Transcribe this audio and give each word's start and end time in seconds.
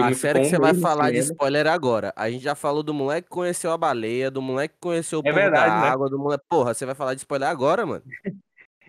A 0.00 0.14
série 0.14 0.40
que 0.40 0.46
você 0.46 0.58
vai 0.58 0.74
falar 0.74 1.10
de 1.10 1.18
spoiler 1.18 1.66
agora. 1.66 2.12
A 2.16 2.30
gente 2.30 2.42
já 2.42 2.54
falou 2.54 2.82
do 2.82 2.94
moleque 2.94 3.28
que 3.28 3.34
conheceu 3.34 3.72
a 3.72 3.76
baleia, 3.76 4.30
do 4.30 4.40
moleque 4.40 4.74
que 4.74 4.80
conheceu 4.80 5.20
o 5.20 5.22
é 5.24 5.32
verdade, 5.32 5.70
da 5.70 5.80
né? 5.80 5.88
água, 5.88 6.08
do 6.08 6.18
moleque. 6.18 6.44
Porra, 6.48 6.72
você 6.72 6.86
vai 6.86 6.94
falar 6.94 7.14
de 7.14 7.20
spoiler 7.20 7.48
agora, 7.48 7.84
mano? 7.84 8.02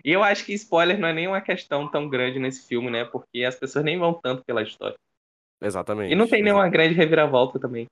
E 0.04 0.12
eu 0.12 0.22
acho 0.22 0.44
que 0.44 0.52
spoiler 0.52 0.98
não 0.98 1.08
é 1.08 1.12
nem 1.12 1.26
uma 1.26 1.40
questão 1.40 1.90
tão 1.90 2.08
grande 2.08 2.38
nesse 2.38 2.66
filme, 2.66 2.90
né? 2.90 3.04
Porque 3.04 3.42
as 3.42 3.56
pessoas 3.56 3.84
nem 3.84 3.98
vão 3.98 4.12
tanto 4.12 4.44
pela 4.44 4.62
história. 4.62 4.96
Exatamente. 5.62 6.12
E 6.12 6.14
não 6.14 6.28
tem 6.28 6.42
nenhuma 6.42 6.68
grande 6.68 6.94
reviravolta 6.94 7.58
também. 7.58 7.86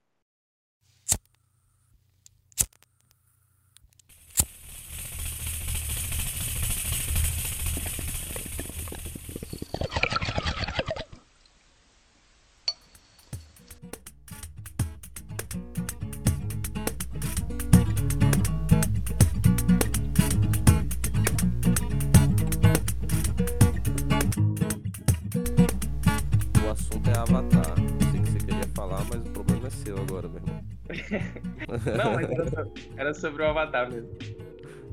Não, 31.97 32.13
mas 32.13 32.29
era, 32.29 32.49
sobre, 32.49 32.89
era 32.97 33.13
sobre 33.13 33.43
o 33.43 33.47
Avatar 33.47 33.91
mesmo. 33.91 34.09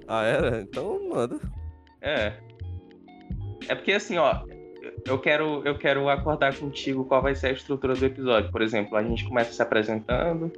Ah, 0.07 0.25
era? 0.25 0.61
Então 0.61 1.09
manda. 1.09 1.39
É. 2.01 2.33
É 3.69 3.75
porque 3.75 3.93
assim, 3.93 4.19
ó, 4.19 4.43
eu 5.07 5.19
quero, 5.19 5.63
eu 5.65 5.77
quero 5.77 6.09
acordar 6.09 6.57
contigo 6.57 7.05
qual 7.05 7.23
vai 7.23 7.35
ser 7.35 7.49
a 7.49 7.53
estrutura 7.53 7.95
do 7.95 8.05
episódio. 8.05 8.51
Por 8.51 8.63
exemplo, 8.63 8.97
a 8.97 9.03
gente 9.03 9.25
começa 9.25 9.53
se 9.53 9.63
apresentando, 9.63 10.53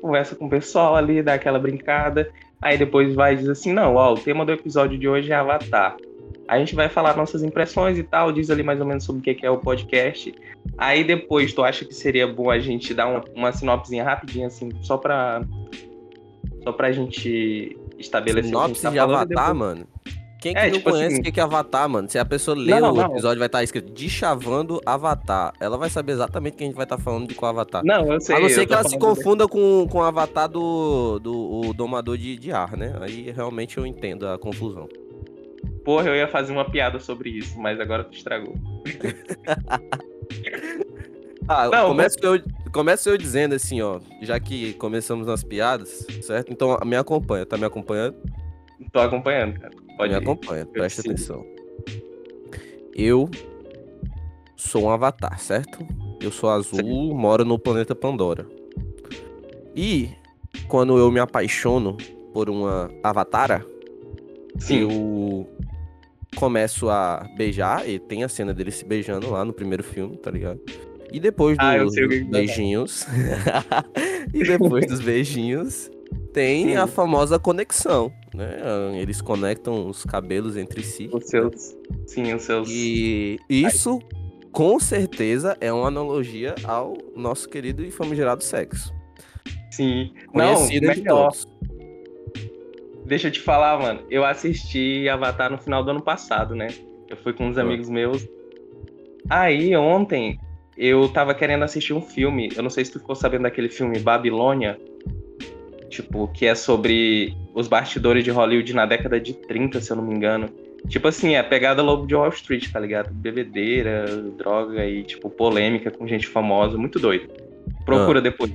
conversa 0.00 0.34
com 0.34 0.46
o 0.46 0.50
pessoal 0.50 0.96
ali, 0.96 1.22
dá 1.22 1.34
aquela 1.34 1.58
brincada, 1.58 2.30
aí 2.60 2.76
depois 2.76 3.14
vai 3.14 3.36
dizer 3.36 3.52
assim, 3.52 3.72
não, 3.72 3.94
ó, 3.94 4.12
o 4.12 4.18
tema 4.18 4.44
do 4.44 4.52
episódio 4.52 4.98
de 4.98 5.08
hoje 5.08 5.32
é 5.32 5.36
Avatar. 5.36 5.96
A 6.48 6.58
gente 6.58 6.74
vai 6.74 6.88
falar 6.88 7.14
nossas 7.14 7.42
impressões 7.42 7.98
e 7.98 8.02
tal, 8.02 8.32
diz 8.32 8.48
ali 8.48 8.62
mais 8.62 8.80
ou 8.80 8.86
menos 8.86 9.04
sobre 9.04 9.20
o 9.20 9.36
que 9.36 9.44
é 9.44 9.50
o 9.50 9.58
podcast. 9.58 10.34
Aí 10.78 11.04
depois, 11.04 11.52
tu 11.52 11.62
acha 11.62 11.84
que 11.84 11.94
seria 11.94 12.26
bom 12.26 12.50
a 12.50 12.58
gente 12.58 12.94
dar 12.94 13.06
uma, 13.06 13.24
uma 13.34 13.52
sinopse 13.52 13.96
rapidinha, 13.98 14.46
assim, 14.46 14.70
só 14.80 14.96
pra. 14.96 15.42
Só 16.64 16.72
pra 16.72 16.90
gente 16.90 17.76
estabelecer 17.98 18.46
sinopse 18.46 18.82
tá 18.82 18.90
de 18.90 18.98
Avatar, 18.98 19.54
mano? 19.54 19.86
Quem 20.40 20.54
que 20.54 20.58
é, 20.60 20.66
não 20.66 20.72
tipo 20.72 20.90
conhece 20.90 21.14
assim... 21.14 21.28
o 21.28 21.32
que 21.32 21.40
é 21.40 21.42
Avatar, 21.42 21.88
mano? 21.88 22.08
Se 22.08 22.18
a 22.18 22.24
pessoa 22.24 22.56
ler 22.56 22.80
não, 22.80 22.94
o 22.94 23.00
episódio, 23.00 23.38
vai 23.38 23.46
estar 23.46 23.58
tá 23.58 23.64
escrito 23.64 23.92
Chavando 24.08 24.80
Avatar. 24.86 25.52
Ela 25.60 25.76
vai 25.76 25.90
saber 25.90 26.12
exatamente 26.12 26.56
quem 26.56 26.66
a 26.66 26.68
gente 26.68 26.76
vai 26.76 26.84
estar 26.84 26.96
tá 26.96 27.02
falando 27.02 27.28
de 27.28 27.34
qual 27.34 27.50
Avatar. 27.50 27.84
Não, 27.84 28.12
eu 28.12 28.20
sei. 28.20 28.36
A 28.36 28.40
não 28.40 28.48
ser 28.48 28.66
que 28.66 28.72
ela 28.72 28.84
se 28.84 28.98
confunda 28.98 29.48
com, 29.48 29.86
com 29.90 29.98
o 29.98 30.02
Avatar 30.02 30.48
do, 30.48 31.18
do 31.18 31.34
o 31.34 31.74
domador 31.74 32.16
de, 32.16 32.38
de 32.38 32.52
ar, 32.52 32.76
né? 32.76 32.94
Aí 33.00 33.32
realmente 33.32 33.78
eu 33.78 33.84
entendo 33.84 34.28
a 34.28 34.38
confusão. 34.38 34.88
Porra, 35.84 36.08
eu 36.08 36.16
ia 36.16 36.28
fazer 36.28 36.52
uma 36.52 36.68
piada 36.68 36.98
sobre 36.98 37.30
isso, 37.30 37.58
mas 37.58 37.80
agora 37.80 38.04
tu 38.04 38.14
estragou. 38.14 38.54
ah, 41.48 41.68
não, 41.68 41.88
começo, 41.88 42.16
mas... 42.22 42.24
eu, 42.24 42.42
começo 42.72 43.08
eu 43.08 43.16
dizendo 43.16 43.54
assim, 43.54 43.80
ó, 43.80 44.00
já 44.22 44.38
que 44.38 44.74
começamos 44.74 45.26
nas 45.26 45.42
piadas, 45.42 46.06
certo? 46.22 46.52
Então 46.52 46.78
me 46.84 46.96
acompanha, 46.96 47.46
tá 47.46 47.56
me 47.56 47.64
acompanhando? 47.64 48.16
Tô 48.92 49.00
acompanhando, 49.00 49.60
cara. 49.60 49.74
Pode 49.96 50.12
me 50.12 50.18
ir. 50.18 50.22
acompanha, 50.22 50.66
presta 50.66 51.00
atenção. 51.00 51.44
Eu 52.94 53.30
sou 54.56 54.84
um 54.84 54.90
avatar, 54.90 55.38
certo? 55.38 55.86
Eu 56.20 56.32
sou 56.32 56.50
azul, 56.50 56.80
Sim. 56.80 57.14
moro 57.14 57.44
no 57.44 57.58
planeta 57.58 57.94
Pandora. 57.94 58.46
E 59.74 60.10
quando 60.66 60.98
eu 60.98 61.10
me 61.10 61.20
apaixono 61.20 61.96
por 62.32 62.50
uma 62.50 62.90
avatara, 63.02 63.64
Sim. 64.58 64.80
eu 64.80 65.48
começo 66.36 66.88
a 66.88 67.26
beijar, 67.36 67.88
e 67.88 67.98
tem 67.98 68.22
a 68.22 68.28
cena 68.28 68.52
dele 68.52 68.70
se 68.70 68.84
beijando 68.84 69.30
lá 69.30 69.44
no 69.44 69.52
primeiro 69.52 69.82
filme, 69.82 70.16
tá 70.16 70.30
ligado? 70.30 70.60
E 71.12 71.18
depois 71.18 71.56
ah, 71.58 71.78
dos 71.78 71.94
beijinhos. 72.28 73.06
e 74.32 74.44
depois 74.44 74.86
dos 74.86 75.00
beijinhos, 75.00 75.90
tem 76.32 76.68
Sim. 76.68 76.76
a 76.76 76.86
famosa 76.86 77.38
conexão, 77.38 78.12
né? 78.34 78.58
Eles 79.00 79.20
conectam 79.20 79.88
os 79.88 80.04
cabelos 80.04 80.56
entre 80.56 80.82
si. 80.82 81.08
Os 81.12 81.24
seus. 81.24 81.76
Sim, 82.06 82.34
os 82.34 82.42
seus. 82.42 82.68
E 82.68 83.38
isso, 83.48 83.98
Ai. 84.02 84.18
com 84.52 84.78
certeza, 84.78 85.56
é 85.60 85.72
uma 85.72 85.88
analogia 85.88 86.54
ao 86.64 86.96
nosso 87.16 87.48
querido 87.48 87.82
e 87.82 87.90
famigerado 87.90 88.44
sexo. 88.44 88.92
Sim. 89.70 90.12
Conhecido 90.26 90.86
Não, 90.86 90.94
de 90.94 91.02
todos. 91.02 91.46
Deixa 93.08 93.28
eu 93.28 93.32
te 93.32 93.40
falar, 93.40 93.78
mano. 93.78 94.00
Eu 94.10 94.22
assisti 94.22 95.08
Avatar 95.08 95.50
no 95.50 95.56
final 95.56 95.82
do 95.82 95.90
ano 95.90 96.02
passado, 96.02 96.54
né? 96.54 96.66
Eu 97.08 97.16
fui 97.16 97.32
com 97.32 97.46
uns 97.46 97.56
amigos 97.56 97.88
meus. 97.88 98.28
Aí, 99.30 99.74
ontem, 99.74 100.38
eu 100.76 101.08
tava 101.08 101.34
querendo 101.34 101.64
assistir 101.64 101.94
um 101.94 102.02
filme. 102.02 102.50
Eu 102.54 102.62
não 102.62 102.68
sei 102.68 102.84
se 102.84 102.92
tu 102.92 103.00
ficou 103.00 103.14
sabendo 103.14 103.44
daquele 103.44 103.70
filme 103.70 103.98
Babilônia. 103.98 104.78
Tipo, 105.88 106.28
que 106.28 106.44
é 106.44 106.54
sobre 106.54 107.34
os 107.54 107.66
bastidores 107.66 108.22
de 108.22 108.30
Hollywood 108.30 108.74
na 108.74 108.84
década 108.84 109.18
de 109.18 109.32
30, 109.32 109.80
se 109.80 109.90
eu 109.90 109.96
não 109.96 110.04
me 110.04 110.14
engano. 110.14 110.50
Tipo 110.86 111.08
assim, 111.08 111.34
é 111.34 111.38
a 111.38 111.44
pegada 111.44 111.82
Lobo 111.82 112.06
de 112.06 112.14
Wall 112.14 112.28
Street, 112.28 112.70
tá 112.70 112.78
ligado? 112.78 113.10
Bebedeira, 113.10 114.04
droga 114.36 114.84
e, 114.84 115.02
tipo, 115.02 115.30
polêmica 115.30 115.90
com 115.90 116.06
gente 116.06 116.26
famosa. 116.26 116.76
Muito 116.76 116.98
doido. 116.98 117.32
Procura 117.86 118.18
ah. 118.18 118.22
depois. 118.22 118.52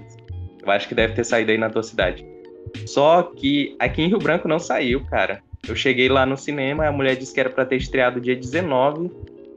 Eu 0.64 0.72
acho 0.72 0.88
que 0.88 0.94
deve 0.94 1.16
ter 1.16 1.24
saído 1.24 1.50
aí 1.50 1.58
na 1.58 1.72
tua 1.72 1.82
cidade. 1.82 2.24
Só 2.86 3.24
que 3.24 3.76
aqui 3.80 4.02
em 4.02 4.08
Rio 4.08 4.20
Branco 4.20 4.48
não 4.48 4.60
saiu, 4.60 5.04
cara. 5.06 5.42
Eu 5.68 5.76
cheguei 5.76 6.10
lá 6.10 6.26
no 6.26 6.38
cinema, 6.38 6.86
a 6.86 6.92
mulher 6.92 7.16
disse 7.16 7.34
que 7.34 7.40
era 7.40 7.50
para 7.50 7.66
ter 7.66 7.78
estreado 7.78 8.20
dia 8.20 8.36
19. 8.36 9.10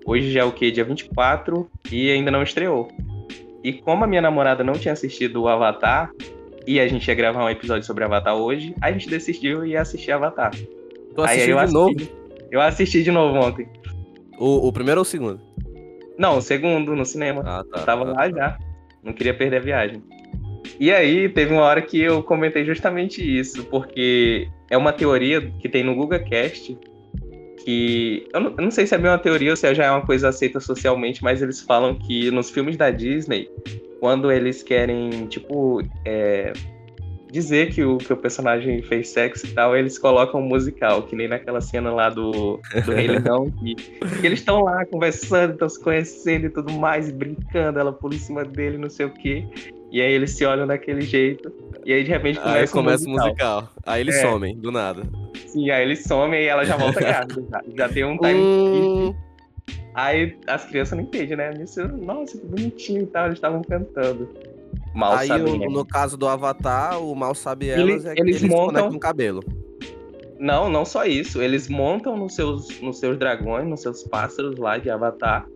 Hoje 0.04 0.30
já 0.30 0.40
é 0.40 0.44
o 0.44 0.52
quê? 0.52 0.70
Dia 0.70 0.84
24 0.84 1.68
e 1.90 2.10
ainda 2.10 2.30
não 2.30 2.42
estreou. 2.42 2.88
E 3.64 3.72
como 3.72 4.04
a 4.04 4.06
minha 4.06 4.22
namorada 4.22 4.62
não 4.62 4.74
tinha 4.74 4.92
assistido 4.92 5.42
o 5.42 5.48
Avatar 5.48 6.12
e 6.66 6.78
a 6.78 6.86
gente 6.86 7.08
ia 7.08 7.14
gravar 7.14 7.44
um 7.44 7.50
episódio 7.50 7.84
sobre 7.84 8.04
Avatar 8.04 8.36
hoje, 8.36 8.74
a 8.80 8.92
gente 8.92 9.08
decidiu 9.08 9.66
ir 9.66 9.76
assistir 9.76 10.12
Avatar. 10.12 10.52
Tu 11.14 11.22
assistiu 11.22 11.58
aí, 11.58 11.66
de 11.66 11.72
novo? 11.72 11.94
Eu 12.50 12.60
assisti 12.60 13.02
de 13.02 13.10
novo 13.10 13.38
ontem. 13.38 13.68
O, 14.38 14.68
o, 14.68 14.72
primeiro 14.72 15.00
ou 15.00 15.02
o 15.02 15.04
segundo? 15.04 15.40
Não, 16.16 16.38
o 16.38 16.42
segundo, 16.42 16.94
no 16.94 17.04
cinema. 17.04 17.42
Ah, 17.44 17.64
tá. 17.64 17.84
tava 17.84 18.04
tá, 18.04 18.10
lá 18.12 18.16
tá. 18.16 18.30
já. 18.30 18.58
Não 19.02 19.12
queria 19.12 19.34
perder 19.34 19.56
a 19.56 19.60
viagem. 19.60 20.02
E 20.78 20.92
aí, 20.92 21.28
teve 21.28 21.52
uma 21.52 21.62
hora 21.62 21.80
que 21.80 22.00
eu 22.00 22.22
comentei 22.22 22.64
justamente 22.64 23.22
isso, 23.22 23.64
porque 23.64 24.48
é 24.70 24.76
uma 24.76 24.92
teoria 24.92 25.40
que 25.58 25.68
tem 25.68 25.82
no 25.82 25.94
Google 25.94 26.20
Cast 26.20 26.76
que. 27.66 28.28
Eu 28.32 28.40
não, 28.40 28.50
eu 28.50 28.62
não, 28.62 28.70
sei 28.70 28.86
se 28.86 28.94
é 28.94 28.98
bem 28.98 29.10
uma 29.10 29.18
teoria 29.18 29.50
ou 29.50 29.56
se 29.56 29.74
já 29.74 29.86
é 29.86 29.90
uma 29.90 30.06
coisa 30.06 30.28
aceita 30.28 30.60
socialmente, 30.60 31.22
mas 31.22 31.42
eles 31.42 31.60
falam 31.60 31.96
que 31.96 32.30
nos 32.30 32.48
filmes 32.48 32.76
da 32.76 32.90
Disney, 32.90 33.50
quando 33.98 34.30
eles 34.30 34.62
querem, 34.62 35.26
tipo, 35.26 35.82
é, 36.04 36.52
dizer 37.30 37.70
que 37.70 37.82
o, 37.82 37.98
que 37.98 38.12
o 38.12 38.16
personagem 38.16 38.80
fez 38.82 39.08
sexo 39.08 39.46
e 39.46 39.50
tal, 39.50 39.76
eles 39.76 39.98
colocam 39.98 40.40
um 40.40 40.44
musical, 40.44 41.02
que 41.02 41.16
nem 41.16 41.26
naquela 41.26 41.60
cena 41.60 41.92
lá 41.92 42.08
do, 42.08 42.60
do 42.84 42.92
Rei 42.92 43.08
Leão, 43.18 43.50
que, 43.50 43.74
que 43.74 44.26
eles 44.26 44.38
estão 44.38 44.62
lá 44.62 44.86
conversando, 44.86 45.54
estão 45.54 45.68
se 45.68 45.82
conhecendo 45.82 46.46
e 46.46 46.50
tudo 46.50 46.72
mais, 46.72 47.10
brincando, 47.10 47.80
ela 47.80 47.92
por 47.92 48.14
cima 48.14 48.44
dele, 48.44 48.78
não 48.78 48.88
sei 48.88 49.06
o 49.06 49.10
quê. 49.10 49.44
E 49.96 50.02
aí 50.02 50.12
eles 50.12 50.32
se 50.32 50.44
olham 50.44 50.66
daquele 50.66 51.00
jeito. 51.00 51.50
E 51.82 51.90
aí 51.90 52.04
de 52.04 52.10
repente 52.10 52.38
começa, 52.38 52.58
aí 52.58 52.68
começa 52.68 53.06
o 53.06 53.08
musical. 53.08 53.62
musical. 53.62 53.68
Aí 53.86 54.02
eles 54.02 54.16
é. 54.16 54.20
somem, 54.20 54.54
do 54.54 54.70
nada. 54.70 55.04
Sim, 55.46 55.70
aí 55.70 55.82
eles 55.82 56.04
somem 56.04 56.42
e 56.42 56.46
ela 56.48 56.66
já 56.66 56.76
volta 56.76 57.00
grávida. 57.00 57.42
já, 57.50 57.62
já 57.74 57.88
tem 57.88 58.04
um 58.04 58.18
time. 58.18 58.34
Hum... 58.34 59.14
Aí 59.94 60.36
as 60.46 60.66
crianças 60.66 60.98
não 60.98 61.04
entendem, 61.06 61.38
né? 61.38 61.54
Nossa, 62.02 62.36
que 62.36 62.46
bonitinho 62.46 63.04
e 63.04 63.06
tal, 63.06 63.24
eles 63.24 63.38
estavam 63.38 63.62
cantando. 63.62 64.28
Mal 64.94 65.14
aí, 65.14 65.30
no, 65.30 65.56
no 65.56 65.86
caso 65.86 66.18
do 66.18 66.28
Avatar, 66.28 67.00
o 67.00 67.14
mal 67.14 67.34
sabe 67.34 67.70
elas 67.70 67.88
eles, 67.88 68.04
é 68.04 68.14
que 68.14 68.20
eles, 68.20 68.42
eles 68.42 68.50
montam 68.50 68.90
o 68.90 69.00
cabelo. 69.00 69.42
Não, 70.38 70.68
não 70.68 70.84
só 70.84 71.06
isso. 71.06 71.40
Eles 71.40 71.70
montam 71.70 72.18
nos 72.18 72.34
seus, 72.34 72.82
nos 72.82 72.98
seus 72.98 73.16
dragões, 73.16 73.66
nos 73.66 73.80
seus 73.80 74.02
pássaros 74.02 74.58
lá 74.58 74.76
de 74.76 74.90
Avatar 74.90 75.46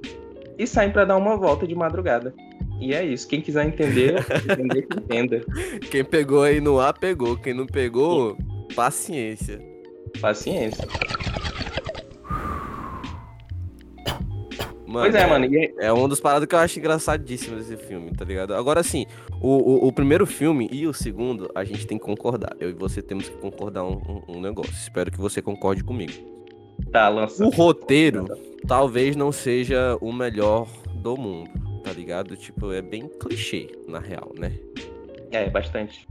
e 0.58 0.66
saem 0.66 0.90
para 0.90 1.04
dar 1.04 1.18
uma 1.18 1.36
volta 1.36 1.66
de 1.66 1.74
madrugada. 1.74 2.34
E 2.80 2.94
é 2.94 3.04
isso. 3.04 3.28
Quem 3.28 3.42
quiser 3.42 3.66
entender, 3.66 4.24
entender 4.50 4.82
que 4.82 4.98
entenda. 4.98 5.44
Quem 5.90 6.02
pegou 6.02 6.42
aí 6.42 6.60
no 6.60 6.80
ar, 6.80 6.94
pegou. 6.98 7.36
Quem 7.36 7.52
não 7.52 7.66
pegou, 7.66 8.36
paciência. 8.74 9.60
Paciência. 10.20 10.88
Mano, 14.86 15.04
pois 15.04 15.14
é, 15.14 15.26
mano. 15.26 15.46
É, 15.54 15.86
é 15.86 15.92
um 15.92 16.08
dos 16.08 16.18
paradas 16.20 16.48
que 16.48 16.54
eu 16.54 16.58
acho 16.58 16.78
engraçadíssimo 16.78 17.56
desse 17.56 17.76
filme, 17.76 18.10
tá 18.12 18.24
ligado? 18.24 18.54
Agora, 18.54 18.80
assim, 18.80 19.06
o, 19.40 19.84
o, 19.84 19.88
o, 19.88 19.92
primeiro 19.92 20.26
filme 20.26 20.68
e 20.72 20.86
o 20.86 20.92
segundo, 20.92 21.48
a 21.54 21.62
gente 21.62 21.86
tem 21.86 21.98
que 21.98 22.04
concordar. 22.04 22.56
Eu 22.58 22.70
e 22.70 22.72
você 22.72 23.00
temos 23.00 23.28
que 23.28 23.36
concordar 23.36 23.84
um, 23.84 24.00
um, 24.28 24.36
um 24.36 24.40
negócio. 24.40 24.72
Espero 24.72 25.12
que 25.12 25.18
você 25.18 25.40
concorde 25.40 25.84
comigo. 25.84 26.12
Tá, 26.90 27.08
lança. 27.08 27.44
O 27.44 27.50
roteiro 27.50 28.26
talvez 28.66 29.14
não 29.14 29.30
seja 29.30 29.96
o 30.00 30.12
melhor 30.12 30.66
do 30.94 31.16
mundo 31.16 31.69
tá 31.90 31.92
ligado? 31.92 32.36
Tipo, 32.36 32.72
é 32.72 32.80
bem 32.80 33.08
clichê, 33.08 33.68
na 33.88 33.98
real, 33.98 34.32
né? 34.38 34.52
É, 35.32 35.50
bastante. 35.50 36.06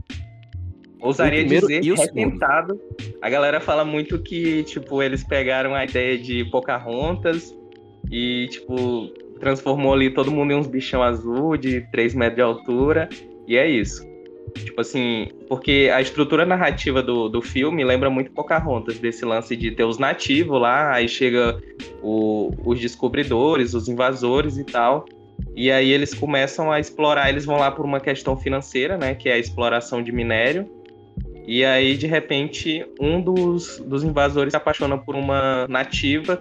Ousaria 1.00 1.42
dizer 1.42 1.80
repentado. 1.94 2.78
A 3.22 3.30
galera 3.30 3.60
fala 3.60 3.82
muito 3.82 4.18
que, 4.18 4.62
tipo, 4.64 5.02
eles 5.02 5.24
pegaram 5.24 5.74
a 5.74 5.84
ideia 5.84 6.18
de 6.18 6.44
Pocahontas 6.50 7.56
e, 8.10 8.48
tipo, 8.50 9.08
transformou 9.40 9.94
ali 9.94 10.10
todo 10.10 10.30
mundo 10.30 10.52
em 10.52 10.56
uns 10.56 10.66
bichão 10.66 11.02
azul 11.02 11.56
de 11.56 11.80
3 11.90 12.14
metros 12.14 12.36
de 12.36 12.42
altura. 12.42 13.08
E 13.48 13.56
é 13.56 13.66
isso. 13.66 14.06
Tipo 14.54 14.82
assim, 14.82 15.28
porque 15.48 15.90
a 15.94 16.02
estrutura 16.02 16.44
narrativa 16.44 17.02
do, 17.02 17.28
do 17.28 17.40
filme 17.40 17.84
lembra 17.84 18.10
muito 18.10 18.32
Pocahontas, 18.32 18.98
desse 18.98 19.24
lance 19.24 19.56
de 19.56 19.70
ter 19.70 19.84
os 19.84 19.96
nativos 19.96 20.60
lá, 20.60 20.92
aí 20.92 21.08
chega 21.08 21.58
o, 22.02 22.50
os 22.64 22.78
descobridores, 22.78 23.72
os 23.72 23.88
invasores 23.88 24.58
e 24.58 24.64
tal. 24.64 25.06
E 25.60 25.70
aí 25.70 25.92
eles 25.92 26.14
começam 26.14 26.72
a 26.72 26.80
explorar, 26.80 27.28
eles 27.28 27.44
vão 27.44 27.58
lá 27.58 27.70
por 27.70 27.84
uma 27.84 28.00
questão 28.00 28.34
financeira, 28.34 28.96
né, 28.96 29.14
que 29.14 29.28
é 29.28 29.34
a 29.34 29.38
exploração 29.38 30.02
de 30.02 30.10
minério. 30.10 30.66
E 31.46 31.66
aí, 31.66 31.98
de 31.98 32.06
repente, 32.06 32.82
um 32.98 33.20
dos, 33.20 33.78
dos 33.78 34.02
invasores 34.02 34.52
se 34.52 34.56
apaixona 34.56 34.96
por 34.96 35.14
uma 35.14 35.68
nativa 35.68 36.40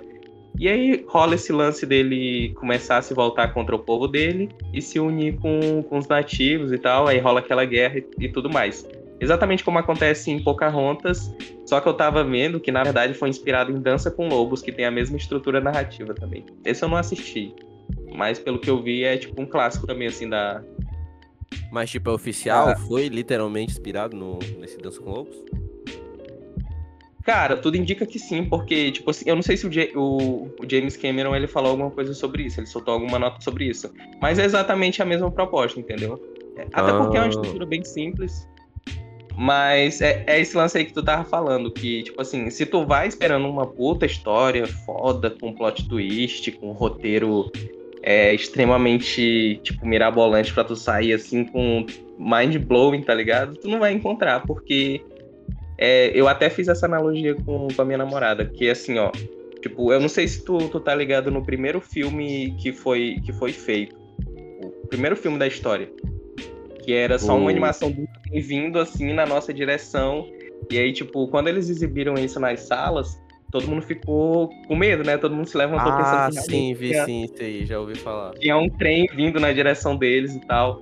e 0.57 0.69
aí 0.69 1.03
rola 1.05 1.35
esse 1.35 1.51
lance 1.51 1.85
dele 1.85 2.53
começar 2.55 2.95
a 2.95 3.01
se 3.01 3.13
voltar 3.13 3.49
contra 3.49 3.75
o 3.75 3.79
povo 3.79 4.07
dele 4.07 4.47
e 4.73 4.81
se 4.81 5.01
unir 5.01 5.35
com, 5.35 5.83
com 5.83 5.97
os 5.97 6.07
nativos 6.07 6.71
e 6.71 6.77
tal. 6.77 7.05
Aí 7.05 7.19
rola 7.19 7.41
aquela 7.41 7.65
guerra 7.65 7.97
e, 7.97 8.05
e 8.25 8.29
tudo 8.29 8.49
mais. 8.49 8.87
Exatamente 9.19 9.65
como 9.65 9.77
acontece 9.79 10.31
em 10.31 10.41
Pocahontas, 10.41 11.35
só 11.65 11.81
que 11.81 11.89
eu 11.89 11.93
tava 11.93 12.23
vendo 12.23 12.57
que 12.57 12.71
na 12.71 12.83
verdade 12.83 13.13
foi 13.13 13.27
inspirado 13.27 13.69
em 13.69 13.81
Dança 13.81 14.09
com 14.09 14.29
Lobos, 14.29 14.61
que 14.61 14.71
tem 14.71 14.85
a 14.85 14.91
mesma 14.91 15.17
estrutura 15.17 15.59
narrativa 15.59 16.13
também. 16.13 16.45
Esse 16.63 16.85
eu 16.85 16.87
não 16.87 16.95
assisti, 16.95 17.53
mas 18.15 18.39
pelo 18.39 18.59
que 18.59 18.69
eu 18.69 18.81
vi 18.81 19.03
é 19.03 19.17
tipo 19.17 19.41
um 19.41 19.45
clássico 19.45 19.87
também 19.87 20.07
assim 20.07 20.27
da 20.27 20.61
Mas 21.71 21.89
tipo 21.89 22.09
é 22.09 22.13
oficial, 22.13 22.69
ah. 22.69 22.75
foi 22.75 23.07
literalmente 23.07 23.71
inspirado 23.71 24.15
no 24.15 24.39
nesse 24.59 24.77
Dança 24.77 24.99
com 24.99 25.09
Lobos? 25.09 25.37
Cara, 27.23 27.57
tudo 27.57 27.77
indica 27.77 28.07
que 28.07 28.17
sim, 28.17 28.43
porque, 28.43 28.91
tipo 28.91 29.11
assim, 29.11 29.25
eu 29.27 29.35
não 29.35 29.43
sei 29.43 29.55
se 29.55 29.67
o, 29.67 29.69
o, 29.95 30.43
o, 30.45 30.67
James 30.67 30.97
Cameron 30.97 31.35
ele 31.35 31.45
falou 31.45 31.71
alguma 31.71 31.91
coisa 31.91 32.11
sobre 32.13 32.43
isso, 32.43 32.59
ele 32.59 32.65
soltou 32.65 32.95
alguma 32.95 33.19
nota 33.19 33.39
sobre 33.41 33.65
isso. 33.65 33.91
Mas 34.19 34.39
é 34.39 34.45
exatamente 34.45 34.99
a 34.99 35.05
mesma 35.05 35.29
proposta, 35.29 35.79
entendeu? 35.79 36.19
É, 36.57 36.65
até 36.73 36.91
porque 36.91 37.17
é 37.17 37.19
uma 37.19 37.27
ah. 37.27 37.29
estrutura 37.29 37.65
bem 37.67 37.83
simples. 37.83 38.47
Mas 39.37 40.01
é, 40.01 40.23
é, 40.27 40.39
esse 40.39 40.57
lance 40.57 40.77
aí 40.77 40.85
que 40.85 40.93
tu 40.93 41.03
tava 41.03 41.23
falando, 41.23 41.71
que, 41.71 42.03
tipo 42.03 42.21
assim, 42.21 42.49
se 42.49 42.65
tu 42.65 42.85
vai 42.85 43.07
esperando 43.07 43.47
uma 43.47 43.67
puta 43.67 44.05
história 44.05 44.65
foda, 44.65 45.29
com 45.29 45.53
plot 45.53 45.87
twist, 45.87 46.51
com 46.53 46.71
roteiro 46.71 47.51
é, 48.01 48.33
extremamente, 48.33 49.59
tipo, 49.63 49.85
mirabolante 49.85 50.53
pra 50.53 50.63
tu 50.63 50.75
sair, 50.75 51.13
assim, 51.13 51.45
com 51.45 51.85
mind 52.17 52.57
blowing, 52.57 53.01
tá 53.01 53.13
ligado? 53.13 53.55
Tu 53.55 53.67
não 53.67 53.79
vai 53.79 53.93
encontrar, 53.93 54.45
porque 54.45 55.01
é, 55.77 56.11
eu 56.13 56.27
até 56.27 56.49
fiz 56.49 56.67
essa 56.67 56.85
analogia 56.85 57.33
com, 57.35 57.67
com 57.69 57.81
a 57.81 57.85
minha 57.85 57.97
namorada, 57.97 58.45
que 58.45 58.69
assim, 58.69 58.97
ó, 58.99 59.11
tipo, 59.61 59.93
eu 59.93 59.99
não 59.99 60.09
sei 60.09 60.27
se 60.27 60.43
tu, 60.43 60.57
tu 60.69 60.79
tá 60.79 60.93
ligado 60.93 61.31
no 61.31 61.43
primeiro 61.43 61.79
filme 61.79 62.55
que 62.59 62.73
foi, 62.73 63.21
que 63.23 63.31
foi 63.31 63.53
feito. 63.53 63.95
O 64.83 64.87
primeiro 64.87 65.15
filme 65.15 65.37
da 65.37 65.47
história. 65.47 65.89
Que 66.83 66.93
era 66.93 67.19
só 67.19 67.37
uma 67.37 67.49
animação 67.49 67.91
do 67.91 68.07
vindo 68.33 68.79
assim 68.79 69.13
na 69.13 69.25
nossa 69.25 69.53
direção. 69.53 70.27
E 70.69 70.77
aí, 70.77 70.91
tipo, 70.91 71.27
quando 71.27 71.47
eles 71.47 71.69
exibiram 71.69 72.15
isso 72.15 72.39
nas 72.39 72.61
salas, 72.61 73.21
todo 73.51 73.67
mundo 73.67 73.81
ficou 73.81 74.49
com 74.67 74.75
medo, 74.75 75.03
né? 75.03 75.17
Todo 75.17 75.35
mundo 75.35 75.47
se 75.47 75.57
levantou 75.57 75.91
ah, 75.91 75.97
pensando 75.97 76.37
Ah, 76.37 76.41
sim, 76.41 76.73
vi 76.73 76.89
tinha, 76.89 77.05
sim, 77.05 77.23
isso 77.23 77.41
aí, 77.41 77.65
já 77.65 77.79
ouvi 77.79 77.95
falar. 77.95 78.33
Tinha 78.35 78.57
um 78.57 78.69
trem 78.69 79.07
vindo 79.15 79.39
na 79.39 79.51
direção 79.51 79.95
deles 79.95 80.35
e 80.35 80.39
tal. 80.41 80.79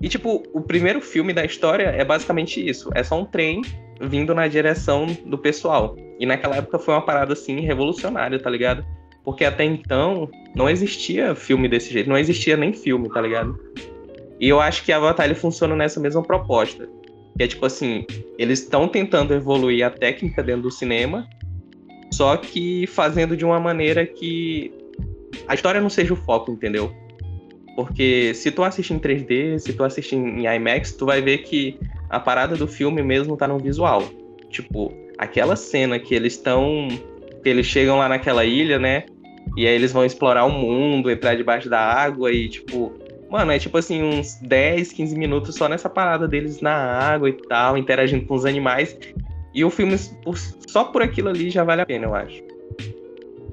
E, 0.00 0.08
tipo, 0.08 0.42
o 0.52 0.60
primeiro 0.60 1.00
filme 1.00 1.32
da 1.32 1.44
história 1.44 1.84
é 1.84 2.04
basicamente 2.04 2.66
isso. 2.66 2.90
É 2.94 3.02
só 3.02 3.18
um 3.18 3.24
trem 3.24 3.62
vindo 4.00 4.34
na 4.34 4.46
direção 4.46 5.06
do 5.24 5.38
pessoal. 5.38 5.96
E 6.18 6.26
naquela 6.26 6.56
época 6.56 6.78
foi 6.78 6.94
uma 6.94 7.02
parada 7.02 7.32
assim 7.32 7.60
revolucionária, 7.60 8.38
tá 8.38 8.50
ligado? 8.50 8.84
Porque 9.24 9.44
até 9.44 9.64
então 9.64 10.30
não 10.54 10.68
existia 10.68 11.34
filme 11.34 11.68
desse 11.68 11.92
jeito, 11.92 12.08
não 12.08 12.18
existia 12.18 12.56
nem 12.56 12.72
filme, 12.72 13.08
tá 13.08 13.20
ligado? 13.20 13.58
E 14.38 14.48
eu 14.48 14.60
acho 14.60 14.84
que 14.84 14.92
a 14.92 14.98
Avatar 14.98 15.34
funciona 15.34 15.74
nessa 15.74 15.98
mesma 15.98 16.22
proposta. 16.22 16.88
Que 17.36 17.42
é 17.42 17.48
tipo 17.48 17.66
assim, 17.66 18.06
eles 18.38 18.60
estão 18.60 18.88
tentando 18.88 19.34
evoluir 19.34 19.84
a 19.84 19.90
técnica 19.90 20.42
dentro 20.42 20.62
do 20.62 20.70
cinema, 20.70 21.28
só 22.10 22.36
que 22.36 22.86
fazendo 22.86 23.36
de 23.36 23.44
uma 23.44 23.60
maneira 23.60 24.06
que 24.06 24.72
a 25.46 25.54
história 25.54 25.80
não 25.80 25.90
seja 25.90 26.12
o 26.12 26.16
foco, 26.16 26.52
entendeu? 26.52 26.92
Porque 27.74 28.32
se 28.34 28.50
tu 28.50 28.64
assistir 28.64 28.94
em 28.94 28.98
3D, 28.98 29.58
se 29.58 29.72
tu 29.74 29.84
assistir 29.84 30.16
em 30.16 30.46
IMAX, 30.46 30.92
tu 30.92 31.04
vai 31.04 31.20
ver 31.20 31.38
que 31.38 31.78
a 32.08 32.18
parada 32.18 32.56
do 32.56 32.66
filme 32.66 33.02
mesmo 33.02 33.36
tá 33.36 33.46
no 33.46 33.58
visual. 33.58 34.02
Tipo, 34.50 34.92
aquela 35.18 35.54
cena 35.56 35.98
que 35.98 36.14
eles 36.14 36.32
estão. 36.32 36.88
que 37.42 37.48
eles 37.48 37.66
chegam 37.66 37.98
lá 37.98 38.08
naquela 38.08 38.44
ilha, 38.44 38.78
né? 38.78 39.04
E 39.56 39.66
aí 39.66 39.74
eles 39.74 39.92
vão 39.92 40.04
explorar 40.04 40.46
o 40.46 40.50
mundo, 40.50 41.10
entrar 41.10 41.34
debaixo 41.34 41.68
da 41.68 41.80
água 41.80 42.32
e, 42.32 42.48
tipo. 42.48 42.92
Mano, 43.30 43.50
é 43.50 43.58
tipo 43.58 43.76
assim, 43.76 44.02
uns 44.02 44.36
10, 44.36 44.92
15 44.92 45.18
minutos 45.18 45.56
só 45.56 45.68
nessa 45.68 45.90
parada 45.90 46.28
deles 46.28 46.60
na 46.60 46.72
água 46.72 47.28
e 47.28 47.32
tal, 47.32 47.76
interagindo 47.76 48.24
com 48.24 48.34
os 48.34 48.46
animais. 48.46 48.96
E 49.56 49.64
o 49.64 49.70
filme, 49.70 49.96
só 50.68 50.84
por 50.84 51.00
aquilo 51.00 51.30
ali, 51.30 51.48
já 51.48 51.64
vale 51.64 51.80
a 51.80 51.86
pena, 51.86 52.04
eu 52.04 52.14
acho. 52.14 52.42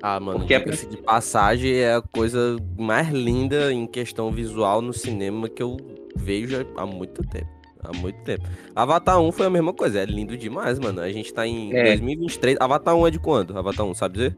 Ah, 0.02 0.20
mano, 0.20 0.40
Porque 0.40 0.54
é 0.54 0.60
de 0.60 0.98
passagem 0.98 1.76
é 1.76 1.96
a 1.96 2.02
coisa 2.02 2.58
mais 2.78 3.08
linda 3.08 3.72
em 3.72 3.88
questão 3.88 4.30
visual 4.30 4.82
no 4.82 4.92
cinema 4.92 5.48
que 5.48 5.64
eu 5.64 5.78
vejo 6.18 6.68
há 6.76 6.86
muito 6.86 7.26
tempo. 7.30 7.48
Há 7.80 7.96
muito 7.98 8.22
tempo. 8.24 8.44
Avatar 8.76 9.22
1 9.22 9.32
foi 9.32 9.46
a 9.46 9.50
mesma 9.50 9.74
coisa, 9.74 10.02
é 10.02 10.06
lindo 10.06 10.36
demais, 10.36 10.78
mano. 10.78 11.00
A 11.00 11.10
gente 11.10 11.34
tá 11.34 11.48
em 11.48 11.74
é. 11.74 11.86
2023. 11.86 12.58
Avatar 12.60 12.98
1 12.98 13.08
é 13.08 13.12
de 13.12 13.20
quando? 13.20 13.58
Avatar 13.58 13.86
1, 13.86 13.94
sabe 13.94 14.16
dizer? 14.16 14.38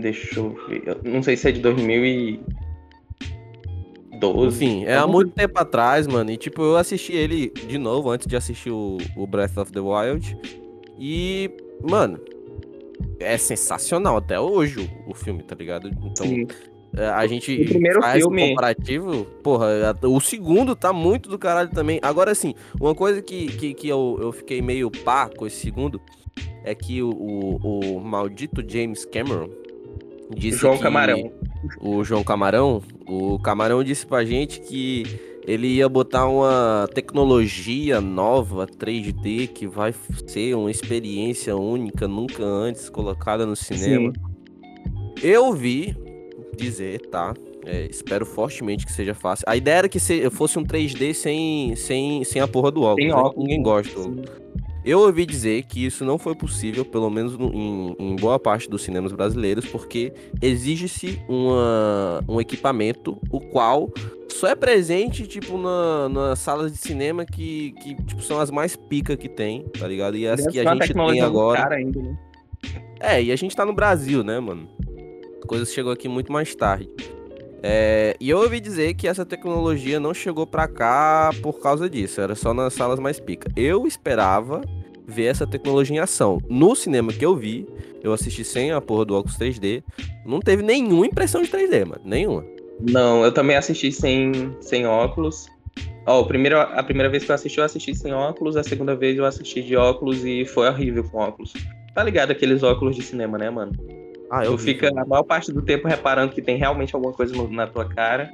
Deixa 0.00 0.38
eu 0.38 0.56
ver. 0.68 0.84
Eu 0.86 1.00
não 1.02 1.20
sei 1.20 1.36
se 1.36 1.48
é 1.48 1.52
de 1.52 1.58
2012. 4.32 4.64
Enfim, 4.64 4.84
é 4.84 4.96
há 4.96 5.06
muito 5.06 5.32
tempo 5.32 5.58
atrás, 5.58 6.06
mano. 6.06 6.30
E 6.30 6.36
tipo, 6.36 6.62
eu 6.62 6.76
assisti 6.76 7.12
ele 7.12 7.50
de 7.50 7.78
novo 7.78 8.10
antes 8.10 8.26
de 8.26 8.36
assistir 8.36 8.70
o, 8.70 8.98
o 9.16 9.26
Breath 9.26 9.56
of 9.58 9.72
the 9.72 9.80
Wild. 9.80 10.36
E, 10.98 11.50
mano, 11.82 12.20
é 13.18 13.36
sensacional 13.36 14.16
até 14.16 14.38
hoje 14.38 14.90
o, 15.06 15.10
o 15.10 15.14
filme, 15.14 15.42
tá 15.42 15.54
ligado? 15.54 15.88
Então, 15.88 16.26
Sim. 16.26 16.46
É, 16.96 17.08
a 17.08 17.26
gente 17.26 17.52
o 17.60 17.64
primeiro 17.64 18.00
faz 18.00 18.22
filme... 18.22 18.50
comparativo, 18.50 19.24
porra, 19.42 19.96
o 20.02 20.20
segundo 20.20 20.76
tá 20.76 20.92
muito 20.92 21.28
do 21.28 21.38
caralho 21.38 21.70
também. 21.70 21.98
Agora, 22.00 22.30
assim, 22.30 22.54
uma 22.80 22.94
coisa 22.94 23.20
que, 23.20 23.46
que, 23.48 23.74
que 23.74 23.88
eu, 23.88 24.16
eu 24.20 24.30
fiquei 24.30 24.62
meio 24.62 24.90
pá 24.90 25.28
com 25.28 25.44
esse 25.44 25.56
segundo 25.56 26.00
é 26.62 26.74
que 26.74 27.02
o, 27.02 27.10
o, 27.10 27.96
o 27.96 28.00
maldito 28.00 28.64
James 28.66 29.04
Cameron 29.04 29.50
disse 30.30 30.58
João 30.58 30.78
Camarão. 30.78 31.32
O 31.80 32.04
João 32.04 32.22
Camarão, 32.22 32.82
o 33.06 33.38
Camarão 33.38 33.82
disse 33.82 34.06
pra 34.06 34.24
gente 34.24 34.60
que 34.60 35.04
ele 35.46 35.66
ia 35.68 35.88
botar 35.88 36.26
uma 36.26 36.88
tecnologia 36.94 38.00
nova 38.00 38.66
3D 38.66 39.48
que 39.48 39.66
vai 39.66 39.94
ser 40.26 40.54
uma 40.54 40.70
experiência 40.70 41.54
única, 41.56 42.08
nunca 42.08 42.42
antes 42.42 42.88
colocada 42.88 43.44
no 43.44 43.54
cinema. 43.54 44.12
Sim. 44.12 44.34
Eu 45.22 45.52
vi 45.52 45.96
dizer, 46.56 47.00
tá? 47.08 47.34
É, 47.66 47.86
espero 47.86 48.26
fortemente 48.26 48.84
que 48.84 48.92
seja 48.92 49.14
fácil. 49.14 49.44
A 49.48 49.56
ideia 49.56 49.76
era 49.76 49.88
que 49.88 49.98
fosse 50.30 50.58
um 50.58 50.64
3D 50.64 51.14
sem, 51.14 51.74
sem, 51.76 52.24
sem 52.24 52.40
a 52.40 52.48
porra 52.48 52.70
do 52.70 52.82
óculos. 52.82 53.02
Sem 53.02 53.08
né? 53.08 53.14
óculos. 53.14 53.48
Ninguém 53.48 53.62
gosta. 53.62 54.02
Sim. 54.02 54.22
Eu 54.84 55.00
ouvi 55.00 55.24
dizer 55.24 55.64
que 55.64 55.84
isso 55.86 56.04
não 56.04 56.18
foi 56.18 56.34
possível, 56.34 56.84
pelo 56.84 57.08
menos 57.08 57.34
em, 57.40 57.96
em 57.98 58.16
boa 58.16 58.38
parte 58.38 58.68
dos 58.68 58.82
cinemas 58.82 59.12
brasileiros, 59.12 59.64
porque 59.66 60.12
exige-se 60.42 61.20
um 62.28 62.38
equipamento 62.38 63.18
o 63.30 63.40
qual 63.40 63.90
só 64.28 64.48
é 64.48 64.54
presente, 64.54 65.26
tipo, 65.26 65.56
na, 65.56 66.08
nas 66.08 66.38
salas 66.40 66.72
de 66.72 66.78
cinema 66.78 67.24
que, 67.24 67.72
que 67.80 67.94
tipo, 68.02 68.20
são 68.20 68.40
as 68.40 68.50
mais 68.50 68.76
pica 68.76 69.16
que 69.16 69.28
tem, 69.28 69.62
tá 69.78 69.86
ligado? 69.86 70.16
E 70.16 70.26
as 70.26 70.40
Deve 70.40 70.52
que 70.52 70.60
a 70.60 70.74
gente 70.74 70.92
tem 70.92 71.20
agora. 71.20 71.74
Ainda, 71.74 72.02
né? 72.02 72.18
É, 73.00 73.22
e 73.22 73.32
a 73.32 73.36
gente 73.36 73.54
tá 73.54 73.64
no 73.64 73.72
Brasil, 73.72 74.22
né, 74.24 74.40
mano? 74.40 74.68
A 75.42 75.46
coisa 75.46 75.64
chegou 75.64 75.92
aqui 75.92 76.08
muito 76.08 76.32
mais 76.32 76.54
tarde. 76.54 76.90
É, 77.66 78.14
e 78.20 78.28
eu 78.28 78.40
ouvi 78.40 78.60
dizer 78.60 78.92
que 78.92 79.08
essa 79.08 79.24
tecnologia 79.24 79.98
não 79.98 80.12
chegou 80.12 80.46
para 80.46 80.68
cá 80.68 81.30
por 81.40 81.62
causa 81.62 81.88
disso, 81.88 82.20
era 82.20 82.34
só 82.34 82.52
nas 82.52 82.74
salas 82.74 82.98
mais 82.98 83.18
pica. 83.18 83.50
Eu 83.56 83.86
esperava 83.86 84.60
ver 85.06 85.24
essa 85.24 85.46
tecnologia 85.46 85.96
em 85.96 85.98
ação. 85.98 86.42
No 86.46 86.76
cinema 86.76 87.10
que 87.10 87.24
eu 87.24 87.34
vi, 87.34 87.66
eu 88.02 88.12
assisti 88.12 88.44
sem 88.44 88.70
a 88.70 88.82
porra 88.82 89.06
do 89.06 89.16
óculos 89.16 89.38
3D, 89.38 89.82
não 90.26 90.40
teve 90.40 90.62
nenhuma 90.62 91.06
impressão 91.06 91.40
de 91.40 91.48
3D, 91.48 91.86
mano, 91.86 92.02
nenhuma. 92.04 92.44
Não, 92.82 93.24
eu 93.24 93.32
também 93.32 93.56
assisti 93.56 93.90
sem, 93.90 94.54
sem 94.60 94.86
óculos. 94.86 95.48
Ó, 96.06 96.20
oh, 96.20 96.20
a 96.20 96.82
primeira 96.82 97.08
vez 97.08 97.24
que 97.24 97.30
eu 97.30 97.34
assisti, 97.34 97.58
eu 97.60 97.64
assisti 97.64 97.94
sem 97.94 98.12
óculos, 98.12 98.58
a 98.58 98.62
segunda 98.62 98.94
vez 98.94 99.16
eu 99.16 99.24
assisti 99.24 99.62
de 99.62 99.74
óculos 99.74 100.22
e 100.22 100.44
foi 100.44 100.68
horrível 100.68 101.02
com 101.04 101.16
óculos. 101.16 101.54
Tá 101.94 102.04
ligado 102.04 102.30
aqueles 102.30 102.62
óculos 102.62 102.94
de 102.94 103.02
cinema, 103.02 103.38
né, 103.38 103.48
mano? 103.48 104.03
Ah, 104.34 104.44
eu 104.44 104.52
tu 104.52 104.56
vi, 104.56 104.74
fica 104.74 104.88
a 104.88 105.04
maior 105.06 105.22
parte 105.22 105.52
do 105.52 105.62
tempo 105.62 105.86
reparando 105.86 106.32
que 106.32 106.42
tem 106.42 106.56
realmente 106.56 106.94
alguma 106.94 107.12
coisa 107.12 107.34
no, 107.36 107.48
na 107.48 107.68
tua 107.68 107.84
cara. 107.84 108.28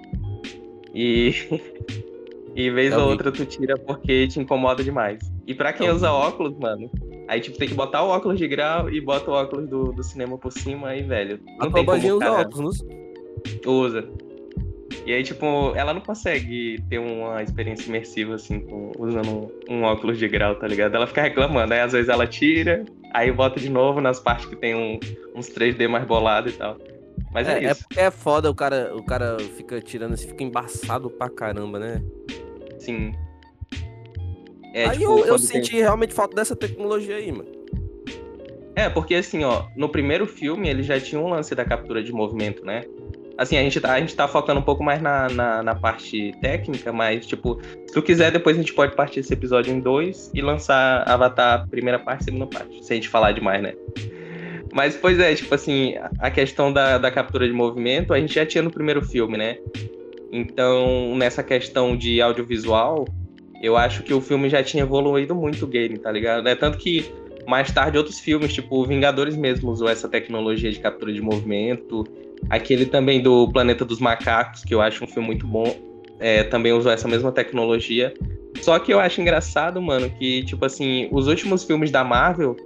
E. 0.95 1.35
e 2.57 2.71
vez 2.71 2.97
ou 2.97 3.09
outra 3.09 3.31
tu 3.31 3.45
tira 3.45 3.77
porque 3.77 4.27
te 4.27 4.41
incomoda 4.41 4.83
demais. 4.83 5.21
E 5.47 5.55
pra 5.55 5.75
quem 5.75 5.91
usa 5.91 6.11
óculos, 6.11 6.57
mano, 6.59 6.91
aí 7.29 7.41
tipo 7.41 7.59
tem 7.59 7.69
que 7.69 7.75
botar 7.75 8.03
o 8.03 8.09
óculos 8.09 8.39
de 8.39 8.49
grau 8.49 8.89
e 8.89 9.01
bota 9.01 9.31
o 9.31 9.35
óculos 9.35 9.69
do, 9.69 9.93
do 9.93 10.03
cinema 10.03 10.39
por 10.39 10.51
cima 10.51 10.89
aí, 10.89 11.03
velho. 11.03 11.39
Não 11.59 11.69
a 11.69 11.71
tem 11.71 11.85
como, 11.85 12.17
usa 12.17 12.33
óculos, 12.33 12.85
Usa. 13.67 14.09
E 15.07 15.13
aí, 15.13 15.23
tipo, 15.23 15.73
ela 15.75 15.95
não 15.95 16.01
consegue 16.01 16.83
ter 16.89 16.99
uma 16.99 17.43
experiência 17.43 17.89
imersiva, 17.89 18.35
assim, 18.35 18.61
com, 18.61 18.93
usando 18.99 19.53
um, 19.69 19.77
um, 19.77 19.83
óculos 19.83 20.19
de 20.19 20.29
grau, 20.29 20.55
tá 20.57 20.67
ligado? 20.67 20.95
Ela 20.95 21.07
fica 21.07 21.23
reclamando, 21.23 21.73
aí 21.73 21.81
às 21.81 21.93
vezes 21.93 22.09
ela 22.09 22.27
tira, 22.27 22.85
aí 23.13 23.31
bota 23.33 23.59
de 23.61 23.69
novo 23.69 24.01
nas 24.01 24.19
partes 24.21 24.47
que 24.47 24.57
tem 24.57 24.75
um, 24.75 24.99
uns 25.35 25.49
3D 25.49 25.89
mais 25.89 26.05
bolado 26.05 26.49
e 26.49 26.53
tal. 26.53 26.77
Mas 27.33 27.49
é, 27.49 27.53
é, 27.53 27.65
é 27.65 27.71
isso. 27.71 27.87
É, 27.97 28.03
é 28.05 28.11
foda, 28.11 28.51
o 28.51 28.55
cara, 28.55 28.95
o 28.95 29.05
cara 29.05 29.37
fica 29.57 29.81
tirando, 29.81 30.15
assim, 30.15 30.29
fica 30.29 30.43
embaçado 30.43 31.11
pra 31.11 31.29
caramba, 31.29 31.79
né? 31.79 32.03
Sim. 32.79 33.13
É, 34.73 34.87
aí 34.87 34.99
tipo, 34.99 35.19
eu, 35.19 35.27
eu 35.27 35.39
senti 35.39 35.73
tem... 35.73 35.81
realmente 35.81 36.15
falta 36.15 36.35
dessa 36.35 36.57
tecnologia 36.57 37.17
aí, 37.17 37.31
mano. 37.31 37.51
É, 38.75 38.89
porque 38.89 39.15
assim, 39.17 39.45
ó, 39.45 39.65
no 39.77 39.89
primeiro 39.89 40.27
filme 40.27 40.69
ele 40.69 40.83
já 40.83 40.99
tinha 40.99 41.21
um 41.21 41.29
lance 41.29 41.55
da 41.55 41.65
captura 41.65 42.03
de 42.03 42.13
movimento, 42.13 42.65
né? 42.65 42.85
Assim, 43.41 43.57
a 43.57 43.63
gente, 43.63 43.81
tá, 43.81 43.95
a 43.95 43.99
gente 43.99 44.15
tá 44.15 44.29
focando 44.29 44.61
um 44.61 44.63
pouco 44.63 44.85
mais 44.85 45.01
na, 45.01 45.27
na, 45.31 45.63
na, 45.63 45.75
parte 45.75 46.31
técnica, 46.43 46.93
mas, 46.93 47.25
tipo, 47.25 47.59
se 47.87 47.95
tu 47.95 48.03
quiser, 48.03 48.31
depois 48.31 48.55
a 48.55 48.61
gente 48.61 48.75
pode 48.75 48.95
partir 48.95 49.21
esse 49.21 49.33
episódio 49.33 49.73
em 49.73 49.81
dois 49.81 50.31
e 50.35 50.43
lançar 50.43 51.09
Avatar 51.09 51.67
primeira 51.71 51.99
parte 51.99 52.25
segunda 52.25 52.47
parte, 52.47 52.85
se 52.85 52.93
a 52.93 52.97
gente 52.97 53.09
falar 53.09 53.33
demais, 53.33 53.63
né? 53.63 53.73
Mas, 54.75 54.95
pois 54.95 55.19
é, 55.19 55.35
tipo 55.35 55.55
assim, 55.55 55.95
a 56.19 56.31
questão 56.31 56.71
da, 56.71 56.99
da 56.99 57.11
captura 57.11 57.47
de 57.47 57.53
movimento, 57.55 58.13
a 58.13 58.21
gente 58.21 58.35
já 58.35 58.45
tinha 58.45 58.61
no 58.61 58.71
primeiro 58.71 59.01
filme, 59.01 59.39
né? 59.39 59.57
Então, 60.31 61.17
nessa 61.17 61.43
questão 61.43 61.97
de 61.97 62.21
audiovisual, 62.21 63.07
eu 63.63 63.75
acho 63.75 64.03
que 64.03 64.13
o 64.13 64.21
filme 64.21 64.51
já 64.51 64.63
tinha 64.63 64.83
evoluído 64.83 65.35
muito 65.35 65.65
o 65.65 65.67
game, 65.67 65.99
tá 65.99 66.13
ligado? 66.13 66.47
É 66.47 66.55
tanto 66.55 66.77
que 66.77 67.11
mais 67.49 67.73
tarde 67.73 67.97
outros 67.97 68.21
filmes, 68.21 68.53
tipo 68.53 68.85
Vingadores 68.85 69.35
mesmo, 69.35 69.71
usou 69.71 69.89
essa 69.89 70.11
tecnologia 70.11 70.71
de 70.71 70.79
captura 70.79 71.11
de 71.11 71.23
movimento. 71.23 72.05
Aquele 72.49 72.87
também 72.87 73.23
do 73.23 73.51
Planeta 73.53 73.85
dos 73.85 74.01
Macacos, 74.01 74.65
que 74.65 74.75
eu 74.75 74.81
acho 74.81 75.05
um 75.05 75.07
filme 75.07 75.27
muito 75.27 75.47
bom, 75.47 75.77
é, 76.19 76.43
também 76.45 76.73
usou 76.73 76.91
essa 76.91 77.09
mesma 77.09 77.33
tecnologia. 77.33 78.15
Só 78.61 78.79
que 78.79 78.93
eu 78.93 79.01
acho 79.01 79.21
engraçado, 79.21 79.81
mano, 79.81 80.11
que, 80.11 80.45
tipo 80.45 80.65
assim, 80.65 81.09
os 81.13 81.27
últimos 81.29 81.65
filmes 81.65 81.91
da 81.91 82.05
Marvel, 82.05 82.57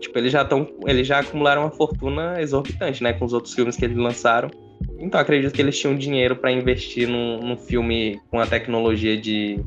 tipo, 0.00 0.18
eles 0.18 0.32
já 0.32 0.42
estão. 0.42 0.66
Eles 0.86 1.06
já 1.06 1.20
acumularam 1.20 1.62
uma 1.62 1.70
fortuna 1.70 2.40
exorbitante, 2.40 3.02
né? 3.02 3.12
Com 3.12 3.24
os 3.24 3.32
outros 3.32 3.54
filmes 3.54 3.76
que 3.76 3.84
eles 3.84 3.96
lançaram. 3.96 4.50
Então 4.98 5.20
acredito 5.20 5.52
que 5.52 5.62
eles 5.62 5.78
tinham 5.78 5.96
dinheiro 5.96 6.36
para 6.36 6.50
investir 6.50 7.08
num, 7.08 7.40
num, 7.40 7.56
filme 7.56 8.20
com 8.30 8.40
a 8.40 8.46
tecnologia 8.46 9.16
de, 9.16 9.60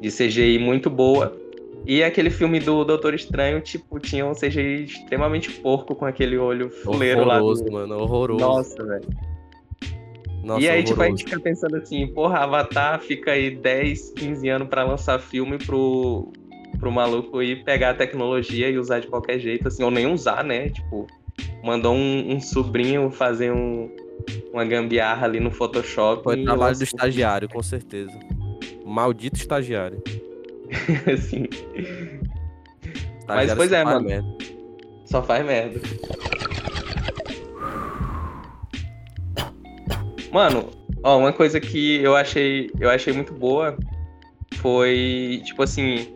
de 0.00 0.08
CGI 0.10 0.58
muito 0.58 0.88
boa 0.88 1.39
e 1.86 2.02
aquele 2.02 2.30
filme 2.30 2.60
do 2.60 2.84
Doutor 2.84 3.14
Estranho, 3.14 3.60
tipo, 3.60 3.98
tinha 3.98 4.26
um 4.26 4.32
CGI 4.32 4.84
extremamente 4.84 5.50
porco 5.50 5.94
com 5.94 6.04
aquele 6.04 6.36
olho 6.36 6.70
fuleiro 6.70 7.22
horroroso, 7.22 7.62
lá. 7.64 7.68
Do... 7.68 7.72
mano, 7.72 8.02
horroroso. 8.02 8.44
Nossa, 8.44 8.84
velho. 8.84 9.08
Nossa, 10.42 10.60
e 10.60 10.68
aí, 10.68 10.80
horroroso. 10.80 10.84
tipo, 10.84 11.02
a 11.02 11.08
gente 11.08 11.24
fica 11.24 11.40
pensando 11.40 11.76
assim, 11.76 12.06
porra, 12.08 12.38
Avatar 12.38 13.00
fica 13.00 13.32
aí 13.32 13.50
10, 13.50 14.12
15 14.12 14.48
anos 14.48 14.68
para 14.68 14.84
lançar 14.84 15.18
filme 15.18 15.58
pro, 15.58 16.32
pro 16.78 16.92
maluco 16.92 17.42
ir 17.42 17.64
pegar 17.64 17.90
a 17.90 17.94
tecnologia 17.94 18.68
e 18.68 18.78
usar 18.78 19.00
de 19.00 19.06
qualquer 19.06 19.38
jeito, 19.38 19.68
assim, 19.68 19.82
ou 19.82 19.90
nem 19.90 20.06
usar, 20.06 20.44
né? 20.44 20.68
Tipo, 20.68 21.06
mandou 21.64 21.94
um, 21.94 22.34
um 22.34 22.40
sobrinho 22.40 23.10
fazer 23.10 23.52
um, 23.52 23.90
uma 24.52 24.64
gambiarra 24.64 25.26
ali 25.26 25.40
no 25.40 25.50
Photoshop. 25.50 26.22
Foi 26.22 26.42
trabalho 26.44 26.76
do 26.76 26.84
estagiário, 26.84 27.48
com 27.48 27.62
certeza. 27.62 28.18
Maldito 28.84 29.36
estagiário. 29.36 30.02
Sim. 31.18 31.46
Mas, 33.26 33.54
pois 33.54 33.72
é, 33.72 33.84
mano. 33.84 34.06
Merda. 34.06 34.28
Só 35.04 35.22
faz 35.22 35.44
merda. 35.44 35.80
Mano, 40.32 40.70
ó, 41.02 41.18
uma 41.18 41.32
coisa 41.32 41.60
que 41.60 41.96
eu 42.02 42.14
achei, 42.14 42.70
eu 42.78 42.88
achei 42.88 43.12
muito 43.12 43.32
boa 43.32 43.76
foi, 44.56 45.42
tipo 45.44 45.62
assim, 45.62 46.06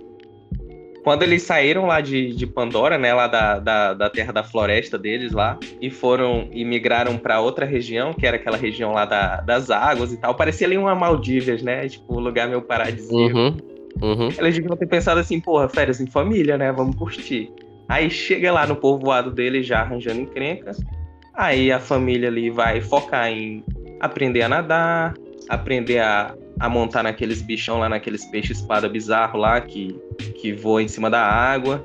quando 1.02 1.23
eles 1.23 1.42
saíram 1.42 1.87
lá 1.87 2.00
de, 2.00 2.34
de 2.34 2.46
Pandora, 2.46 2.96
né, 2.96 3.12
lá 3.12 3.26
da, 3.26 3.58
da, 3.58 3.94
da, 3.94 4.11
terra 4.11 4.32
da 4.32 4.44
floresta 4.44 4.99
deles 4.99 5.32
lá, 5.32 5.58
e 5.80 5.90
foram 5.90 6.49
e 6.52 6.64
migraram 6.64 7.18
para 7.18 7.40
outra 7.40 7.66
região, 7.66 8.12
que 8.12 8.26
era 8.26 8.37
aquela 8.37 8.56
região 8.56 8.92
lá 8.92 9.04
da, 9.04 9.40
das 9.40 9.70
águas 9.70 10.12
e 10.12 10.16
tal, 10.16 10.34
parecia 10.34 10.66
ali 10.66 10.78
uma 10.78 10.94
Maldivas, 10.94 11.62
né, 11.62 11.88
tipo, 11.88 12.16
um 12.16 12.20
lugar 12.20 12.49
meio 12.49 12.62
paradisíaco. 12.62 13.37
Uhum. 13.37 13.74
Uhum. 14.02 14.28
Eles 14.38 14.54
deviam 14.54 14.76
ter 14.76 14.86
pensado 14.86 15.20
assim, 15.20 15.40
porra, 15.40 15.68
férias 15.68 16.00
em 16.00 16.06
família, 16.06 16.58
né? 16.58 16.72
Vamos 16.72 16.96
curtir. 16.96 17.50
Aí 17.88 18.10
chega 18.10 18.52
lá 18.52 18.66
no 18.66 18.76
povoado 18.76 19.30
dele 19.30 19.62
já 19.62 19.80
arranjando 19.80 20.20
encrencas. 20.20 20.78
Aí 21.34 21.70
a 21.70 21.80
família 21.80 22.28
ali 22.28 22.50
vai 22.50 22.80
focar 22.80 23.28
em 23.28 23.64
aprender 24.00 24.42
a 24.42 24.48
nadar, 24.48 25.14
aprender 25.48 25.98
a, 25.98 26.34
a 26.58 26.68
montar 26.68 27.02
naqueles 27.02 27.42
bichão 27.42 27.78
lá, 27.78 27.88
naqueles 27.88 28.24
peixes 28.26 28.58
espada 28.58 28.88
bizarro 28.88 29.38
lá 29.38 29.60
que, 29.60 29.98
que 30.40 30.52
voa 30.52 30.82
em 30.82 30.88
cima 30.88 31.10
da 31.10 31.20
água. 31.20 31.84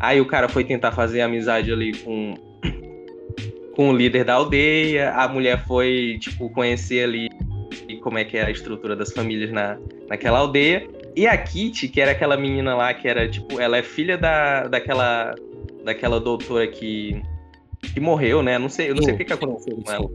Aí 0.00 0.20
o 0.20 0.26
cara 0.26 0.48
foi 0.48 0.64
tentar 0.64 0.92
fazer 0.92 1.20
amizade 1.20 1.72
ali 1.72 1.96
com, 1.98 2.34
com 3.74 3.90
o 3.90 3.96
líder 3.96 4.24
da 4.24 4.34
aldeia. 4.34 5.12
A 5.12 5.28
mulher 5.28 5.64
foi, 5.66 6.18
tipo, 6.20 6.50
conhecer 6.50 7.04
ali 7.04 7.28
como 8.02 8.18
é 8.18 8.24
que 8.24 8.36
é 8.36 8.44
a 8.44 8.50
estrutura 8.50 8.94
das 8.94 9.12
famílias 9.12 9.50
na, 9.50 9.78
naquela 10.08 10.40
aldeia. 10.40 10.86
E 11.16 11.26
a 11.26 11.36
Kitty, 11.36 11.88
que 11.88 12.00
era 12.00 12.10
aquela 12.10 12.36
menina 12.36 12.74
lá, 12.74 12.92
que 12.92 13.06
era, 13.06 13.28
tipo, 13.28 13.60
ela 13.60 13.76
é 13.76 13.82
filha 13.82 14.18
da, 14.18 14.66
daquela, 14.66 15.34
daquela 15.84 16.18
doutora 16.18 16.66
que, 16.66 17.22
que 17.80 18.00
morreu, 18.00 18.42
né? 18.42 18.58
Não 18.58 18.68
sei, 18.68 18.90
eu 18.90 18.96
não 18.96 19.02
sei 19.02 19.14
o 19.14 19.16
que, 19.16 19.24
que 19.24 19.32
aconteceu 19.32 19.76
com 19.76 19.92
ela. 19.92 20.10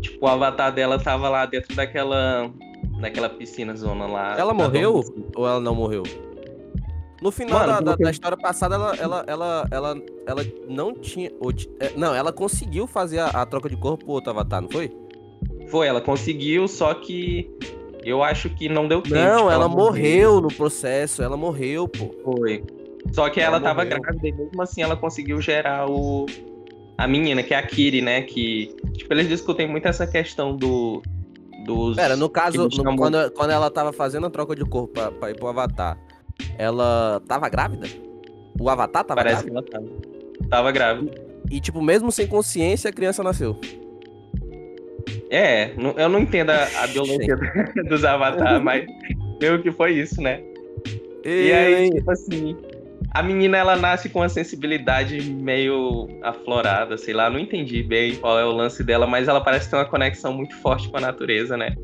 Tipo, 0.00 0.26
o 0.26 0.28
avatar 0.28 0.72
dela 0.72 0.98
tava 0.98 1.28
lá 1.28 1.46
dentro 1.46 1.74
daquela, 1.76 2.50
daquela 3.00 3.28
piscina 3.28 3.76
zona 3.76 4.06
lá. 4.06 4.36
Ela 4.36 4.52
morreu 4.52 5.04
ou 5.36 5.46
ela 5.46 5.60
não 5.60 5.74
morreu? 5.74 6.02
No 7.22 7.30
final 7.30 7.60
Mano, 7.60 7.72
da, 7.74 7.80
da, 7.92 7.96
da, 7.96 8.10
história 8.10 8.36
passada, 8.36 8.74
ela, 8.74 8.96
ela, 8.96 9.24
ela, 9.28 9.68
ela, 9.70 10.02
ela 10.26 10.46
não 10.68 10.92
tinha. 10.92 11.30
É, 11.78 11.92
não, 11.96 12.12
ela 12.12 12.32
conseguiu 12.32 12.84
fazer 12.88 13.20
a, 13.20 13.26
a 13.26 13.46
troca 13.46 13.68
de 13.68 13.76
corpo 13.76 14.04
pro 14.04 14.14
outro 14.14 14.30
avatar, 14.30 14.60
não 14.60 14.68
foi? 14.68 14.90
Foi, 15.68 15.86
ela 15.86 16.00
conseguiu, 16.00 16.66
só 16.66 16.92
que 16.94 17.48
eu 18.04 18.22
acho 18.22 18.50
que 18.50 18.68
não 18.68 18.88
deu 18.88 19.00
tempo. 19.02 19.14
Não, 19.14 19.40
ela, 19.50 19.54
ela 19.54 19.68
morreu 19.68 20.40
no 20.40 20.48
processo, 20.48 21.22
ela 21.22 21.36
morreu, 21.36 21.88
pô. 21.88 22.14
Foi. 22.24 22.64
Só 23.12 23.28
que 23.28 23.40
ela, 23.40 23.56
ela 23.56 23.60
tava 23.60 23.84
morreu. 23.84 24.00
grávida 24.00 24.28
e 24.28 24.32
mesmo 24.32 24.62
assim 24.62 24.82
ela 24.82 24.96
conseguiu 24.96 25.40
gerar 25.40 25.88
o 25.90 26.26
a 26.96 27.08
menina, 27.08 27.42
que 27.42 27.52
é 27.52 27.56
a 27.56 27.66
Kiri, 27.66 28.00
né? 28.00 28.22
Que, 28.22 28.76
tipo, 28.92 29.12
eles 29.12 29.28
discutem 29.28 29.68
muito 29.68 29.86
essa 29.86 30.06
questão 30.06 30.56
do. 30.56 31.02
Dos. 31.64 31.96
Pera, 31.96 32.16
no 32.16 32.28
caso, 32.28 32.68
no, 32.68 32.96
quando, 32.96 33.30
quando 33.32 33.50
ela 33.50 33.70
tava 33.70 33.92
fazendo 33.92 34.26
a 34.26 34.30
troca 34.30 34.54
de 34.54 34.64
corpo 34.64 34.92
pra, 34.92 35.10
pra 35.10 35.30
ir 35.30 35.36
pro 35.36 35.48
Avatar, 35.48 35.98
ela 36.58 37.20
tava 37.26 37.48
grávida? 37.48 37.86
O 38.60 38.68
Avatar 38.68 39.04
tava 39.04 39.22
Parece 39.22 39.44
grávida? 39.44 39.68
que 39.68 39.76
ela 39.76 39.84
tava. 39.86 40.48
Tava 40.48 40.72
grávida. 40.72 41.12
E, 41.50 41.60
tipo, 41.60 41.80
mesmo 41.82 42.10
sem 42.12 42.26
consciência, 42.26 42.90
a 42.90 42.92
criança 42.92 43.22
nasceu. 43.22 43.58
É, 45.32 45.70
eu 45.96 46.10
não 46.10 46.20
entendo 46.20 46.50
a, 46.50 46.68
a 46.82 46.86
biologia 46.86 47.36
dos 47.88 48.04
avatares, 48.04 48.62
mas 48.62 48.84
meio 49.40 49.62
que 49.62 49.72
foi 49.72 49.92
isso, 49.92 50.20
né? 50.20 50.42
E, 51.24 51.48
e 51.48 51.52
aí, 51.52 51.90
tipo 51.90 52.10
assim, 52.10 52.54
a 53.12 53.22
menina 53.22 53.56
ela 53.56 53.74
nasce 53.74 54.10
com 54.10 54.18
uma 54.18 54.28
sensibilidade 54.28 55.22
meio 55.22 56.06
aflorada, 56.22 56.98
sei 56.98 57.14
lá, 57.14 57.30
não 57.30 57.38
entendi 57.38 57.82
bem 57.82 58.14
qual 58.16 58.38
é 58.38 58.44
o 58.44 58.52
lance 58.52 58.84
dela, 58.84 59.06
mas 59.06 59.26
ela 59.26 59.40
parece 59.40 59.70
ter 59.70 59.76
uma 59.76 59.86
conexão 59.86 60.34
muito 60.34 60.54
forte 60.56 60.90
com 60.90 60.98
a 60.98 61.00
natureza, 61.00 61.56
né? 61.56 61.74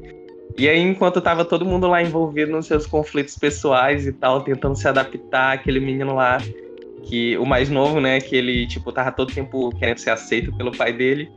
E 0.58 0.68
aí, 0.68 0.80
enquanto 0.80 1.20
tava 1.20 1.42
todo 1.44 1.64
mundo 1.64 1.86
lá 1.86 2.02
envolvido 2.02 2.52
nos 2.52 2.66
seus 2.66 2.86
conflitos 2.86 3.38
pessoais 3.38 4.06
e 4.06 4.12
tal, 4.12 4.42
tentando 4.42 4.76
se 4.76 4.86
adaptar, 4.86 5.52
aquele 5.52 5.80
menino 5.80 6.14
lá, 6.14 6.38
que 7.04 7.38
o 7.38 7.46
mais 7.46 7.70
novo, 7.70 7.98
né, 8.00 8.20
que 8.20 8.36
ele, 8.36 8.66
tipo, 8.66 8.92
tava 8.92 9.12
todo 9.12 9.32
tempo 9.32 9.70
querendo 9.78 9.98
ser 9.98 10.10
aceito 10.10 10.52
pelo 10.56 10.76
pai 10.76 10.92
dele, 10.92 11.30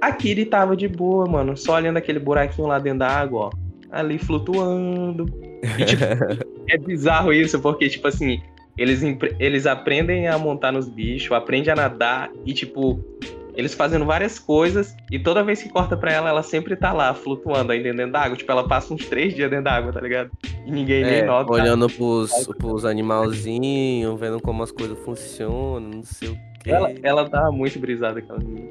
a 0.00 0.12
Kiri 0.12 0.46
tava 0.46 0.76
de 0.76 0.88
boa, 0.88 1.26
mano, 1.26 1.56
só 1.56 1.74
olhando 1.74 1.98
aquele 1.98 2.18
buraquinho 2.18 2.66
lá 2.66 2.78
dentro 2.78 3.00
da 3.00 3.08
água, 3.08 3.46
ó. 3.46 3.50
Ali 3.90 4.18
flutuando. 4.18 5.26
E, 5.78 5.84
tipo, 5.84 6.04
é 6.68 6.78
bizarro 6.78 7.32
isso, 7.32 7.60
porque, 7.60 7.88
tipo 7.88 8.08
assim, 8.08 8.40
eles, 8.78 9.02
eles 9.38 9.66
aprendem 9.66 10.26
a 10.28 10.38
montar 10.38 10.72
nos 10.72 10.88
bichos, 10.88 11.32
aprendem 11.32 11.72
a 11.72 11.76
nadar 11.76 12.30
e, 12.46 12.54
tipo, 12.54 13.04
eles 13.54 13.74
fazendo 13.74 14.06
várias 14.06 14.38
coisas 14.38 14.96
e 15.10 15.18
toda 15.18 15.42
vez 15.42 15.62
que 15.62 15.68
corta 15.68 15.96
pra 15.96 16.12
ela, 16.12 16.30
ela 16.30 16.42
sempre 16.42 16.76
tá 16.76 16.92
lá, 16.92 17.12
flutuando 17.12 17.72
ainda 17.72 17.92
dentro 17.92 18.12
da 18.12 18.20
água. 18.20 18.36
Tipo, 18.36 18.52
ela 18.52 18.66
passa 18.66 18.94
uns 18.94 19.04
três 19.06 19.34
dias 19.34 19.50
dentro 19.50 19.64
da 19.64 19.72
água, 19.72 19.92
tá 19.92 20.00
ligado? 20.00 20.30
E 20.64 20.70
ninguém 20.70 21.02
é, 21.02 21.10
nem 21.10 21.24
nota. 21.26 21.52
Olhando 21.52 21.88
pros, 21.88 22.30
pros 22.56 22.84
animalzinhos, 22.84 24.18
vendo 24.18 24.40
como 24.40 24.62
as 24.62 24.70
coisas 24.70 24.98
funcionam, 25.00 25.80
não 25.80 26.04
sei 26.04 26.28
o 26.28 26.38
quê. 26.62 26.70
Ela, 26.70 26.94
ela 27.02 27.28
tava 27.28 27.50
muito 27.50 27.78
brisada, 27.78 28.20
aquela 28.20 28.38
menina. 28.38 28.70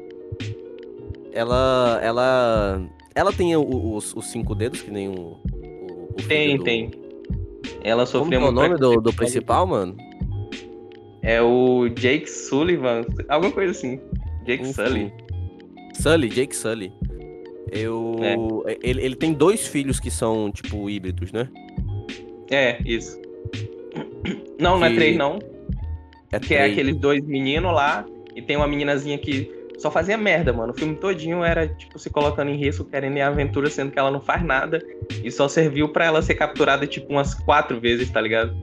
Ela. 1.33 1.99
Ela. 2.01 2.81
Ela 3.15 3.33
tem 3.33 3.55
os, 3.55 4.15
os 4.15 4.25
cinco 4.27 4.55
dedos, 4.55 4.81
que 4.81 4.91
nem 4.91 5.09
o. 5.09 5.37
o, 6.13 6.15
tem, 6.27 6.57
do... 6.57 6.63
tem. 6.63 6.91
Ela 7.83 8.05
sofreu 8.05 8.39
Como 8.39 8.45
é 8.45 8.49
o 8.49 8.69
nome 8.69 8.79
do, 8.79 9.01
do 9.01 9.13
principal, 9.13 9.65
mano? 9.65 9.95
É 11.21 11.41
o 11.41 11.89
Jake 11.89 12.29
Sullivan, 12.29 13.05
alguma 13.27 13.51
coisa 13.51 13.71
assim. 13.71 13.99
Jake 14.45 14.63
Enfim. 14.63 14.73
Sully. 14.73 15.13
Sully, 15.93 16.29
Jake 16.29 16.55
Sully. 16.55 16.93
Eu. 17.71 18.15
É. 18.65 18.77
Ele, 18.81 19.01
ele 19.03 19.15
tem 19.15 19.33
dois 19.33 19.67
filhos 19.67 19.99
que 19.99 20.09
são, 20.09 20.51
tipo, 20.51 20.89
híbridos, 20.89 21.31
né? 21.31 21.49
É, 22.49 22.79
isso. 22.85 23.19
Não, 24.59 24.73
que... 24.73 24.79
não 24.79 24.85
é 24.85 24.95
três, 24.95 25.17
não. 25.17 25.39
É 26.31 26.39
que 26.39 26.47
três. 26.47 26.61
é 26.61 26.65
aqueles 26.65 26.95
dois 26.97 27.23
meninos 27.25 27.73
lá 27.73 28.05
e 28.35 28.41
tem 28.41 28.55
uma 28.55 28.67
meninazinha 28.67 29.17
que 29.17 29.58
só 29.79 29.89
fazia 29.89 30.17
merda, 30.17 30.51
mano. 30.51 30.73
O 30.73 30.75
filme 30.75 30.95
todinho 30.95 31.43
era, 31.43 31.67
tipo, 31.67 31.97
se 31.97 32.09
colocando 32.09 32.51
em 32.51 32.57
risco, 32.57 32.83
querendo 32.83 33.17
ir 33.17 33.21
à 33.21 33.27
aventura, 33.27 33.69
sendo 33.69 33.91
que 33.91 33.97
ela 33.97 34.11
não 34.11 34.21
faz 34.21 34.43
nada. 34.43 34.79
E 35.23 35.31
só 35.31 35.47
serviu 35.47 35.89
para 35.89 36.05
ela 36.05 36.21
ser 36.21 36.35
capturada, 36.35 36.85
tipo, 36.85 37.11
umas 37.11 37.33
quatro 37.33 37.79
vezes, 37.79 38.09
tá 38.09 38.19
ligado? 38.19 38.55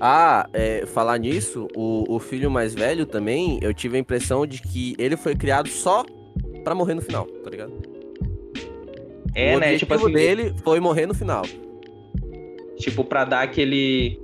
Ah, 0.00 0.48
é, 0.52 0.86
falar 0.86 1.18
nisso, 1.18 1.68
o, 1.76 2.16
o 2.16 2.18
filho 2.18 2.50
mais 2.50 2.74
velho 2.74 3.04
também, 3.04 3.58
eu 3.62 3.74
tive 3.74 3.96
a 3.96 4.00
impressão 4.00 4.46
de 4.46 4.62
que 4.62 4.94
ele 4.98 5.16
foi 5.16 5.34
criado 5.34 5.68
só 5.68 6.04
pra 6.64 6.74
morrer 6.74 6.94
no 6.94 7.02
final, 7.02 7.26
tá 7.26 7.50
ligado? 7.50 7.72
É, 9.34 9.56
o 9.56 9.60
né? 9.60 9.76
Tipo 9.76 9.94
assim, 9.94 10.12
dele 10.12 10.54
foi 10.62 10.78
morrer 10.78 11.06
no 11.06 11.14
final. 11.14 11.42
Tipo, 12.78 13.04
pra 13.04 13.24
dar 13.24 13.42
aquele 13.42 14.20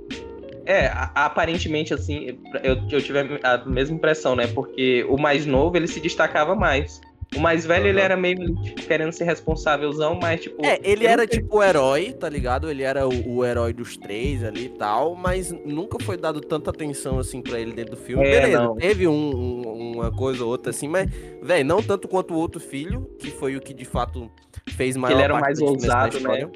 é, 0.69 0.91
aparentemente, 1.15 1.95
assim, 1.95 2.37
eu, 2.63 2.77
eu 2.91 3.01
tive 3.01 3.39
a 3.41 3.57
mesma 3.65 3.95
impressão, 3.95 4.35
né? 4.35 4.45
Porque 4.45 5.03
o 5.09 5.17
mais 5.17 5.43
novo, 5.43 5.75
ele 5.75 5.87
se 5.87 5.99
destacava 5.99 6.53
mais. 6.53 7.01
O 7.35 7.39
mais 7.39 7.65
velho, 7.65 7.85
uhum. 7.85 7.89
ele 7.89 7.99
era 7.99 8.15
meio 8.15 8.55
tipo, 8.61 8.83
querendo 8.83 9.11
ser 9.11 9.23
responsávelzão, 9.23 10.19
mas 10.21 10.41
tipo. 10.41 10.63
É, 10.63 10.79
ele 10.83 11.07
era 11.07 11.25
tipo 11.25 11.57
o 11.57 11.63
herói, 11.63 12.13
tá 12.13 12.29
ligado? 12.29 12.69
Ele 12.69 12.83
era 12.83 13.07
o, 13.07 13.37
o, 13.37 13.45
herói 13.45 13.73
dos 13.73 13.97
três 13.97 14.43
ali 14.43 14.65
e 14.65 14.69
tal, 14.69 15.15
mas 15.15 15.51
nunca 15.65 15.97
foi 16.03 16.17
dado 16.17 16.39
tanta 16.39 16.69
atenção 16.69 17.17
assim 17.17 17.41
pra 17.41 17.59
ele 17.59 17.73
dentro 17.73 17.95
do 17.95 18.01
filme. 18.01 18.27
É, 18.27 18.41
Beleza, 18.41 18.63
não. 18.63 18.75
teve 18.75 19.07
um, 19.07 19.11
um, 19.11 19.91
uma 19.95 20.11
coisa 20.11 20.43
ou 20.43 20.51
outra 20.51 20.69
assim, 20.69 20.87
mas, 20.87 21.09
velho, 21.41 21.65
não 21.65 21.81
tanto 21.81 22.07
quanto 22.07 22.35
o 22.35 22.37
outro 22.37 22.59
filho, 22.59 23.09
que 23.17 23.31
foi 23.31 23.55
o 23.55 23.61
que 23.61 23.73
de 23.73 23.85
fato 23.85 24.29
fez 24.69 24.95
maior 24.95 25.15
Ele 25.15 25.23
era 25.23 25.39
mais 25.39 25.59
ousado, 25.59 26.19
né? 26.19 26.47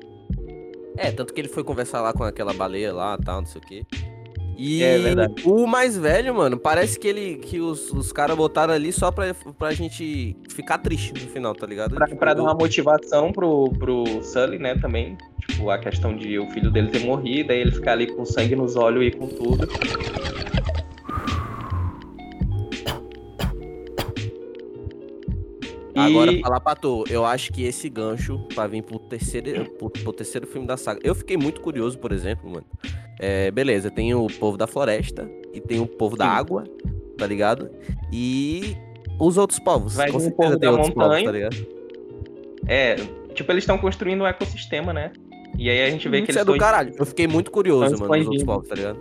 É, 0.97 1.11
tanto 1.11 1.33
que 1.33 1.41
ele 1.41 1.47
foi 1.47 1.63
conversar 1.63 2.01
lá 2.01 2.13
com 2.13 2.23
aquela 2.23 2.53
baleia 2.53 2.93
lá, 2.93 3.17
tal, 3.17 3.41
não 3.41 3.47
sei 3.47 3.61
o 3.61 3.65
quê. 3.65 3.85
E 4.55 4.83
é 4.83 4.97
o 5.43 5.65
mais 5.65 5.97
velho, 5.97 6.33
mano, 6.35 6.57
parece 6.57 6.99
que 6.99 7.07
ele 7.07 7.37
que 7.37 7.59
os, 7.59 7.91
os 7.91 8.11
caras 8.11 8.37
botaram 8.37 8.73
ali 8.73 8.93
só 8.93 9.11
pra, 9.11 9.33
pra 9.57 9.73
gente 9.73 10.37
ficar 10.49 10.77
triste 10.77 11.11
no 11.13 11.31
final, 11.31 11.55
tá 11.55 11.65
ligado? 11.65 11.95
Pra, 11.95 12.05
tipo, 12.05 12.19
pra 12.19 12.33
dar 12.33 12.43
uma 12.43 12.53
motivação 12.53 13.31
pro, 13.31 13.71
pro 13.79 14.23
Sully, 14.23 14.59
né, 14.59 14.75
também. 14.75 15.17
Tipo, 15.47 15.69
a 15.69 15.77
questão 15.77 16.15
de 16.15 16.37
o 16.37 16.49
filho 16.51 16.71
dele 16.71 16.89
ter 16.89 16.99
morrido, 16.99 17.51
aí 17.51 17.59
ele 17.59 17.71
ficar 17.71 17.93
ali 17.93 18.07
com 18.07 18.23
sangue 18.23 18.55
nos 18.55 18.75
olhos 18.75 19.03
e 19.05 19.11
com 19.11 19.27
tudo. 19.27 19.67
Agora, 25.95 26.31
e... 26.31 26.41
falar 26.41 26.59
pra 26.59 26.75
tu, 26.75 27.03
eu 27.09 27.25
acho 27.25 27.51
que 27.51 27.63
esse 27.63 27.89
gancho 27.89 28.39
pra 28.53 28.67
vir 28.67 28.81
pro 28.83 28.99
terceiro, 28.99 29.69
pro, 29.71 29.89
pro, 29.89 30.13
terceiro 30.13 30.47
filme 30.47 30.65
da 30.67 30.77
saga. 30.77 30.99
Eu 31.03 31.13
fiquei 31.13 31.37
muito 31.37 31.61
curioso, 31.61 31.97
por 31.99 32.11
exemplo, 32.11 32.49
mano. 32.49 32.65
É, 33.19 33.51
beleza, 33.51 33.91
tem 33.91 34.13
o 34.13 34.27
povo 34.27 34.57
da 34.57 34.65
floresta 34.65 35.29
e 35.53 35.61
tem 35.61 35.79
o 35.79 35.85
povo 35.85 36.15
Sim. 36.15 36.19
da 36.19 36.27
água, 36.27 36.63
tá 37.17 37.27
ligado? 37.27 37.69
E 38.11 38.75
os 39.19 39.37
outros 39.37 39.59
povos. 39.59 39.95
Vai 39.95 40.11
com 40.11 40.17
um 40.17 40.31
povo 40.31 40.57
da 40.57 40.71
montanha. 40.71 40.93
Povos, 40.93 41.23
tá 41.23 41.31
ligado? 41.31 41.67
É, 42.67 42.95
tipo, 43.33 43.51
eles 43.51 43.63
estão 43.63 43.77
construindo 43.77 44.21
um 44.21 44.27
ecossistema, 44.27 44.93
né? 44.93 45.11
E 45.57 45.69
aí 45.69 45.83
a 45.83 45.89
gente 45.89 46.09
vê 46.09 46.21
que 46.21 46.31
Isso 46.31 46.39
eles. 46.39 46.49
é 46.49 46.51
do 46.51 46.57
caralho. 46.57 46.93
Eu 46.97 47.05
fiquei 47.05 47.27
muito 47.27 47.51
curioso, 47.51 47.97
mano, 47.99 48.13
dos 48.13 48.27
outros 48.27 48.43
povos, 48.43 48.67
tá 48.67 48.75
ligado? 48.75 48.99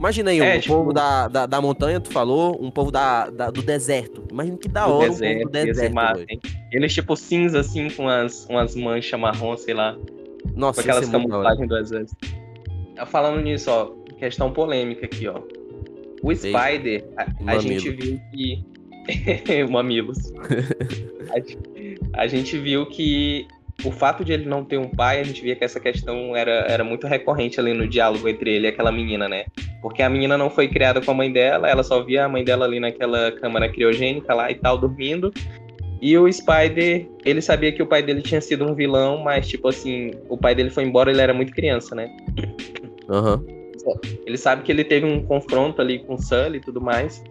Imagina 0.00 0.30
aí, 0.30 0.40
é, 0.40 0.56
um 0.56 0.60
tipo... 0.60 0.74
povo 0.74 0.92
da, 0.94 1.28
da, 1.28 1.44
da, 1.44 1.60
montanha, 1.60 2.00
tu 2.00 2.10
falou, 2.10 2.58
um 2.58 2.70
povo 2.70 2.90
da, 2.90 3.28
da, 3.28 3.50
do 3.50 3.60
deserto. 3.60 4.24
Imagina 4.30 4.56
que 4.56 4.66
da 4.66 4.86
hora 4.86 5.10
deserto, 5.10 5.36
um 5.36 5.42
povo 5.42 5.44
do 5.44 5.52
deserto. 5.52 5.96
Eles, 6.72 6.94
tipo, 6.94 7.14
cinza, 7.16 7.60
assim, 7.60 7.90
com 7.90 8.08
as, 8.08 8.46
umas 8.46 8.74
manchas 8.74 9.20
marrom, 9.20 9.54
sei 9.58 9.74
lá. 9.74 9.98
Nossa, 10.56 10.82
com 10.82 10.88
aquelas 10.88 11.10
camuflagens 11.10 11.68
do 11.68 11.76
exército. 11.76 12.16
Tá 12.96 13.04
falando 13.04 13.42
nisso, 13.42 13.70
ó, 13.70 13.90
questão 14.18 14.50
polêmica 14.50 15.04
aqui, 15.04 15.28
ó. 15.28 15.38
O 16.22 16.34
Spider, 16.34 17.04
a, 17.18 17.52
a 17.52 17.58
gente 17.58 17.90
viu 17.90 18.18
que. 18.32 18.64
Mamilos. 19.68 20.32
a, 22.14 22.22
a 22.22 22.26
gente 22.26 22.56
viu 22.56 22.86
que 22.86 23.46
o 23.84 23.90
fato 23.90 24.24
de 24.24 24.32
ele 24.32 24.44
não 24.46 24.64
ter 24.64 24.78
um 24.78 24.88
pai, 24.88 25.20
a 25.20 25.24
gente 25.24 25.42
via 25.42 25.56
que 25.56 25.64
essa 25.64 25.80
questão 25.80 26.36
era, 26.36 26.66
era 26.68 26.84
muito 26.84 27.06
recorrente 27.06 27.58
ali 27.58 27.72
no 27.72 27.88
diálogo 27.88 28.28
entre 28.28 28.54
ele 28.54 28.66
e 28.66 28.68
aquela 28.68 28.92
menina, 28.92 29.28
né? 29.28 29.46
Porque 29.80 30.02
a 30.02 30.08
menina 30.08 30.36
não 30.36 30.50
foi 30.50 30.68
criada 30.68 31.00
com 31.00 31.10
a 31.10 31.14
mãe 31.14 31.32
dela, 31.32 31.68
ela 31.68 31.82
só 31.82 32.02
via 32.02 32.24
a 32.24 32.28
mãe 32.28 32.44
dela 32.44 32.64
ali 32.64 32.80
naquela 32.80 33.32
câmara 33.32 33.68
criogênica 33.68 34.34
lá 34.34 34.50
e 34.50 34.54
tal, 34.54 34.76
dormindo. 34.78 35.32
E 36.00 36.16
o 36.16 36.30
Spider, 36.32 37.06
ele 37.24 37.42
sabia 37.42 37.72
que 37.72 37.82
o 37.82 37.86
pai 37.86 38.02
dele 38.02 38.22
tinha 38.22 38.40
sido 38.40 38.66
um 38.66 38.74
vilão, 38.74 39.18
mas, 39.18 39.46
tipo 39.46 39.68
assim, 39.68 40.12
o 40.28 40.36
pai 40.36 40.54
dele 40.54 40.70
foi 40.70 40.84
embora, 40.84 41.10
ele 41.10 41.20
era 41.20 41.34
muito 41.34 41.52
criança, 41.52 41.94
né? 41.94 42.10
Aham. 43.08 43.36
Uhum. 43.36 43.60
Ele 44.26 44.36
sabe 44.36 44.62
que 44.62 44.70
ele 44.70 44.84
teve 44.84 45.06
um 45.06 45.22
confronto 45.24 45.80
ali 45.80 46.00
com 46.00 46.14
o 46.14 46.18
Sully 46.22 46.58
e 46.58 46.60
tudo 46.60 46.80
mais, 46.80 47.24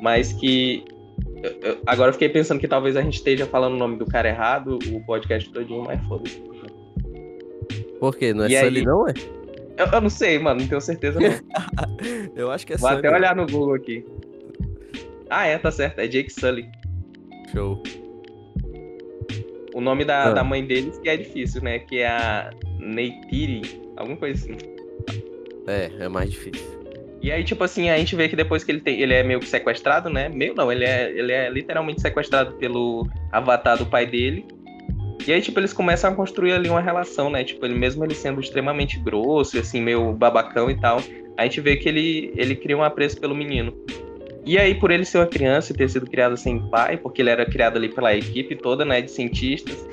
mas 0.00 0.32
que 0.32 0.84
eu, 1.42 1.50
eu, 1.62 1.82
agora 1.86 2.10
eu 2.10 2.12
fiquei 2.12 2.28
pensando 2.28 2.60
que 2.60 2.68
talvez 2.68 2.96
a 2.96 3.02
gente 3.02 3.14
esteja 3.14 3.46
falando 3.46 3.74
o 3.74 3.78
nome 3.78 3.96
do 3.96 4.06
cara 4.06 4.28
errado, 4.28 4.78
o 4.92 5.04
podcast 5.04 5.50
todinho, 5.50 5.84
mas 5.84 6.02
foda-se. 6.06 6.40
Por 7.98 8.16
quê? 8.16 8.32
Não 8.32 8.44
é 8.44 8.48
e 8.48 8.58
Sully 8.58 8.78
aí... 8.80 8.84
não, 8.84 9.08
é? 9.08 9.12
Eu, 9.76 9.86
eu, 9.86 10.00
não 10.00 10.10
sei, 10.10 10.38
mano, 10.38 10.60
não 10.60 10.68
tenho 10.68 10.80
certeza 10.80 11.18
não. 11.18 11.30
eu 12.36 12.50
acho 12.50 12.66
que 12.66 12.74
é 12.74 12.76
Vou 12.76 12.88
Sully. 12.88 13.06
até 13.06 13.16
olhar 13.16 13.36
no 13.36 13.46
Google 13.46 13.74
aqui. 13.74 14.04
Ah, 15.28 15.46
é, 15.46 15.56
tá 15.58 15.70
certo, 15.70 16.00
é 16.00 16.06
Jake 16.06 16.30
Sully. 16.30 16.68
Show. 17.52 17.82
O 19.74 19.80
nome 19.80 20.04
da, 20.04 20.24
ah. 20.24 20.32
da 20.32 20.44
mãe 20.44 20.66
deles 20.66 20.98
que 20.98 21.08
é 21.08 21.16
difícil, 21.16 21.62
né? 21.62 21.78
Que 21.78 21.98
é 21.98 22.08
a 22.08 22.50
Neytiri, 22.78 23.62
alguma 23.96 24.16
coisa 24.16 24.44
assim. 24.44 24.56
É, 25.66 25.90
é 26.04 26.08
mais 26.08 26.30
difícil. 26.30 26.79
E 27.20 27.30
aí, 27.30 27.44
tipo 27.44 27.62
assim, 27.62 27.90
a 27.90 27.98
gente 27.98 28.16
vê 28.16 28.28
que 28.28 28.36
depois 28.36 28.64
que 28.64 28.72
ele 28.72 28.80
tem, 28.80 29.00
ele 29.00 29.12
é 29.12 29.22
meio 29.22 29.40
que 29.40 29.46
sequestrado, 29.46 30.08
né? 30.08 30.28
Meio 30.28 30.54
não, 30.54 30.72
ele 30.72 30.84
é, 30.84 31.10
ele 31.10 31.32
é 31.32 31.50
literalmente 31.50 32.00
sequestrado 32.00 32.52
pelo 32.54 33.06
avatar 33.30 33.76
do 33.76 33.84
pai 33.84 34.06
dele. 34.06 34.46
E 35.26 35.32
aí, 35.32 35.42
tipo, 35.42 35.60
eles 35.60 35.72
começam 35.72 36.10
a 36.10 36.14
construir 36.14 36.52
ali 36.52 36.70
uma 36.70 36.80
relação, 36.80 37.28
né? 37.28 37.44
Tipo, 37.44 37.66
ele 37.66 37.74
mesmo 37.74 38.02
ele 38.04 38.14
sendo 38.14 38.40
extremamente 38.40 38.98
grosso, 38.98 39.58
assim, 39.58 39.82
meio 39.82 40.12
babacão 40.14 40.70
e 40.70 40.80
tal, 40.80 40.98
a 41.36 41.44
gente 41.44 41.60
vê 41.60 41.76
que 41.76 41.88
ele, 41.88 42.32
ele 42.36 42.56
cria 42.56 42.76
um 42.76 42.82
apreço 42.82 43.20
pelo 43.20 43.34
menino. 43.34 43.74
E 44.46 44.58
aí, 44.58 44.74
por 44.74 44.90
ele 44.90 45.04
ser 45.04 45.18
uma 45.18 45.26
criança 45.26 45.72
e 45.72 45.76
ter 45.76 45.90
sido 45.90 46.06
criado 46.06 46.38
sem 46.38 46.58
pai, 46.70 46.96
porque 46.96 47.20
ele 47.20 47.28
era 47.28 47.44
criado 47.44 47.76
ali 47.76 47.90
pela 47.90 48.16
equipe 48.16 48.56
toda, 48.56 48.82
né, 48.82 49.02
de 49.02 49.10
cientistas, 49.10 49.86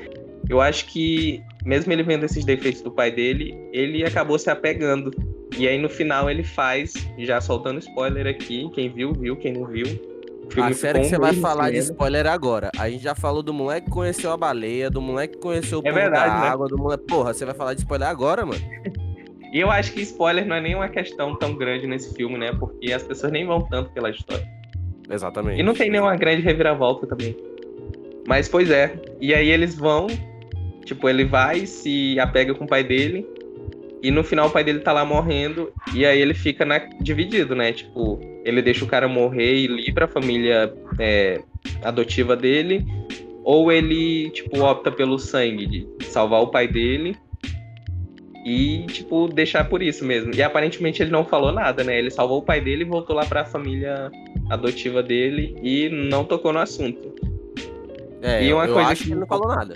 eu 0.49 0.61
acho 0.61 0.85
que, 0.85 1.43
mesmo 1.65 1.91
ele 1.91 2.03
vendo 2.03 2.23
esses 2.23 2.45
defeitos 2.45 2.81
do 2.81 2.89
pai 2.89 3.11
dele, 3.11 3.53
ele 3.73 4.05
acabou 4.05 4.39
se 4.39 4.49
apegando 4.49 5.11
e 5.55 5.67
aí 5.67 5.77
no 5.77 5.89
final 5.89 6.29
ele 6.29 6.43
faz, 6.43 6.93
já 7.17 7.39
soltando 7.39 7.79
spoiler 7.79 8.27
aqui, 8.27 8.69
quem 8.73 8.89
viu, 8.89 9.13
viu, 9.13 9.35
quem 9.35 9.53
não 9.53 9.65
viu. 9.65 9.85
A 10.61 10.73
série 10.73 11.01
que 11.01 11.07
você 11.07 11.17
vai 11.17 11.33
falar 11.33 11.71
de 11.71 11.77
spoiler 11.77 12.25
agora. 12.25 12.71
A 12.77 12.89
gente 12.89 13.03
já 13.03 13.13
falou 13.13 13.43
do 13.43 13.53
moleque 13.53 13.87
que 13.87 13.91
conheceu 13.91 14.31
a 14.31 14.37
baleia, 14.37 14.89
do 14.89 15.01
moleque 15.01 15.35
que 15.35 15.41
conheceu 15.41 15.79
o 15.79 15.87
é 15.87 15.91
verdade, 15.91 16.35
da 16.35 16.41
né? 16.41 16.47
água, 16.47 16.67
do 16.67 16.77
moleque. 16.77 17.05
Porra, 17.05 17.33
você 17.33 17.45
vai 17.45 17.53
falar 17.53 17.73
de 17.73 17.81
spoiler 17.81 18.07
agora, 18.07 18.45
mano? 18.45 18.61
e 19.51 19.59
eu 19.59 19.69
acho 19.69 19.91
que 19.91 20.01
spoiler 20.01 20.45
não 20.45 20.55
é 20.55 20.61
nem 20.61 20.75
uma 20.75 20.87
questão 20.87 21.35
tão 21.35 21.55
grande 21.55 21.85
nesse 21.85 22.13
filme, 22.15 22.37
né? 22.37 22.53
Porque 22.53 22.93
as 22.93 23.03
pessoas 23.03 23.31
nem 23.31 23.45
vão 23.45 23.61
tanto 23.61 23.91
pela 23.91 24.09
história. 24.09 24.47
Exatamente. 25.09 25.59
E 25.59 25.63
não 25.63 25.73
tem 25.73 25.89
nenhuma 25.89 26.15
grande 26.15 26.41
reviravolta 26.41 27.05
também. 27.05 27.35
Mas, 28.27 28.47
pois 28.47 28.69
é. 28.69 28.99
E 29.19 29.33
aí 29.33 29.49
eles 29.49 29.75
vão. 29.75 30.07
Tipo, 30.85 31.09
ele 31.09 31.25
vai, 31.25 31.65
se 31.65 32.17
apega 32.19 32.53
com 32.53 32.63
o 32.65 32.67
pai 32.67 32.83
dele. 32.83 33.27
E 34.07 34.11
no 34.11 34.23
final 34.23 34.47
o 34.47 34.49
pai 34.49 34.63
dele 34.63 34.79
tá 34.79 34.93
lá 34.93 35.03
morrendo, 35.03 35.69
e 35.93 36.05
aí 36.05 36.21
ele 36.21 36.33
fica 36.33 36.63
na, 36.63 36.77
dividido, 37.01 37.53
né? 37.53 37.73
Tipo, 37.73 38.21
ele 38.45 38.61
deixa 38.61 38.85
o 38.85 38.87
cara 38.87 39.05
morrer 39.05 39.53
e 39.53 39.67
livra 39.67 40.05
a 40.05 40.07
família 40.07 40.73
é, 40.97 41.41
adotiva 41.83 42.33
dele, 42.33 42.87
ou 43.43 43.69
ele, 43.69 44.29
tipo, 44.29 44.61
opta 44.61 44.89
pelo 44.89 45.19
sangue, 45.19 45.67
de 45.67 46.05
salvar 46.05 46.41
o 46.41 46.47
pai 46.47 46.69
dele 46.69 47.17
e, 48.45 48.85
tipo, 48.87 49.27
deixar 49.27 49.65
por 49.65 49.83
isso 49.83 50.05
mesmo. 50.05 50.33
E 50.33 50.41
aparentemente 50.41 51.03
ele 51.03 51.11
não 51.11 51.25
falou 51.25 51.51
nada, 51.51 51.83
né? 51.83 51.99
Ele 51.99 52.09
salvou 52.09 52.37
o 52.37 52.43
pai 52.43 52.61
dele 52.61 52.83
e 52.83 52.87
voltou 52.87 53.13
lá 53.13 53.25
pra 53.25 53.43
família 53.43 54.09
adotiva 54.49 55.03
dele 55.03 55.57
e 55.61 55.89
não 55.89 56.23
tocou 56.23 56.53
no 56.53 56.59
assunto. 56.59 57.13
É, 58.21 58.41
e 58.41 58.53
uma 58.53 58.67
eu 58.67 58.73
coisa 58.73 58.89
acho 58.91 59.03
que 59.03 59.11
ele 59.11 59.19
não 59.19 59.27
falou 59.27 59.53
nada. 59.53 59.75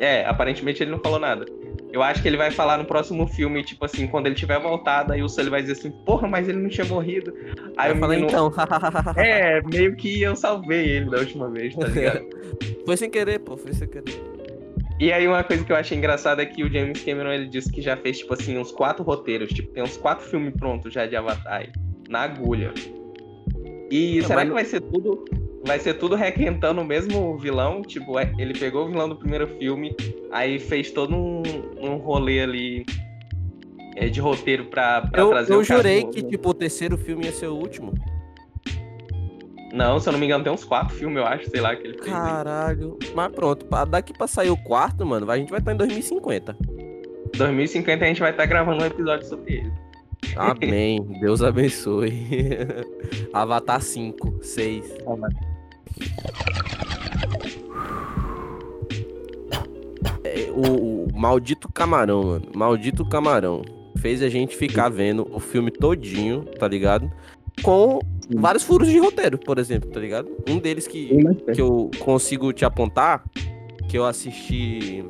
É, 0.00 0.26
aparentemente 0.26 0.82
ele 0.82 0.90
não 0.90 0.98
falou 0.98 1.20
nada. 1.20 1.46
Eu 1.92 2.02
acho 2.02 2.22
que 2.22 2.28
ele 2.28 2.38
vai 2.38 2.50
falar 2.50 2.78
no 2.78 2.86
próximo 2.86 3.26
filme, 3.26 3.62
tipo 3.62 3.84
assim, 3.84 4.06
quando 4.06 4.26
ele 4.26 4.34
tiver 4.34 4.58
voltado, 4.58 5.12
aí 5.12 5.22
o 5.22 5.28
Sully 5.28 5.50
vai 5.50 5.60
dizer 5.60 5.72
assim, 5.72 5.90
porra, 5.90 6.26
mas 6.26 6.48
ele 6.48 6.58
não 6.58 6.70
tinha 6.70 6.86
morrido. 6.86 7.34
Aí 7.76 7.90
eu 7.90 7.96
falei, 7.98 8.18
menino... 8.18 8.28
então. 8.28 8.50
é, 9.16 9.60
meio 9.60 9.94
que 9.94 10.22
eu 10.22 10.34
salvei 10.34 10.88
ele 10.88 11.10
da 11.10 11.18
última 11.18 11.50
vez, 11.50 11.74
tá 11.76 11.86
ligado? 11.86 12.26
foi 12.86 12.96
sem 12.96 13.10
querer, 13.10 13.40
pô, 13.40 13.58
foi 13.58 13.74
sem 13.74 13.86
querer. 13.86 14.22
E 14.98 15.12
aí 15.12 15.28
uma 15.28 15.44
coisa 15.44 15.64
que 15.64 15.70
eu 15.70 15.76
achei 15.76 15.98
engraçada 15.98 16.40
é 16.42 16.46
que 16.46 16.64
o 16.64 16.72
James 16.72 17.02
Cameron, 17.04 17.32
ele 17.32 17.48
disse 17.48 17.70
que 17.70 17.82
já 17.82 17.96
fez, 17.96 18.18
tipo 18.18 18.32
assim, 18.32 18.56
uns 18.56 18.72
quatro 18.72 19.04
roteiros, 19.04 19.50
tipo, 19.50 19.70
tem 19.72 19.82
uns 19.82 19.96
quatro 19.98 20.24
filmes 20.26 20.54
prontos 20.54 20.94
já 20.94 21.06
de 21.06 21.14
Avatar, 21.14 21.68
na 22.08 22.20
agulha. 22.20 22.72
E 23.90 24.20
não, 24.20 24.28
será 24.28 24.46
que 24.46 24.52
vai 24.52 24.64
ser 24.64 24.80
tudo 24.80 25.24
vai 25.64 25.78
ser 25.78 25.94
tudo 25.94 26.14
requentando 26.14 26.80
o 26.80 26.84
mesmo 26.84 27.36
vilão. 27.38 27.82
Tipo, 27.82 28.18
é, 28.18 28.32
ele 28.38 28.58
pegou 28.58 28.84
o 28.84 28.88
vilão 28.88 29.08
do 29.08 29.16
primeiro 29.16 29.46
filme, 29.58 29.94
aí 30.30 30.58
fez 30.58 30.90
todo 30.90 31.14
um, 31.14 31.42
um 31.80 31.96
rolê 31.96 32.40
ali 32.40 32.86
é, 33.96 34.08
de 34.08 34.20
roteiro 34.20 34.66
pra, 34.66 35.02
pra 35.02 35.22
eu, 35.22 35.30
trazer 35.30 35.52
eu 35.52 35.60
o 35.60 35.64
jurei 35.64 36.04
que, 36.04 36.22
tipo, 36.22 36.50
o 36.50 36.54
terceiro 36.54 36.96
filme 36.96 37.26
ia 37.26 37.32
ser 37.32 37.46
o 37.46 37.54
último. 37.54 37.92
Não, 39.72 39.98
se 39.98 40.06
eu 40.06 40.12
não 40.12 40.20
me 40.20 40.26
engano, 40.26 40.44
tem 40.44 40.52
uns 40.52 40.64
quatro 40.64 40.94
filmes, 40.94 41.16
eu 41.16 41.26
acho, 41.26 41.48
sei 41.48 41.60
lá, 41.60 41.74
que 41.74 41.86
ele 41.86 41.94
fez. 41.94 42.06
Caralho. 42.06 42.98
Mas 43.14 43.32
pronto, 43.32 43.66
daqui 43.88 44.12
pra 44.12 44.26
sair 44.26 44.50
o 44.50 44.56
quarto, 44.56 45.06
mano, 45.06 45.30
a 45.30 45.38
gente 45.38 45.48
vai 45.48 45.60
estar 45.60 45.70
tá 45.70 45.74
em 45.74 45.78
2050. 45.78 46.56
2050 47.34 48.04
a 48.04 48.08
gente 48.08 48.20
vai 48.20 48.30
estar 48.30 48.42
tá 48.42 48.46
gravando 48.46 48.82
um 48.82 48.86
episódio 48.86 49.26
sobre 49.26 49.54
ele. 49.54 49.72
Amém. 50.36 51.00
Deus 51.20 51.42
abençoe. 51.42 52.12
Avatar 53.32 53.80
5, 53.80 54.40
6. 54.42 54.90
É, 54.90 55.51
o, 60.54 61.06
o, 61.06 61.18
maldito 61.18 61.68
camarão, 61.72 62.22
mano. 62.22 62.46
Maldito 62.54 63.04
camarão. 63.04 63.62
Fez 63.98 64.22
a 64.22 64.28
gente 64.28 64.56
ficar 64.56 64.88
vendo 64.88 65.26
o 65.30 65.38
filme 65.38 65.70
todinho, 65.70 66.42
tá 66.58 66.66
ligado? 66.66 67.10
Com 67.62 68.00
vários 68.34 68.64
furos 68.64 68.88
de 68.88 68.98
roteiro, 68.98 69.38
por 69.38 69.58
exemplo, 69.58 69.90
tá 69.90 70.00
ligado? 70.00 70.28
Um 70.48 70.58
deles 70.58 70.86
que, 70.86 71.10
que 71.54 71.60
eu 71.60 71.90
consigo 71.98 72.52
te 72.52 72.64
apontar, 72.64 73.24
que 73.88 73.96
eu 73.96 74.04
assisti. 74.04 75.04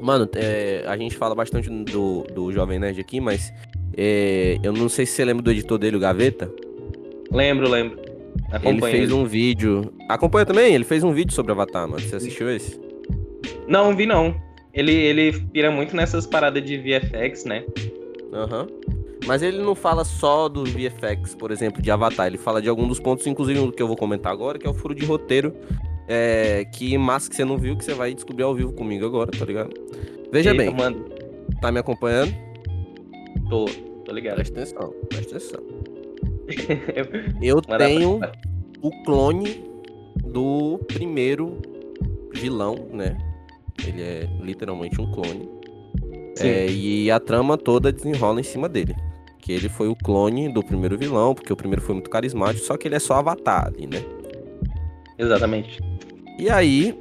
Mano, 0.00 0.28
é, 0.34 0.84
a 0.86 0.96
gente 0.96 1.16
fala 1.16 1.34
bastante 1.34 1.68
do, 1.68 2.22
do 2.32 2.52
Jovem 2.52 2.78
Nerd 2.78 3.00
aqui, 3.00 3.20
mas 3.20 3.52
é, 3.96 4.58
eu 4.62 4.72
não 4.72 4.88
sei 4.88 5.06
se 5.06 5.12
você 5.12 5.24
lembra 5.24 5.42
do 5.42 5.50
editor 5.50 5.78
dele, 5.78 5.96
o 5.96 6.00
Gaveta. 6.00 6.50
Lembro, 7.30 7.68
lembro. 7.68 8.07
Acompanho 8.46 8.74
ele 8.74 8.80
fez 8.80 9.02
ele. 9.04 9.12
um 9.14 9.24
vídeo. 9.24 9.92
Acompanha 10.08 10.46
também? 10.46 10.74
Ele 10.74 10.84
fez 10.84 11.04
um 11.04 11.12
vídeo 11.12 11.32
sobre 11.32 11.52
Avatar, 11.52 11.88
mano. 11.88 12.00
Você 12.00 12.16
assistiu 12.16 12.50
esse? 12.50 12.80
Não, 13.66 13.94
vi 13.94 14.06
não. 14.06 14.34
Ele, 14.72 14.92
ele 14.92 15.32
pira 15.52 15.70
muito 15.70 15.94
nessas 15.94 16.26
paradas 16.26 16.64
de 16.64 16.78
VFX, 16.78 17.44
né? 17.44 17.64
Aham. 18.32 18.62
Uhum. 18.62 18.98
Mas 19.26 19.42
ele 19.42 19.58
não 19.58 19.74
fala 19.74 20.04
só 20.04 20.48
do 20.48 20.64
VFX, 20.64 21.34
por 21.34 21.50
exemplo, 21.50 21.82
de 21.82 21.90
Avatar. 21.90 22.26
Ele 22.26 22.38
fala 22.38 22.62
de 22.62 22.68
algum 22.68 22.88
dos 22.88 22.98
pontos, 22.98 23.26
inclusive 23.26 23.58
um 23.58 23.70
que 23.70 23.82
eu 23.82 23.86
vou 23.86 23.96
comentar 23.96 24.32
agora, 24.32 24.58
que 24.58 24.66
é 24.66 24.70
o 24.70 24.74
furo 24.74 24.94
de 24.94 25.04
roteiro. 25.04 25.54
É, 26.08 26.64
que 26.72 26.96
massa 26.96 27.28
que 27.28 27.36
você 27.36 27.44
não 27.44 27.58
viu, 27.58 27.76
que 27.76 27.84
você 27.84 27.92
vai 27.92 28.14
descobrir 28.14 28.44
ao 28.44 28.54
vivo 28.54 28.72
comigo 28.72 29.04
agora, 29.04 29.30
tá 29.30 29.44
ligado? 29.44 29.70
Veja 30.32 30.52
Eita, 30.52 30.62
bem. 30.62 30.74
Mano. 30.74 31.04
Tá 31.60 31.70
me 31.70 31.78
acompanhando? 31.78 32.34
Tô, 33.50 33.66
tô 34.04 34.12
ligado. 34.12 34.36
Presta 34.36 34.60
atenção, 34.62 34.94
presta 35.10 35.36
atenção. 35.36 35.60
Eu 37.42 37.60
tenho 37.78 38.20
o 38.80 38.90
clone 39.04 39.64
do 40.24 40.78
primeiro 40.88 41.58
vilão, 42.32 42.88
né? 42.92 43.16
Ele 43.86 44.02
é 44.02 44.28
literalmente 44.40 45.00
um 45.00 45.10
clone. 45.10 45.48
É, 46.40 46.66
e 46.70 47.10
a 47.10 47.18
trama 47.18 47.56
toda 47.56 47.92
desenrola 47.92 48.40
em 48.40 48.44
cima 48.44 48.68
dele. 48.68 48.94
Que 49.38 49.52
ele 49.52 49.68
foi 49.68 49.88
o 49.88 49.96
clone 49.96 50.52
do 50.52 50.62
primeiro 50.62 50.96
vilão, 50.96 51.34
porque 51.34 51.52
o 51.52 51.56
primeiro 51.56 51.82
foi 51.82 51.94
muito 51.94 52.10
carismático, 52.10 52.64
só 52.64 52.76
que 52.76 52.86
ele 52.86 52.96
é 52.96 52.98
só 52.98 53.14
avatar 53.14 53.66
ali, 53.66 53.86
né? 53.86 54.02
Exatamente. 55.18 55.80
E 56.38 56.48
aí, 56.48 56.96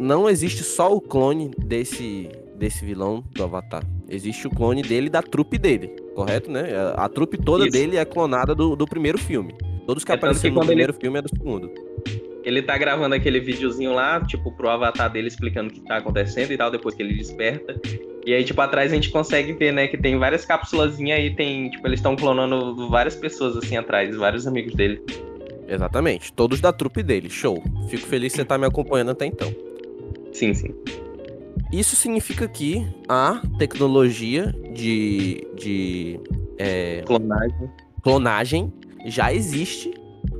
não 0.00 0.28
existe 0.28 0.62
só 0.62 0.94
o 0.94 1.00
clone 1.00 1.50
desse, 1.58 2.28
desse 2.56 2.84
vilão 2.84 3.24
do 3.34 3.44
Avatar. 3.44 3.82
Existe 4.08 4.46
o 4.46 4.50
clone 4.50 4.82
dele 4.82 5.08
da 5.08 5.22
trupe 5.22 5.56
dele 5.56 5.99
correto, 6.14 6.50
né? 6.50 6.74
A, 6.96 7.04
a 7.04 7.08
trupe 7.08 7.36
toda 7.36 7.64
Isso. 7.64 7.72
dele 7.72 7.96
é 7.96 8.04
clonada 8.04 8.54
do, 8.54 8.76
do 8.76 8.86
primeiro 8.86 9.18
filme. 9.18 9.54
Todos 9.86 10.04
que 10.04 10.12
é 10.12 10.14
apareceram 10.14 10.54
no 10.54 10.66
primeiro 10.66 10.92
ele... 10.92 11.00
filme 11.00 11.18
é 11.18 11.22
do 11.22 11.28
segundo. 11.28 11.70
Ele 12.44 12.62
tá 12.62 12.78
gravando 12.78 13.14
aquele 13.14 13.38
videozinho 13.38 13.92
lá, 13.92 14.24
tipo, 14.24 14.50
pro 14.52 14.70
avatar 14.70 15.12
dele 15.12 15.28
explicando 15.28 15.68
o 15.68 15.72
que 15.72 15.80
tá 15.80 15.96
acontecendo 15.96 16.50
e 16.52 16.56
tal, 16.56 16.70
depois 16.70 16.94
que 16.94 17.02
ele 17.02 17.14
desperta. 17.14 17.78
E 18.24 18.32
aí, 18.32 18.44
tipo, 18.44 18.60
atrás 18.60 18.90
a 18.92 18.94
gente 18.94 19.10
consegue 19.10 19.52
ver, 19.52 19.72
né, 19.72 19.86
que 19.88 19.98
tem 19.98 20.18
várias 20.18 20.44
cápsulas 20.44 20.98
aí, 20.98 21.34
tem, 21.34 21.70
tipo, 21.70 21.86
eles 21.86 21.98
estão 21.98 22.16
clonando 22.16 22.88
várias 22.88 23.14
pessoas 23.14 23.56
assim 23.56 23.76
atrás, 23.76 24.16
vários 24.16 24.46
amigos 24.46 24.74
dele. 24.74 25.02
Exatamente, 25.68 26.32
todos 26.32 26.60
da 26.60 26.72
trupe 26.72 27.02
dele, 27.02 27.28
show. 27.28 27.62
Fico 27.88 28.06
feliz 28.06 28.32
que 28.32 28.38
você 28.38 28.44
tá 28.44 28.56
me 28.56 28.66
acompanhando 28.66 29.10
até 29.10 29.26
então. 29.26 29.54
Sim, 30.32 30.54
sim. 30.54 30.74
Isso 31.72 31.96
significa 31.96 32.48
que 32.48 32.86
a 33.08 33.40
tecnologia 33.58 34.54
de, 34.72 35.46
de 35.56 36.20
é, 36.58 37.02
clonagem. 37.06 37.70
clonagem 38.02 38.72
já 39.06 39.32
existe 39.32 39.92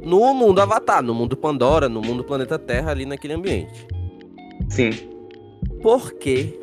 no 0.05 0.35
mundo 0.35 0.61
Avatar, 0.61 1.03
no 1.03 1.15
mundo 1.15 1.37
Pandora, 1.37 1.89
no 1.89 2.01
mundo 2.01 2.25
Planeta 2.25 2.59
Terra, 2.59 2.91
ali 2.91 3.07
naquele 3.07 3.35
ambiente. 3.35 3.87
Sim. 4.69 4.91
Por 5.83 6.15
que, 6.15 6.59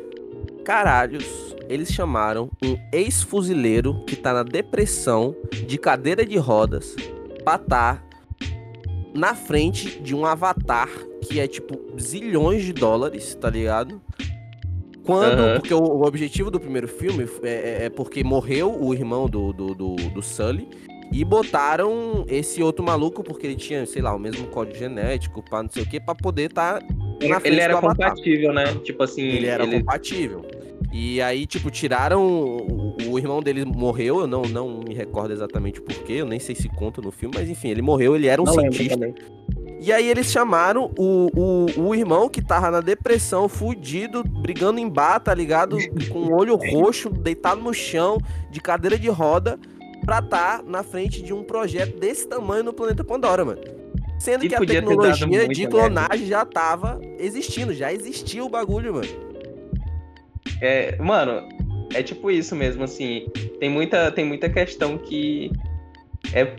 caralhos, 0.64 1.56
eles 1.68 1.92
chamaram 1.92 2.50
um 2.62 2.76
ex-fuzileiro 2.92 4.04
que 4.04 4.16
tá 4.16 4.32
na 4.32 4.42
depressão 4.42 5.34
de 5.66 5.76
cadeira 5.76 6.24
de 6.24 6.36
rodas 6.38 6.94
pra 7.44 7.58
tá 7.58 8.02
na 9.14 9.34
frente 9.34 10.00
de 10.00 10.14
um 10.14 10.24
avatar 10.24 10.88
que 11.22 11.40
é 11.40 11.46
tipo 11.46 11.78
zilhões 12.00 12.64
de 12.64 12.72
dólares, 12.72 13.34
tá 13.34 13.50
ligado? 13.50 14.00
Quando. 15.08 15.40
Uhum. 15.40 15.54
Porque 15.54 15.72
o, 15.72 15.82
o, 15.82 16.06
objetivo 16.06 16.50
do 16.50 16.60
primeiro 16.60 16.86
filme 16.86 17.26
é, 17.42 17.48
é, 17.48 17.84
é, 17.86 17.88
porque 17.88 18.22
morreu 18.22 18.78
o 18.78 18.92
irmão 18.92 19.26
do, 19.26 19.54
do, 19.54 19.74
do, 19.74 19.96
do 19.96 20.22
Sully. 20.22 20.68
E 21.10 21.24
botaram 21.24 22.26
esse 22.28 22.62
outro 22.62 22.84
maluco, 22.84 23.24
porque 23.24 23.46
ele 23.46 23.56
tinha, 23.56 23.86
sei 23.86 24.02
lá, 24.02 24.14
o 24.14 24.18
mesmo 24.18 24.46
código 24.48 24.76
genético, 24.76 25.42
pra 25.42 25.62
não 25.62 25.70
sei 25.70 25.82
o 25.82 25.86
que, 25.86 25.98
pra 25.98 26.14
poder 26.14 26.50
estar. 26.50 26.82
Tá 26.82 26.86
ele 27.42 27.58
era 27.58 27.80
compatível, 27.80 28.52
né? 28.52 28.66
Tipo 28.84 29.02
assim. 29.04 29.22
Ele 29.22 29.46
era 29.46 29.64
ele... 29.64 29.78
compatível. 29.78 30.44
E 30.92 31.22
aí, 31.22 31.46
tipo, 31.46 31.70
tiraram. 31.70 32.22
O, 32.22 32.96
o, 33.08 33.18
irmão 33.18 33.40
dele 33.40 33.64
morreu, 33.64 34.20
eu 34.20 34.26
não, 34.26 34.42
não 34.42 34.80
me 34.80 34.92
recordo 34.92 35.32
exatamente 35.32 35.80
porquê, 35.80 36.14
eu 36.14 36.26
nem 36.26 36.38
sei 36.38 36.54
se 36.54 36.68
conta 36.68 37.00
no 37.00 37.10
filme, 37.10 37.34
mas 37.38 37.48
enfim, 37.48 37.70
ele 37.70 37.80
morreu, 37.80 38.14
ele 38.14 38.26
era 38.26 38.42
um 38.42 38.44
não 38.44 38.52
cientista. 38.52 39.10
E 39.80 39.92
aí 39.92 40.08
eles 40.08 40.30
chamaram 40.30 40.92
o, 40.98 41.28
o, 41.34 41.88
o 41.88 41.94
irmão 41.94 42.28
que 42.28 42.42
tava 42.42 42.70
na 42.70 42.80
depressão, 42.80 43.48
fudido, 43.48 44.24
brigando 44.24 44.80
em 44.80 44.88
bar, 44.88 45.20
tá 45.20 45.32
ligado? 45.32 45.76
Com 46.08 46.18
o 46.18 46.36
olho 46.36 46.56
roxo, 46.56 47.08
deitado 47.08 47.60
no 47.60 47.72
chão, 47.72 48.18
de 48.50 48.60
cadeira 48.60 48.98
de 48.98 49.08
roda, 49.08 49.58
pra 50.04 50.20
tá 50.20 50.62
na 50.66 50.82
frente 50.82 51.22
de 51.22 51.32
um 51.32 51.44
projeto 51.44 51.98
desse 51.98 52.26
tamanho 52.26 52.64
no 52.64 52.72
planeta 52.72 53.04
Pandora, 53.04 53.44
mano. 53.44 53.60
Sendo 54.18 54.40
que, 54.40 54.48
que 54.48 54.54
a 54.56 54.60
tecnologia 54.60 55.46
de 55.46 55.66
clonagem 55.68 56.26
já 56.26 56.44
tava 56.44 57.00
existindo, 57.18 57.72
já 57.72 57.92
existia 57.92 58.44
o 58.44 58.48
bagulho, 58.48 58.94
mano. 58.94 59.08
É, 60.60 60.96
mano, 61.00 61.48
é 61.94 62.02
tipo 62.02 62.30
isso 62.32 62.56
mesmo, 62.56 62.82
assim. 62.82 63.26
Tem 63.60 63.70
muita, 63.70 64.10
tem 64.10 64.24
muita 64.24 64.50
questão 64.50 64.98
que 64.98 65.52
é 66.32 66.56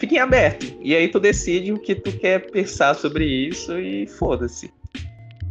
fica 0.00 0.14
em 0.14 0.18
aberto. 0.18 0.66
E 0.80 0.96
aí 0.96 1.06
tu 1.08 1.20
decide 1.20 1.72
o 1.72 1.78
que 1.78 1.94
tu 1.94 2.10
quer 2.10 2.50
pensar 2.50 2.94
sobre 2.94 3.24
isso 3.24 3.78
e 3.78 4.06
foda-se. 4.06 4.72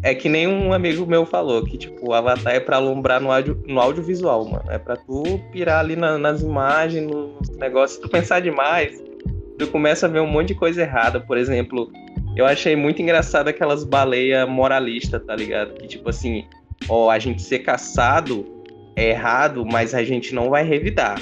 É 0.01 0.15
que 0.15 0.27
nem 0.27 0.47
um 0.47 0.73
amigo 0.73 1.05
meu 1.05 1.25
falou, 1.25 1.63
que 1.63 1.77
tipo, 1.77 2.09
o 2.09 2.13
Avatar 2.13 2.55
é 2.55 2.59
pra 2.59 2.77
alumbrar 2.77 3.21
no, 3.21 3.31
audio, 3.31 3.61
no 3.67 3.79
audiovisual, 3.79 4.45
mano. 4.45 4.65
É 4.69 4.77
pra 4.77 4.95
tu 4.95 5.23
pirar 5.51 5.81
ali 5.81 5.95
na, 5.95 6.17
nas 6.17 6.41
imagens, 6.41 7.05
nos 7.05 7.49
negócios. 7.57 7.97
Se 7.97 8.01
tu 8.01 8.09
pensar 8.09 8.39
demais, 8.39 9.01
tu 9.57 9.67
começa 9.67 10.07
a 10.07 10.09
ver 10.09 10.21
um 10.21 10.27
monte 10.27 10.47
de 10.47 10.55
coisa 10.55 10.81
errada. 10.81 11.19
Por 11.19 11.37
exemplo, 11.37 11.91
eu 12.35 12.45
achei 12.45 12.75
muito 12.75 13.01
engraçado 13.01 13.49
aquelas 13.49 13.83
baleias 13.83 14.47
moralistas, 14.49 15.21
tá 15.23 15.35
ligado? 15.35 15.73
Que 15.73 15.87
tipo 15.87 16.09
assim, 16.09 16.45
ó, 16.87 17.11
a 17.11 17.19
gente 17.19 17.41
ser 17.41 17.59
caçado 17.59 18.45
é 18.95 19.09
errado, 19.09 19.65
mas 19.65 19.93
a 19.93 20.03
gente 20.03 20.33
não 20.33 20.49
vai 20.49 20.63
revidar. 20.63 21.21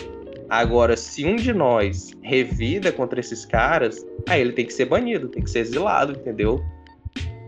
Agora, 0.49 0.95
se 0.95 1.25
um 1.25 1.35
de 1.35 1.53
nós 1.53 2.11
revida 2.21 2.91
contra 2.91 3.19
esses 3.19 3.45
caras, 3.45 4.05
aí 4.27 4.41
ele 4.41 4.53
tem 4.53 4.65
que 4.65 4.73
ser 4.73 4.85
banido, 4.85 5.27
tem 5.27 5.43
que 5.43 5.49
ser 5.49 5.59
exilado, 5.59 6.13
entendeu? 6.13 6.63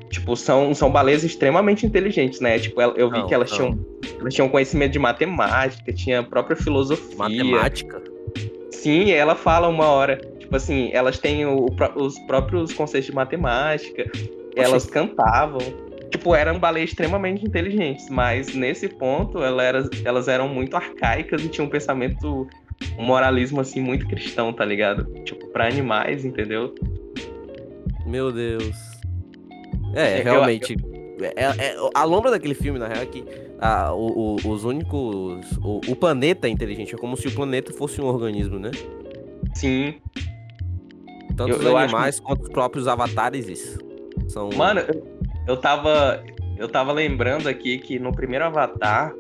Tipo, 0.10 0.36
são, 0.36 0.74
são 0.74 0.92
baleias 0.92 1.24
extremamente 1.24 1.86
inteligentes, 1.86 2.40
né? 2.40 2.58
Tipo, 2.60 2.82
eu 2.82 3.10
vi 3.10 3.20
não, 3.20 3.28
que 3.28 3.34
elas 3.34 3.52
tinham, 3.52 3.80
elas 4.20 4.34
tinham 4.34 4.50
conhecimento 4.50 4.92
de 4.92 5.00
matemática, 5.00 5.94
tinha 5.94 6.20
a 6.20 6.24
própria 6.24 6.58
filosofia. 6.58 7.16
Matemática? 7.16 8.02
Sim, 8.72 9.12
ela 9.12 9.36
fala 9.36 9.68
uma 9.68 9.86
hora. 9.86 10.18
Tipo 10.40 10.56
assim, 10.56 10.90
elas 10.94 11.20
têm 11.20 11.46
o, 11.46 11.68
os 11.96 12.18
próprios 12.20 12.74
conceitos 12.74 13.08
de 13.08 13.16
matemática, 13.16 14.04
Oxi. 14.04 14.30
elas 14.56 14.86
cantavam. 14.88 15.60
tipo, 16.10 16.34
eram 16.34 16.58
baleias 16.58 16.90
extremamente 16.90 17.46
inteligentes, 17.46 18.10
mas 18.10 18.56
nesse 18.56 18.88
ponto 18.90 19.44
elas, 19.44 19.66
eram, 19.66 19.90
elas 20.04 20.28
eram 20.28 20.48
muito 20.48 20.76
arcaicas 20.76 21.44
e 21.44 21.50
tinham 21.50 21.68
um 21.68 21.70
pensamento, 21.70 22.48
um 22.98 23.06
moralismo 23.06 23.62
assim 23.62 23.82
muito 23.82 24.08
cristão, 24.08 24.52
tá 24.52 24.66
ligado? 24.66 25.06
Tipo, 25.24 25.48
para 25.48 25.68
animais, 25.68 26.26
entendeu? 26.26 26.76
Meu 28.06 28.32
Deus. 28.32 28.76
É, 29.94 30.22
realmente. 30.22 30.76
É, 31.36 31.44
é, 31.44 31.76
a 31.94 32.04
lombra 32.04 32.32
daquele 32.32 32.54
filme, 32.54 32.80
na 32.80 32.88
real, 32.88 33.04
é 33.04 33.06
que 33.06 33.24
a, 33.60 33.94
o, 33.94 34.38
o, 34.44 34.50
os 34.50 34.64
únicos. 34.64 35.58
O, 35.64 35.82
o, 35.88 35.96
planeta 35.96 36.48
é 36.48 36.50
inteligente. 36.50 36.96
É 36.96 36.98
como 36.98 37.18
se 37.18 37.28
o 37.28 37.32
planeta 37.32 37.74
fosse 37.74 38.02
um 38.02 38.06
organismo, 38.06 38.58
né? 38.58 38.72
Sim. 39.54 39.96
Tanto 41.36 41.52
eu, 41.52 41.58
os 41.58 41.66
eu 41.66 41.78
animais 41.78 42.16
acho... 42.16 42.24
quanto 42.24 42.44
os 42.44 42.50
próprios 42.50 42.88
avatares 42.88 43.78
são. 44.28 44.50
Mano, 44.56 44.82
eu, 44.82 45.18
eu 45.48 45.58
tava. 45.58 46.24
Eu 46.58 46.68
tava 46.68 46.92
lembrando 46.92 47.48
aqui 47.48 47.78
que 47.78 47.98
no 48.00 48.12
primeiro 48.12 48.44
Avatar, 48.44 49.14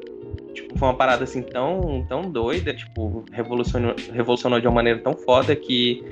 tipo, 0.62 0.78
foi 0.78 0.88
uma 0.88 0.94
parada 0.96 1.24
assim 1.24 1.42
tão, 1.42 2.06
tão 2.08 2.30
doida, 2.30 2.74
tipo, 2.74 3.24
revolucionou, 3.32 3.96
revolucionou 4.12 4.60
de 4.60 4.68
uma 4.68 4.76
maneira 4.76 5.00
tão 5.00 5.14
foda 5.14 5.56
que, 5.56 6.04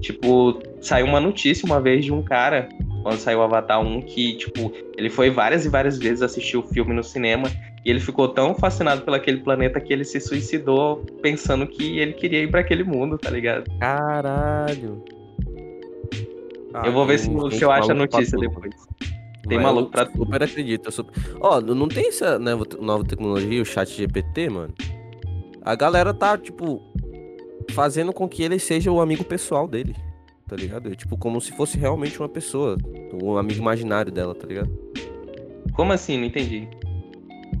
tipo, 0.00 0.60
saiu 0.80 1.06
uma 1.06 1.20
notícia 1.20 1.66
uma 1.66 1.80
vez 1.80 2.04
de 2.04 2.12
um 2.12 2.22
cara 2.22 2.68
quando 3.02 3.18
saiu 3.18 3.40
o 3.40 3.42
Avatar 3.42 3.80
1, 3.80 4.00
que, 4.02 4.36
tipo, 4.36 4.72
ele 4.96 5.10
foi 5.10 5.28
várias 5.28 5.66
e 5.66 5.68
várias 5.68 5.98
vezes 5.98 6.22
assistir 6.22 6.56
o 6.56 6.62
filme 6.62 6.94
no 6.94 7.04
cinema 7.04 7.48
e 7.84 7.90
ele 7.90 8.00
ficou 8.00 8.28
tão 8.28 8.54
fascinado 8.54 9.02
pelo 9.02 9.16
aquele 9.16 9.40
planeta 9.40 9.78
que 9.78 9.92
ele 9.92 10.04
se 10.04 10.18
suicidou 10.20 11.04
pensando 11.20 11.66
que 11.66 11.98
ele 11.98 12.14
queria 12.14 12.42
ir 12.42 12.50
para 12.50 12.60
aquele 12.60 12.82
mundo, 12.82 13.18
tá 13.18 13.28
ligado? 13.28 13.70
Caralho. 13.78 15.04
Ah, 16.72 16.86
eu 16.86 16.92
vou 16.92 17.04
ver 17.06 17.18
se, 17.18 17.28
se 17.52 17.62
eu 17.62 17.70
acho 17.70 17.92
a 17.92 17.94
notícia 17.94 18.38
depois. 18.38 18.74
Tem 19.48 19.58
Mas 19.58 19.66
maluco 19.66 19.90
pra 19.90 20.06
tudo. 20.06 20.24
Super 20.24 20.42
acredito. 20.42 20.90
Super... 20.90 21.12
Ó, 21.40 21.60
não 21.60 21.88
tem 21.88 22.08
essa 22.08 22.38
nova, 22.38 22.64
nova 22.80 23.04
tecnologia, 23.04 23.60
o 23.60 23.64
chat 23.64 23.94
GPT, 23.94 24.48
mano? 24.48 24.74
A 25.62 25.74
galera 25.74 26.12
tá, 26.12 26.36
tipo, 26.36 26.82
fazendo 27.70 28.12
com 28.12 28.28
que 28.28 28.42
ele 28.42 28.58
seja 28.58 28.90
o 28.90 29.00
amigo 29.00 29.24
pessoal 29.24 29.66
dele 29.68 29.94
tá 30.48 30.56
ligado? 30.56 30.92
É 30.92 30.94
tipo 30.94 31.16
como 31.16 31.40
se 31.40 31.52
fosse 31.52 31.78
realmente 31.78 32.18
uma 32.18 32.28
pessoa, 32.28 32.76
um 33.12 33.36
amigo 33.36 33.60
imaginário 33.60 34.12
dela, 34.12 34.34
tá 34.34 34.46
ligado? 34.46 34.70
Como 35.72 35.92
assim? 35.92 36.18
Não 36.18 36.24
entendi. 36.24 36.68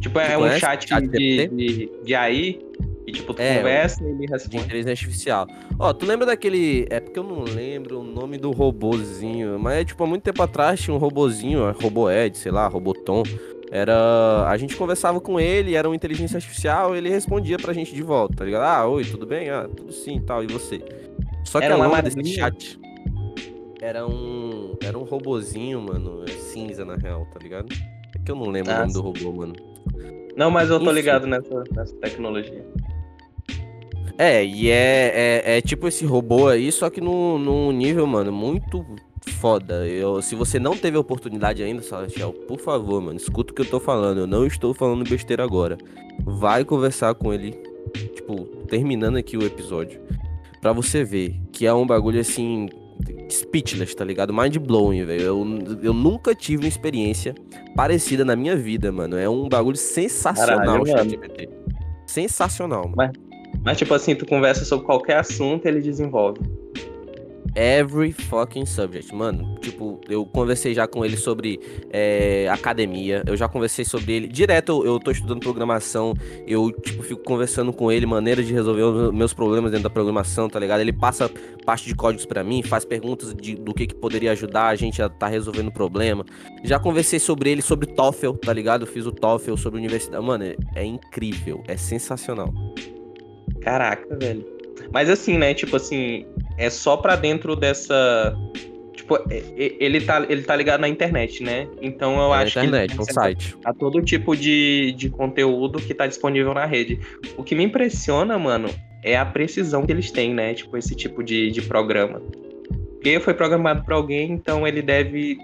Tipo, 0.00 0.18
é 0.20 0.36
um 0.36 0.48
chat, 0.58 0.88
chat 0.88 1.08
de, 1.08 1.48
de, 1.48 1.90
de 2.04 2.14
AI 2.14 2.60
e 3.06 3.12
tipo, 3.12 3.34
tu 3.34 3.42
é, 3.42 3.58
conversa 3.58 4.02
e 4.02 4.06
ele 4.08 4.26
responde. 4.26 4.48
De 4.48 4.56
inteligência 4.56 4.90
artificial. 4.92 5.46
Ó, 5.78 5.92
tu 5.92 6.06
lembra 6.06 6.26
daquele. 6.26 6.86
É 6.90 7.00
porque 7.00 7.18
eu 7.18 7.24
não 7.24 7.42
lembro 7.42 8.00
o 8.00 8.04
nome 8.04 8.38
do 8.38 8.50
robozinho, 8.50 9.58
mas 9.58 9.78
é 9.78 9.84
tipo, 9.84 10.02
há 10.02 10.06
muito 10.06 10.22
tempo 10.22 10.42
atrás 10.42 10.80
tinha 10.80 10.94
um 10.94 10.98
robozinho, 10.98 11.70
robô 11.72 12.10
Ed, 12.10 12.36
sei 12.36 12.52
lá, 12.52 12.66
robotom. 12.66 13.22
Era. 13.70 14.46
A 14.48 14.56
gente 14.56 14.76
conversava 14.76 15.20
com 15.20 15.40
ele, 15.40 15.74
era 15.74 15.88
uma 15.88 15.96
inteligência 15.96 16.36
artificial, 16.36 16.94
ele 16.94 17.08
respondia 17.08 17.58
pra 17.58 17.72
gente 17.72 17.94
de 17.94 18.02
volta, 18.02 18.36
tá 18.36 18.44
ligado? 18.44 18.62
Ah, 18.62 18.86
oi, 18.86 19.04
tudo 19.04 19.26
bem? 19.26 19.50
Ah, 19.50 19.68
tudo 19.68 19.92
sim 19.92 20.20
tal. 20.20 20.44
E 20.44 20.46
você? 20.46 20.80
Só 21.44 21.58
que 21.58 21.66
era 21.66 21.74
a 21.74 21.78
lama 21.78 22.00
desse 22.00 22.24
chat 22.24 22.78
era 23.84 24.06
um. 24.06 24.76
Era 24.82 24.98
um 24.98 25.02
robozinho, 25.02 25.80
mano. 25.82 26.24
Cinza, 26.28 26.86
na 26.86 26.96
real, 26.96 27.26
tá 27.26 27.38
ligado? 27.38 27.68
É 28.14 28.18
que 28.18 28.30
eu 28.30 28.36
não 28.36 28.46
lembro 28.46 28.72
ah, 28.72 28.76
o 28.76 28.78
nome 28.78 28.92
sim. 28.92 28.98
do 28.98 29.02
robô, 29.02 29.32
mano. 29.32 29.54
Não, 30.34 30.50
mas 30.50 30.70
eu 30.70 30.78
tô 30.78 30.86
Enfim. 30.86 30.94
ligado 30.94 31.26
nessa, 31.26 31.64
nessa 31.70 31.94
tecnologia. 31.96 32.64
É, 34.16 34.44
e 34.44 34.70
é, 34.70 35.42
é, 35.46 35.56
é, 35.56 35.60
tipo 35.60 35.88
esse 35.88 36.04
robô 36.04 36.48
aí, 36.48 36.70
só 36.70 36.88
que 36.88 37.00
num, 37.00 37.38
num 37.38 37.72
nível, 37.72 38.06
mano, 38.06 38.30
muito 38.32 38.84
foda. 39.40 39.86
Eu, 39.86 40.22
se 40.22 40.34
você 40.34 40.58
não 40.58 40.76
teve 40.76 40.96
a 40.96 41.00
oportunidade 41.00 41.62
ainda, 41.62 41.82
Celestial, 41.82 42.32
por 42.32 42.60
favor, 42.60 43.00
mano, 43.00 43.16
escuta 43.16 43.52
o 43.52 43.54
que 43.54 43.62
eu 43.62 43.66
tô 43.66 43.80
falando. 43.80 44.18
Eu 44.18 44.26
não 44.26 44.46
estou 44.46 44.72
falando 44.72 45.08
besteira 45.08 45.42
agora. 45.42 45.76
Vai 46.24 46.64
conversar 46.64 47.14
com 47.14 47.32
ele, 47.32 47.52
tipo, 48.14 48.44
terminando 48.68 49.16
aqui 49.16 49.36
o 49.36 49.44
episódio 49.44 50.00
para 50.64 50.72
você 50.72 51.04
ver 51.04 51.38
que 51.52 51.66
é 51.66 51.74
um 51.74 51.86
bagulho 51.86 52.18
assim 52.18 52.70
speechless, 53.30 53.94
tá 53.94 54.02
ligado? 54.02 54.32
Mind 54.32 54.56
blowing, 54.56 55.04
velho. 55.04 55.20
Eu, 55.20 55.46
eu 55.82 55.92
nunca 55.92 56.34
tive 56.34 56.64
uma 56.64 56.68
experiência 56.68 57.34
parecida 57.76 58.24
na 58.24 58.34
minha 58.34 58.56
vida, 58.56 58.90
mano. 58.90 59.18
É 59.18 59.28
um 59.28 59.46
bagulho 59.46 59.76
sensacional 59.76 60.80
o 60.80 60.86
ChatGPT. 60.86 61.50
Sensacional, 62.06 62.84
mano. 62.84 62.94
Mas, 62.96 63.10
mas, 63.64 63.78
tipo 63.78 63.94
assim, 63.94 64.14
tu 64.14 64.26
conversa 64.26 64.64
sobre 64.64 64.84
qualquer 64.84 65.16
assunto, 65.16 65.66
ele 65.66 65.80
desenvolve 65.80 66.40
every 67.54 68.12
fucking 68.12 68.66
subject. 68.66 69.14
Mano, 69.14 69.56
tipo, 69.60 70.00
eu 70.08 70.26
conversei 70.26 70.74
já 70.74 70.86
com 70.86 71.04
ele 71.04 71.16
sobre 71.16 71.60
é, 71.90 72.48
academia, 72.50 73.22
eu 73.26 73.36
já 73.36 73.48
conversei 73.48 73.84
sobre 73.84 74.12
ele. 74.12 74.28
Direto 74.28 74.84
eu, 74.84 74.98
tô 74.98 75.10
estudando 75.10 75.40
programação, 75.40 76.14
eu, 76.46 76.70
tipo, 76.70 77.02
fico 77.02 77.22
conversando 77.22 77.72
com 77.72 77.90
ele, 77.90 78.06
maneiras 78.06 78.46
de 78.46 78.52
resolver 78.52 79.12
meus 79.12 79.32
problemas 79.32 79.70
dentro 79.70 79.84
da 79.84 79.90
programação, 79.90 80.48
tá 80.48 80.58
ligado? 80.58 80.80
Ele 80.80 80.92
passa 80.92 81.30
parte 81.64 81.86
de 81.86 81.94
códigos 81.94 82.26
para 82.26 82.42
mim, 82.42 82.62
faz 82.62 82.84
perguntas 82.84 83.34
de, 83.34 83.54
do 83.54 83.72
que, 83.72 83.86
que 83.86 83.94
poderia 83.94 84.32
ajudar 84.32 84.68
a 84.68 84.74
gente 84.74 85.00
a 85.00 85.08
tá 85.08 85.28
resolvendo 85.28 85.68
o 85.68 85.72
problema. 85.72 86.24
Já 86.62 86.78
conversei 86.78 87.18
sobre 87.18 87.50
ele, 87.50 87.62
sobre 87.62 87.86
TOEFL, 87.86 88.32
tá 88.32 88.52
ligado? 88.52 88.82
Eu 88.82 88.86
fiz 88.86 89.06
o 89.06 89.12
TOEFL 89.12 89.56
sobre 89.56 89.78
universidade. 89.78 90.24
Mano, 90.24 90.44
é, 90.44 90.56
é 90.74 90.84
incrível, 90.84 91.62
é 91.68 91.76
sensacional. 91.76 92.52
Caraca, 93.60 94.16
velho. 94.16 94.44
Mas 94.92 95.08
assim, 95.10 95.38
né? 95.38 95.54
Tipo 95.54 95.76
assim, 95.76 96.26
é 96.56 96.70
só 96.70 96.96
pra 96.96 97.16
dentro 97.16 97.56
dessa. 97.56 98.36
Tipo, 98.94 99.16
é, 99.30 99.38
é, 99.56 99.76
ele 99.80 100.00
tá, 100.00 100.24
ele 100.28 100.42
tá 100.42 100.54
ligado 100.56 100.80
na 100.80 100.88
internet, 100.88 101.42
né? 101.42 101.68
Então 101.82 102.18
eu 102.18 102.34
é 102.34 102.42
acho 102.42 102.58
internet, 102.58 102.92
que. 102.92 102.98
No 102.98 103.04
site. 103.04 103.56
A 103.64 103.72
todo 103.72 104.00
tipo 104.02 104.36
de, 104.36 104.92
de 104.92 105.10
conteúdo 105.10 105.80
que 105.80 105.92
tá 105.92 106.06
disponível 106.06 106.54
na 106.54 106.64
rede. 106.64 107.00
O 107.36 107.42
que 107.42 107.54
me 107.54 107.64
impressiona, 107.64 108.38
mano, 108.38 108.68
é 109.02 109.16
a 109.16 109.24
precisão 109.24 109.84
que 109.84 109.92
eles 109.92 110.10
têm, 110.10 110.32
né? 110.32 110.54
Tipo, 110.54 110.76
esse 110.76 110.94
tipo 110.94 111.22
de, 111.22 111.50
de 111.50 111.60
programa. 111.62 112.22
Porque 112.94 113.20
foi 113.20 113.34
programado 113.34 113.84
para 113.84 113.94
alguém, 113.94 114.32
então 114.32 114.66
ele 114.66 114.80
deve. 114.80 115.36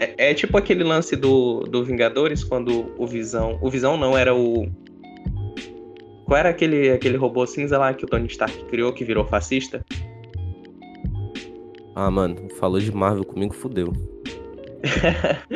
É, 0.00 0.30
é, 0.30 0.34
tipo 0.34 0.58
aquele 0.58 0.82
lance 0.82 1.14
do, 1.14 1.60
do 1.60 1.84
Vingadores, 1.84 2.42
quando 2.42 2.92
o 2.98 3.06
Visão. 3.06 3.58
O 3.62 3.70
Visão 3.70 3.96
não, 3.96 4.18
era 4.18 4.34
o. 4.34 4.68
Qual 6.30 6.38
era 6.38 6.50
aquele, 6.50 6.92
aquele 6.92 7.16
robô 7.16 7.44
cinza 7.44 7.76
lá 7.76 7.92
que 7.92 8.04
o 8.04 8.06
Tony 8.06 8.28
Stark 8.28 8.64
criou 8.66 8.92
que 8.92 9.04
virou 9.04 9.24
fascista? 9.24 9.84
Ah, 11.96 12.08
mano, 12.08 12.48
falou 12.50 12.78
de 12.78 12.94
Marvel 12.94 13.24
comigo, 13.24 13.52
fudeu. 13.52 13.92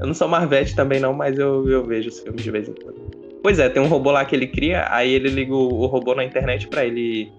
eu 0.00 0.06
não 0.08 0.12
sou 0.12 0.26
Marvete 0.26 0.74
também 0.74 0.98
não, 0.98 1.12
mas 1.12 1.38
eu, 1.38 1.68
eu 1.68 1.84
vejo 1.84 2.08
os 2.08 2.18
filmes 2.18 2.42
de 2.42 2.50
vez 2.50 2.68
em 2.68 2.74
quando. 2.74 3.00
Pois 3.40 3.60
é, 3.60 3.68
tem 3.68 3.80
um 3.80 3.86
robô 3.86 4.10
lá 4.10 4.24
que 4.24 4.34
ele 4.34 4.48
cria, 4.48 4.84
aí 4.92 5.12
ele 5.12 5.28
liga 5.28 5.54
o, 5.54 5.80
o 5.80 5.86
robô 5.86 6.12
na 6.12 6.24
internet 6.24 6.66
para 6.66 6.84
ele 6.84 7.32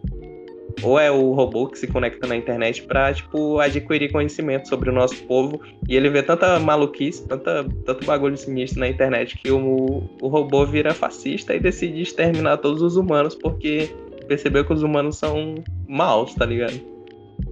ou 0.82 1.00
é 1.00 1.12
o 1.12 1.34
robô 1.34 1.68
que 1.68 1.78
se 1.78 1.88
conecta 1.88 2.28
na 2.28 2.36
internet 2.36 2.84
para 2.84 3.14
tipo 3.14 3.60
adquirir 3.60 4.12
conhecimento 4.12 4.68
sobre 4.68 4.90
o 4.90 4.94
nosso 4.94 5.16
povo 5.24 5.62
e 5.88 5.96
ele 5.96 6.10
vê 6.10 6.24
tanta 6.24 6.60
maluquice, 6.60 7.28
tanta, 7.28 7.66
tanto 7.86 8.06
bagulho 8.06 8.38
sinistro 8.38 8.80
na 8.80 8.88
internet 8.88 9.38
que 9.38 9.52
o, 9.52 10.04
o 10.22 10.28
robô 10.28 10.66
vira 10.66 10.94
fascista 10.94 11.56
e 11.56 11.60
decide 11.60 12.02
exterminar 12.02 12.58
todos 12.58 12.82
os 12.82 12.96
humanos 12.96 13.36
porque 13.36 13.90
percebeu 14.28 14.64
que 14.64 14.74
os 14.74 14.84
humanos 14.84 15.18
são 15.18 15.56
maus, 15.88 16.34
tá 16.34 16.46
ligado? 16.46 16.92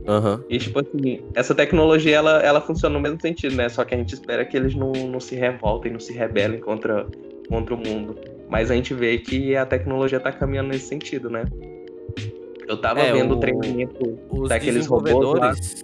Uhum. 0.08 0.44
E, 0.50 0.58
tipo 0.58 0.80
assim, 0.80 1.22
essa 1.36 1.54
tecnologia, 1.54 2.16
ela, 2.16 2.42
ela 2.42 2.62
funciona 2.62 2.94
no 2.94 3.02
mesmo 3.02 3.20
sentido, 3.20 3.56
né? 3.56 3.70
Só 3.70 3.84
que 3.84 3.94
a 3.94 3.98
gente 3.98 4.14
espera 4.14 4.46
que 4.46 4.56
eles 4.56 4.76
não, 4.76 4.92
não 4.92 5.20
se 5.20 5.36
revoltem, 5.36 5.92
não 5.92 6.00
se 6.00 6.14
rebelem 6.14 6.60
contra, 6.60 7.06
contra 7.48 7.76
o 7.76 7.78
mundo. 7.78 8.16
Mas 8.50 8.72
a 8.72 8.76
gente 8.76 8.94
vê 8.94 9.18
que 9.18 9.56
a 9.56 9.66
tecnologia 9.66 10.20
tá 10.20 10.32
caminhando 10.32 10.70
nesse 10.70 10.88
sentido, 10.88 11.30
né? 11.30 11.44
Eu 12.70 12.78
tava 12.78 13.00
é, 13.00 13.12
vendo 13.12 13.34
o 13.34 13.40
treinamento 13.40 14.20
daqueles 14.48 14.86
robôs. 14.86 15.84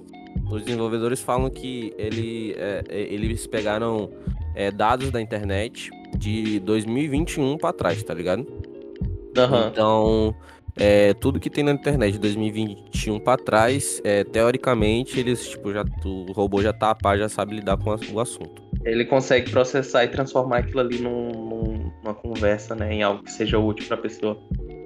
Os 0.52 0.63
desenvolvedores 0.63 1.19
falam 1.19 1.50
que 1.50 1.91
ele, 1.98 2.54
é, 2.60 2.84
é 2.88 3.02
eles 3.12 3.48
pegaram 3.48 4.12
é, 4.54 4.69
dados 4.69 5.10
da 5.10 5.19
internet 5.19 5.89
de 6.15 6.60
2021 6.60 7.58
para 7.58 7.74
trás, 7.74 8.04
tá 8.04 8.13
ligado? 8.13 8.41
Uhum. 8.41 9.67
Então, 9.67 10.36
é, 10.78 11.15
tudo 11.15 11.39
que 11.39 11.50
tem 11.50 11.63
na 11.63 11.71
internet 11.71 12.13
de 12.13 12.19
2021 12.19 13.19
para 13.19 13.41
trás, 13.41 14.00
é, 14.04 14.24
teoricamente, 14.24 15.19
eles, 15.19 15.50
tipo, 15.50 15.74
já, 15.74 15.84
o 16.06 16.32
robô 16.34 16.62
já 16.62 16.71
tá 16.71 16.91
a 16.91 16.95
par, 16.95 17.17
já 17.17 17.28
sabe 17.28 17.56
lidar 17.56 17.78
com 17.78 17.98
o 18.13 18.19
assunto. 18.19 18.63
Ele 18.84 19.06
consegue 19.06 19.50
processar 19.50 20.04
e 20.04 20.10
transformar 20.10 20.60
aquilo 20.60 20.82
ali 20.82 21.00
num, 21.00 21.32
num, 21.32 21.91
numa 22.04 22.13
conversa, 22.13 22.76
né? 22.76 22.93
Em 22.93 23.02
algo 23.02 23.24
que 23.24 23.32
seja 23.32 23.58
útil 23.58 23.88
pra 23.88 23.98
pessoa. 23.98 24.38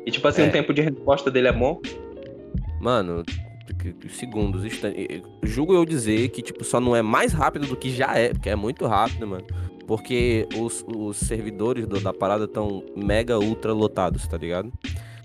E, 0.06 0.12
tipo 0.12 0.28
assim, 0.28 0.44
é. 0.44 0.48
o 0.48 0.52
tempo 0.52 0.74
de 0.74 0.82
resposta 0.82 1.30
dele 1.30 1.48
é 1.48 1.54
bom? 1.54 1.82
Mano, 2.80 3.24
segundos, 4.10 4.64
julgo 5.44 5.74
eu 5.74 5.86
dizer 5.86 6.30
que, 6.30 6.42
tipo, 6.42 6.64
só 6.64 6.80
não 6.80 6.96
é 6.96 7.02
mais 7.02 7.34
rápido 7.34 7.68
do 7.68 7.76
que 7.76 7.90
já 7.90 8.18
é, 8.18 8.30
porque 8.30 8.50
é 8.50 8.56
muito 8.56 8.86
rápido, 8.86 9.28
mano. 9.28 9.46
Porque 9.86 10.48
os, 10.56 10.86
os 10.88 11.18
servidores 11.18 11.88
do, 11.88 12.00
da 12.00 12.14
parada 12.14 12.46
estão 12.46 12.84
mega 12.96 13.40
ultra 13.40 13.74
lotados, 13.74 14.28
tá 14.28 14.38
ligado? 14.38 14.72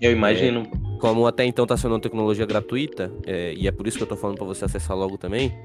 Eu 0.01 0.11
imagino. 0.11 0.61
É, 0.61 0.99
como 0.99 1.27
até 1.27 1.45
então 1.45 1.65
tá 1.67 1.77
sendo 1.77 1.93
uma 1.93 1.99
tecnologia 1.99 2.45
gratuita, 2.45 3.11
é, 3.25 3.53
e 3.53 3.67
é 3.67 3.71
por 3.71 3.85
isso 3.87 3.97
que 3.97 4.03
eu 4.03 4.07
tô 4.07 4.15
falando 4.15 4.37
para 4.37 4.45
você 4.45 4.65
acessar 4.65 4.97
logo 4.97 5.17
também, 5.17 5.55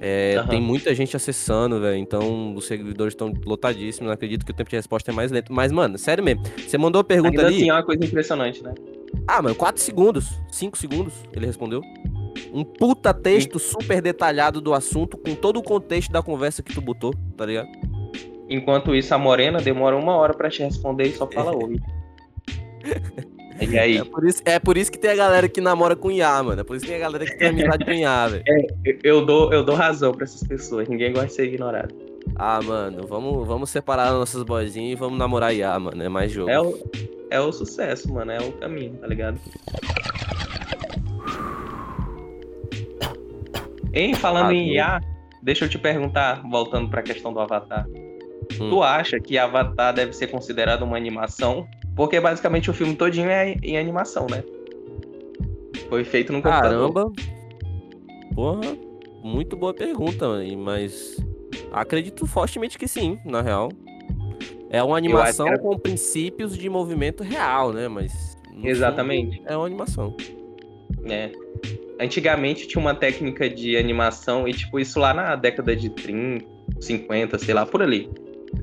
É, 0.00 0.38
uhum. 0.40 0.46
Tem 0.46 0.60
muita 0.60 0.94
gente 0.94 1.16
acessando, 1.16 1.80
velho. 1.80 1.98
Então 1.98 2.54
os 2.54 2.66
servidores 2.66 3.12
estão 3.12 3.32
lotadíssimos. 3.44 4.06
Não 4.06 4.12
acredito 4.12 4.44
que 4.44 4.52
o 4.52 4.54
tempo 4.54 4.70
de 4.70 4.76
resposta 4.76 5.10
é 5.10 5.14
mais 5.14 5.30
lento. 5.30 5.52
Mas, 5.52 5.72
mano, 5.72 5.98
sério 5.98 6.22
mesmo. 6.22 6.42
Você 6.56 6.78
mandou 6.78 7.00
a 7.00 7.04
pergunta 7.04 7.30
Ainda 7.30 7.46
ali. 7.46 7.56
Assim 7.56 7.70
é 7.70 7.72
uma 7.72 7.82
coisa 7.82 8.04
impressionante, 8.04 8.62
né? 8.62 8.74
Ah, 9.26 9.42
mano, 9.42 9.54
4 9.54 9.80
segundos. 9.82 10.40
5 10.50 10.78
segundos, 10.78 11.14
ele 11.32 11.46
respondeu. 11.46 11.82
Um 12.52 12.64
puta 12.64 13.12
texto 13.12 13.58
Sim. 13.58 13.72
super 13.72 14.00
detalhado 14.00 14.60
do 14.60 14.72
assunto, 14.72 15.16
com 15.16 15.34
todo 15.34 15.58
o 15.58 15.62
contexto 15.62 16.12
da 16.12 16.22
conversa 16.22 16.62
que 16.62 16.72
tu 16.72 16.80
botou, 16.80 17.12
tá 17.36 17.44
ligado? 17.44 17.68
Enquanto 18.48 18.94
isso, 18.94 19.14
a 19.14 19.18
Morena 19.18 19.58
demora 19.60 19.96
uma 19.96 20.16
hora 20.16 20.32
para 20.32 20.48
te 20.48 20.62
responder 20.62 21.08
e 21.08 21.12
só 21.12 21.26
fala 21.26 21.52
oi. 21.56 21.78
E 23.60 23.78
aí? 23.78 23.98
É 23.98 24.04
por, 24.04 24.26
isso, 24.26 24.42
é 24.44 24.58
por 24.58 24.76
isso 24.76 24.92
que 24.92 24.98
tem 24.98 25.10
a 25.10 25.16
galera 25.16 25.48
que 25.48 25.60
namora 25.60 25.96
com 25.96 26.10
IA, 26.10 26.42
mano. 26.42 26.60
É 26.60 26.64
por 26.64 26.76
isso 26.76 26.84
que 26.84 26.92
tem 26.92 27.00
a 27.00 27.04
galera 27.04 27.24
que 27.24 27.36
tem 27.36 27.48
amizade 27.48 27.84
com 27.84 27.92
IA, 27.92 28.28
velho. 28.28 28.44
É, 28.46 28.98
eu, 29.02 29.24
dou, 29.24 29.52
eu 29.52 29.64
dou 29.64 29.74
razão 29.74 30.12
pra 30.12 30.24
essas 30.24 30.46
pessoas. 30.46 30.88
Ninguém 30.88 31.12
gosta 31.12 31.26
de 31.28 31.32
ser 31.34 31.44
ignorado. 31.46 31.94
Ah, 32.36 32.60
mano, 32.62 33.06
vamos, 33.06 33.46
vamos 33.46 33.70
separar 33.70 34.12
nossas 34.12 34.42
boizinhas 34.42 34.92
e 34.92 34.94
vamos 34.94 35.18
namorar 35.18 35.54
IA, 35.54 35.78
mano. 35.78 36.02
É 36.02 36.08
mais 36.08 36.30
jogo. 36.30 36.50
É 36.50 36.60
o, 36.60 36.78
é 37.30 37.40
o 37.40 37.50
sucesso, 37.50 38.12
mano. 38.12 38.30
É 38.30 38.40
o 38.40 38.52
caminho, 38.52 38.94
tá 38.94 39.06
ligado? 39.06 39.40
Em 43.92 44.14
falando 44.14 44.50
ah, 44.50 44.54
em 44.54 44.74
IA, 44.74 45.00
deixa 45.42 45.64
eu 45.64 45.68
te 45.68 45.78
perguntar, 45.78 46.42
voltando 46.48 46.88
pra 46.88 47.02
questão 47.02 47.32
do 47.32 47.40
Avatar. 47.40 47.86
Hum. 48.60 48.70
Tu 48.70 48.82
acha 48.82 49.18
que 49.18 49.36
Avatar 49.36 49.94
deve 49.94 50.12
ser 50.12 50.28
considerado 50.28 50.82
uma 50.82 50.96
animação 50.96 51.66
porque 51.98 52.20
basicamente 52.20 52.70
o 52.70 52.72
filme 52.72 52.94
todinho 52.94 53.28
é 53.28 53.56
em 53.60 53.76
animação, 53.76 54.28
né? 54.30 54.44
Foi 55.88 56.04
feito 56.04 56.32
no 56.32 56.40
computador. 56.40 56.94
Caramba! 56.94 57.12
Porra, 58.36 58.60
muito 59.20 59.56
boa 59.56 59.74
pergunta, 59.74 60.28
mas 60.56 61.16
acredito 61.72 62.24
fortemente 62.24 62.78
que 62.78 62.86
sim, 62.86 63.18
na 63.24 63.42
real. 63.42 63.68
É 64.70 64.80
uma 64.80 64.96
animação 64.96 65.48
era... 65.48 65.58
com 65.58 65.76
princípios 65.76 66.56
de 66.56 66.70
movimento 66.70 67.24
real, 67.24 67.72
né? 67.72 67.88
Mas. 67.88 68.38
Exatamente. 68.62 69.42
É 69.44 69.56
uma 69.56 69.66
animação. 69.66 70.16
É. 71.04 71.32
Antigamente 72.00 72.68
tinha 72.68 72.80
uma 72.80 72.94
técnica 72.94 73.50
de 73.50 73.76
animação, 73.76 74.46
e 74.46 74.52
tipo, 74.52 74.78
isso 74.78 75.00
lá 75.00 75.12
na 75.12 75.34
década 75.34 75.74
de 75.74 75.90
30, 75.90 76.46
50, 76.80 77.38
sei 77.40 77.54
lá, 77.54 77.66
por 77.66 77.82
ali. 77.82 78.08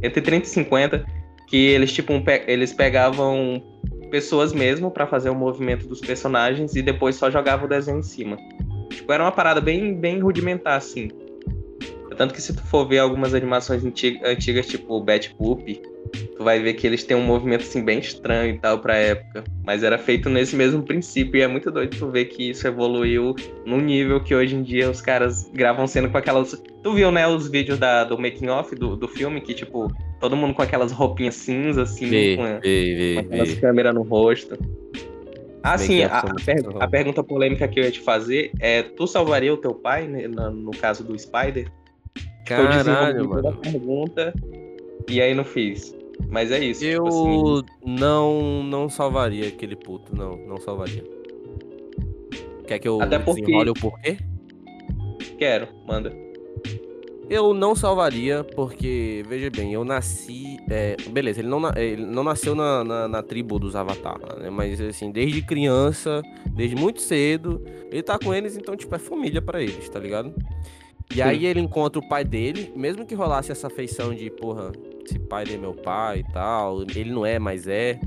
Entre 0.01 0.21
30 0.21 0.45
e 0.45 0.49
50, 0.49 1.24
que 1.55 1.67
eles 1.67 1.93
tipo 1.93 2.11
um, 2.11 2.21
eles 2.47 2.73
pegavam 2.73 3.63
pessoas 4.11 4.51
mesmo 4.51 4.91
para 4.91 5.07
fazer 5.07 5.29
o 5.29 5.35
movimento 5.35 5.87
dos 5.87 6.01
personagens 6.01 6.75
e 6.75 6.81
depois 6.81 7.15
só 7.15 7.31
jogavam 7.31 7.65
o 7.65 7.69
desenho 7.69 7.99
em 7.99 8.03
cima. 8.03 8.35
Tipo, 8.89 9.13
era 9.13 9.23
uma 9.23 9.31
parada 9.31 9.61
bem 9.61 9.95
bem 9.97 10.19
rudimentar 10.19 10.75
assim. 10.75 11.07
Tanto 12.17 12.33
que 12.33 12.41
se 12.41 12.53
tu 12.53 12.61
for 12.61 12.85
ver 12.85 12.99
algumas 12.99 13.33
animações 13.33 13.85
antigas, 13.85 14.67
tipo 14.67 15.01
Bat 15.01 15.33
Poop, 15.35 15.81
tu 16.35 16.43
vai 16.43 16.61
ver 16.61 16.73
que 16.73 16.85
eles 16.85 17.05
têm 17.05 17.15
um 17.15 17.23
movimento 17.23 17.61
assim 17.61 17.83
bem 17.83 17.99
estranho 17.99 18.55
e 18.55 18.59
tal 18.59 18.79
pra 18.79 18.97
época. 18.97 19.45
Mas 19.65 19.81
era 19.81 19.97
feito 19.97 20.29
nesse 20.29 20.57
mesmo 20.57 20.83
princípio 20.83 21.39
e 21.39 21.41
é 21.41 21.47
muito 21.47 21.71
doido 21.71 21.95
tu 21.97 22.09
ver 22.11 22.25
que 22.25 22.49
isso 22.49 22.67
evoluiu 22.67 23.33
num 23.65 23.79
nível 23.79 24.21
que 24.21 24.35
hoje 24.35 24.55
em 24.55 24.61
dia 24.61 24.89
os 24.89 24.99
caras 24.99 25.49
gravam 25.53 25.87
cena 25.87 26.09
com 26.09 26.17
aquelas. 26.17 26.61
Tu 26.83 26.93
viu, 26.93 27.11
né, 27.11 27.25
os 27.25 27.49
vídeos 27.49 27.79
da, 27.79 28.03
do 28.03 28.17
making 28.17 28.49
off 28.49 28.75
do, 28.75 28.97
do 28.97 29.07
filme, 29.07 29.39
que, 29.39 29.53
tipo, 29.53 29.89
todo 30.25 30.35
mundo 30.35 30.55
com 30.55 30.63
aquelas 30.63 30.91
roupinhas 30.91 31.35
cinzas, 31.35 31.91
assim, 31.91 32.07
vi, 32.07 32.35
com, 32.35 32.59
vi, 32.59 33.13
com 33.13 33.19
aquelas 33.19 33.53
câmeras 33.59 33.93
no 33.93 34.01
rosto. 34.01 34.57
Ah, 35.61 35.77
sim, 35.77 36.01
a, 36.01 36.19
a, 36.19 36.35
per 36.43 36.65
a, 36.79 36.87
pergunta 36.87 37.23
polêmica 37.23 37.67
que 37.67 37.79
eu 37.79 37.83
ia 37.83 37.91
te 37.91 37.99
fazer 37.99 38.51
é: 38.59 38.81
tu 38.81 39.05
salvaria 39.05 39.53
o 39.53 39.57
teu 39.57 39.75
pai, 39.75 40.07
né, 40.07 40.27
no, 40.27 40.49
no 40.49 40.71
caso 40.71 41.03
do 41.03 41.17
Spider? 41.17 41.71
Caralho, 42.43 43.19
eu 43.19 43.29
mano. 43.29 43.57
pergunta 43.57 44.33
e 45.07 45.21
aí 45.21 45.35
não 45.35 45.43
fiz. 45.43 45.95
Mas 46.27 46.51
é 46.51 46.59
isso. 46.59 46.83
Eu 46.83 47.03
tipo 47.03 47.57
assim... 47.59 47.99
não, 47.99 48.63
não 48.63 48.89
salvaria 48.89 49.47
aquele 49.47 49.75
puto, 49.75 50.15
não, 50.15 50.37
não 50.37 50.57
salvaria. 50.57 51.03
Quer 52.67 52.79
que 52.79 52.87
eu 52.87 52.99
Até 52.99 53.19
porque... 53.19 53.41
desenrole 53.41 53.69
o 53.69 53.73
porquê? 53.73 54.17
Quero, 55.37 55.67
manda. 55.85 56.24
Eu 57.29 57.53
não 57.53 57.75
salvaria, 57.75 58.43
porque, 58.43 59.23
veja 59.27 59.49
bem, 59.49 59.73
eu 59.73 59.83
nasci. 59.83 60.57
É, 60.69 60.95
beleza, 61.09 61.39
ele 61.41 61.47
não, 61.47 61.61
ele 61.75 62.05
não 62.05 62.23
nasceu 62.23 62.53
na, 62.53 62.83
na, 62.83 63.07
na 63.07 63.23
tribo 63.23 63.57
dos 63.57 63.75
Avatar, 63.75 64.19
né? 64.39 64.49
Mas 64.49 64.79
assim, 64.79 65.11
desde 65.11 65.41
criança, 65.41 66.21
desde 66.51 66.75
muito 66.75 67.01
cedo, 67.01 67.61
ele 67.91 68.03
tá 68.03 68.19
com 68.19 68.33
eles, 68.33 68.55
então, 68.55 68.75
tipo, 68.75 68.93
é 68.95 68.99
família 68.99 69.41
para 69.41 69.61
eles, 69.61 69.89
tá 69.89 69.99
ligado? 69.99 70.33
E 71.11 71.15
Sim. 71.15 71.21
aí 71.21 71.45
ele 71.45 71.59
encontra 71.59 71.99
o 71.99 72.07
pai 72.07 72.23
dele, 72.23 72.71
mesmo 72.75 73.05
que 73.05 73.15
rolasse 73.15 73.51
essa 73.51 73.69
feição 73.69 74.13
de, 74.13 74.29
porra, 74.29 74.71
esse 75.03 75.19
pai 75.19 75.45
é 75.51 75.57
meu 75.57 75.73
pai 75.73 76.19
e 76.27 76.33
tal, 76.33 76.81
ele 76.81 77.11
não 77.11 77.25
é, 77.25 77.37
mas 77.39 77.67
é. 77.67 77.99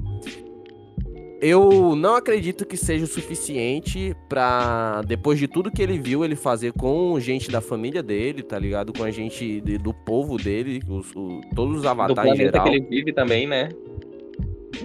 Eu 1.41 1.95
não 1.95 2.17
acredito 2.17 2.67
que 2.67 2.77
seja 2.77 3.05
o 3.05 3.09
suficiente 3.09 4.15
para 4.29 5.03
depois 5.07 5.39
de 5.39 5.47
tudo 5.47 5.71
que 5.71 5.81
ele 5.81 5.97
viu 5.97 6.25
ele 6.25 6.35
fazer 6.35 6.73
com 6.73 7.19
gente 7.21 7.51
da 7.51 7.61
família 7.61 8.03
dele, 8.03 8.43
tá 8.43 8.59
ligado? 8.59 8.93
Com 8.93 9.05
a 9.05 9.11
gente 9.11 9.61
de, 9.61 9.79
do 9.79 9.95
povo 9.95 10.37
dele, 10.37 10.83
os, 10.89 11.15
o, 11.15 11.41
todos 11.55 11.79
os 11.79 11.87
avatares 11.87 12.33
em 12.33 12.37
geral. 12.37 12.65
que 12.65 12.71
ele 12.71 12.81
vive 12.81 13.13
também, 13.13 13.47
né? 13.47 13.69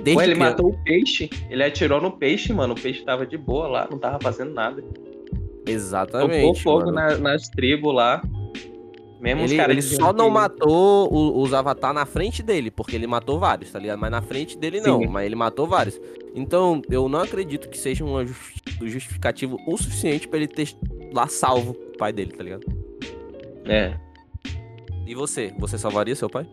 Desde 0.04 0.14
Pô, 0.14 0.22
ele 0.22 0.34
que... 0.34 0.40
matou 0.40 0.70
o 0.70 0.84
peixe, 0.84 1.30
ele 1.50 1.64
atirou 1.64 2.00
no 2.00 2.12
peixe, 2.12 2.54
mano. 2.54 2.74
O 2.74 2.80
peixe 2.80 3.04
tava 3.04 3.26
de 3.26 3.38
boa 3.38 3.68
lá, 3.68 3.88
não 3.90 3.98
tava 3.98 4.20
fazendo 4.22 4.54
nada. 4.54 4.84
Exatamente. 5.66 6.42
Tocou 6.42 6.56
fogo 6.56 6.92
na, 6.92 7.18
nas 7.18 7.50
tribos 7.50 7.94
lá. 7.94 8.22
Mesmo 9.24 9.44
ele, 9.46 9.62
ele 9.72 9.82
só 9.82 10.12
não 10.12 10.26
ele... 10.26 10.34
matou 10.34 11.42
os 11.42 11.54
Avatar 11.54 11.94
na 11.94 12.06
frente 12.06 12.44
dele, 12.44 12.70
porque 12.70 12.94
ele 12.94 13.08
matou 13.08 13.40
vários, 13.40 13.72
tá 13.72 13.80
ligado? 13.80 13.98
Mas 13.98 14.12
na 14.12 14.22
frente 14.22 14.58
dele 14.58 14.82
não, 14.82 15.00
Sim. 15.00 15.08
mas 15.08 15.26
ele 15.26 15.34
matou 15.34 15.66
vários. 15.66 15.98
Então, 16.36 16.82
eu 16.90 17.08
não 17.08 17.22
acredito 17.22 17.70
que 17.70 17.78
seja 17.78 18.04
um 18.04 18.28
justificativo 18.82 19.58
o 19.66 19.78
suficiente 19.78 20.28
para 20.28 20.40
ele 20.40 20.48
ter 20.50 20.76
lá 21.14 21.26
salvo 21.28 21.72
o 21.72 21.98
pai 21.98 22.12
dele, 22.12 22.34
tá 22.34 22.44
ligado? 22.44 22.66
É. 23.64 23.94
E 25.08 25.16
você? 25.16 25.54
Você 25.58 25.78
salvaria 25.78 26.18
seu 26.18 26.30
pai? 26.30 26.46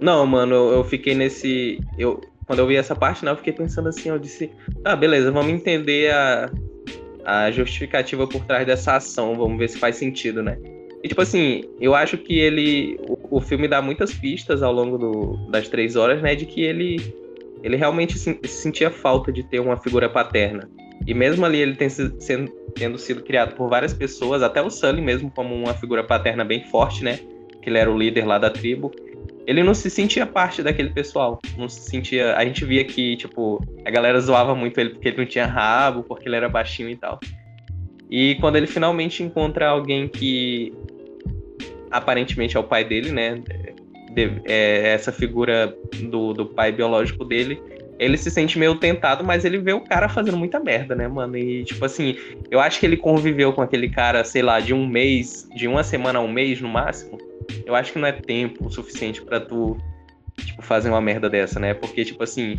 Não, 0.00 0.24
mano, 0.24 0.54
eu, 0.54 0.72
eu 0.72 0.84
fiquei 0.84 1.14
nesse. 1.14 1.78
Eu, 1.98 2.18
quando 2.46 2.60
eu 2.60 2.66
vi 2.66 2.76
essa 2.76 2.96
parte, 2.96 3.26
não, 3.26 3.32
eu 3.32 3.36
fiquei 3.36 3.52
pensando 3.52 3.90
assim, 3.90 4.08
eu 4.08 4.18
disse, 4.18 4.50
ah, 4.82 4.96
beleza, 4.96 5.30
vamos 5.30 5.52
entender 5.52 6.14
a, 6.14 6.50
a 7.26 7.50
justificativa 7.50 8.26
por 8.26 8.42
trás 8.46 8.66
dessa 8.66 8.96
ação, 8.96 9.36
vamos 9.36 9.58
ver 9.58 9.68
se 9.68 9.78
faz 9.78 9.96
sentido, 9.96 10.42
né? 10.42 10.56
E, 11.02 11.08
tipo 11.08 11.20
assim, 11.20 11.64
eu 11.80 11.94
acho 11.94 12.16
que 12.16 12.38
ele. 12.38 12.98
O, 13.08 13.38
o 13.38 13.40
filme 13.40 13.66
dá 13.66 13.82
muitas 13.82 14.14
pistas 14.14 14.62
ao 14.62 14.72
longo 14.72 14.96
do, 14.96 15.36
das 15.50 15.68
três 15.68 15.96
horas, 15.96 16.22
né? 16.22 16.34
De 16.34 16.46
que 16.46 16.62
ele, 16.62 17.14
ele 17.62 17.76
realmente 17.76 18.16
se, 18.18 18.38
sentia 18.44 18.90
falta 18.90 19.32
de 19.32 19.42
ter 19.42 19.60
uma 19.60 19.76
figura 19.76 20.08
paterna. 20.08 20.70
E 21.04 21.12
mesmo 21.12 21.44
ali 21.44 21.58
ele 21.58 21.74
tem, 21.74 21.88
sendo, 21.88 22.52
tendo 22.74 22.96
sido 22.98 23.22
criado 23.22 23.56
por 23.56 23.68
várias 23.68 23.92
pessoas, 23.92 24.42
até 24.42 24.62
o 24.62 24.70
Sully 24.70 25.02
mesmo 25.02 25.28
como 25.30 25.52
uma 25.54 25.74
figura 25.74 26.04
paterna 26.04 26.44
bem 26.44 26.64
forte, 26.64 27.02
né? 27.02 27.18
Que 27.60 27.68
ele 27.68 27.78
era 27.78 27.90
o 27.90 27.98
líder 27.98 28.24
lá 28.24 28.38
da 28.38 28.50
tribo. 28.50 28.92
Ele 29.44 29.64
não 29.64 29.74
se 29.74 29.90
sentia 29.90 30.24
parte 30.24 30.62
daquele 30.62 30.90
pessoal. 30.90 31.40
Não 31.58 31.68
se 31.68 31.80
sentia. 31.80 32.36
A 32.36 32.44
gente 32.44 32.64
via 32.64 32.84
que, 32.84 33.16
tipo, 33.16 33.60
a 33.84 33.90
galera 33.90 34.20
zoava 34.20 34.54
muito 34.54 34.78
ele 34.78 34.90
porque 34.90 35.08
ele 35.08 35.16
não 35.16 35.26
tinha 35.26 35.46
rabo, 35.46 36.04
porque 36.04 36.28
ele 36.28 36.36
era 36.36 36.48
baixinho 36.48 36.90
e 36.90 36.96
tal. 36.96 37.18
E 38.08 38.36
quando 38.36 38.56
ele 38.56 38.66
finalmente 38.66 39.22
encontra 39.22 39.68
alguém 39.68 40.06
que 40.06 40.72
aparentemente 41.92 42.56
é 42.56 42.60
o 42.60 42.64
pai 42.64 42.84
dele, 42.84 43.12
né? 43.12 43.42
De, 44.10 44.40
é, 44.44 44.94
essa 44.94 45.12
figura 45.12 45.76
do, 46.10 46.32
do 46.32 46.46
pai 46.46 46.72
biológico 46.72 47.24
dele. 47.24 47.62
Ele 47.98 48.16
se 48.16 48.30
sente 48.30 48.58
meio 48.58 48.74
tentado, 48.76 49.22
mas 49.22 49.44
ele 49.44 49.58
vê 49.58 49.72
o 49.72 49.80
cara 49.80 50.08
fazendo 50.08 50.36
muita 50.36 50.58
merda, 50.58 50.94
né, 50.94 51.06
mano? 51.06 51.36
E, 51.36 51.62
tipo 51.64 51.84
assim, 51.84 52.16
eu 52.50 52.58
acho 52.58 52.80
que 52.80 52.86
ele 52.86 52.96
conviveu 52.96 53.52
com 53.52 53.62
aquele 53.62 53.88
cara, 53.88 54.24
sei 54.24 54.42
lá, 54.42 54.58
de 54.58 54.74
um 54.74 54.86
mês, 54.86 55.48
de 55.54 55.68
uma 55.68 55.84
semana 55.84 56.18
a 56.18 56.22
um 56.22 56.30
mês 56.30 56.60
no 56.60 56.68
máximo. 56.68 57.16
Eu 57.64 57.74
acho 57.74 57.92
que 57.92 57.98
não 57.98 58.08
é 58.08 58.12
tempo 58.12 58.68
suficiente 58.70 59.22
para 59.22 59.38
tu, 59.38 59.76
tipo, 60.36 60.62
fazer 60.62 60.88
uma 60.88 61.00
merda 61.00 61.30
dessa, 61.30 61.60
né? 61.60 61.74
Porque, 61.74 62.04
tipo 62.04 62.24
assim, 62.24 62.58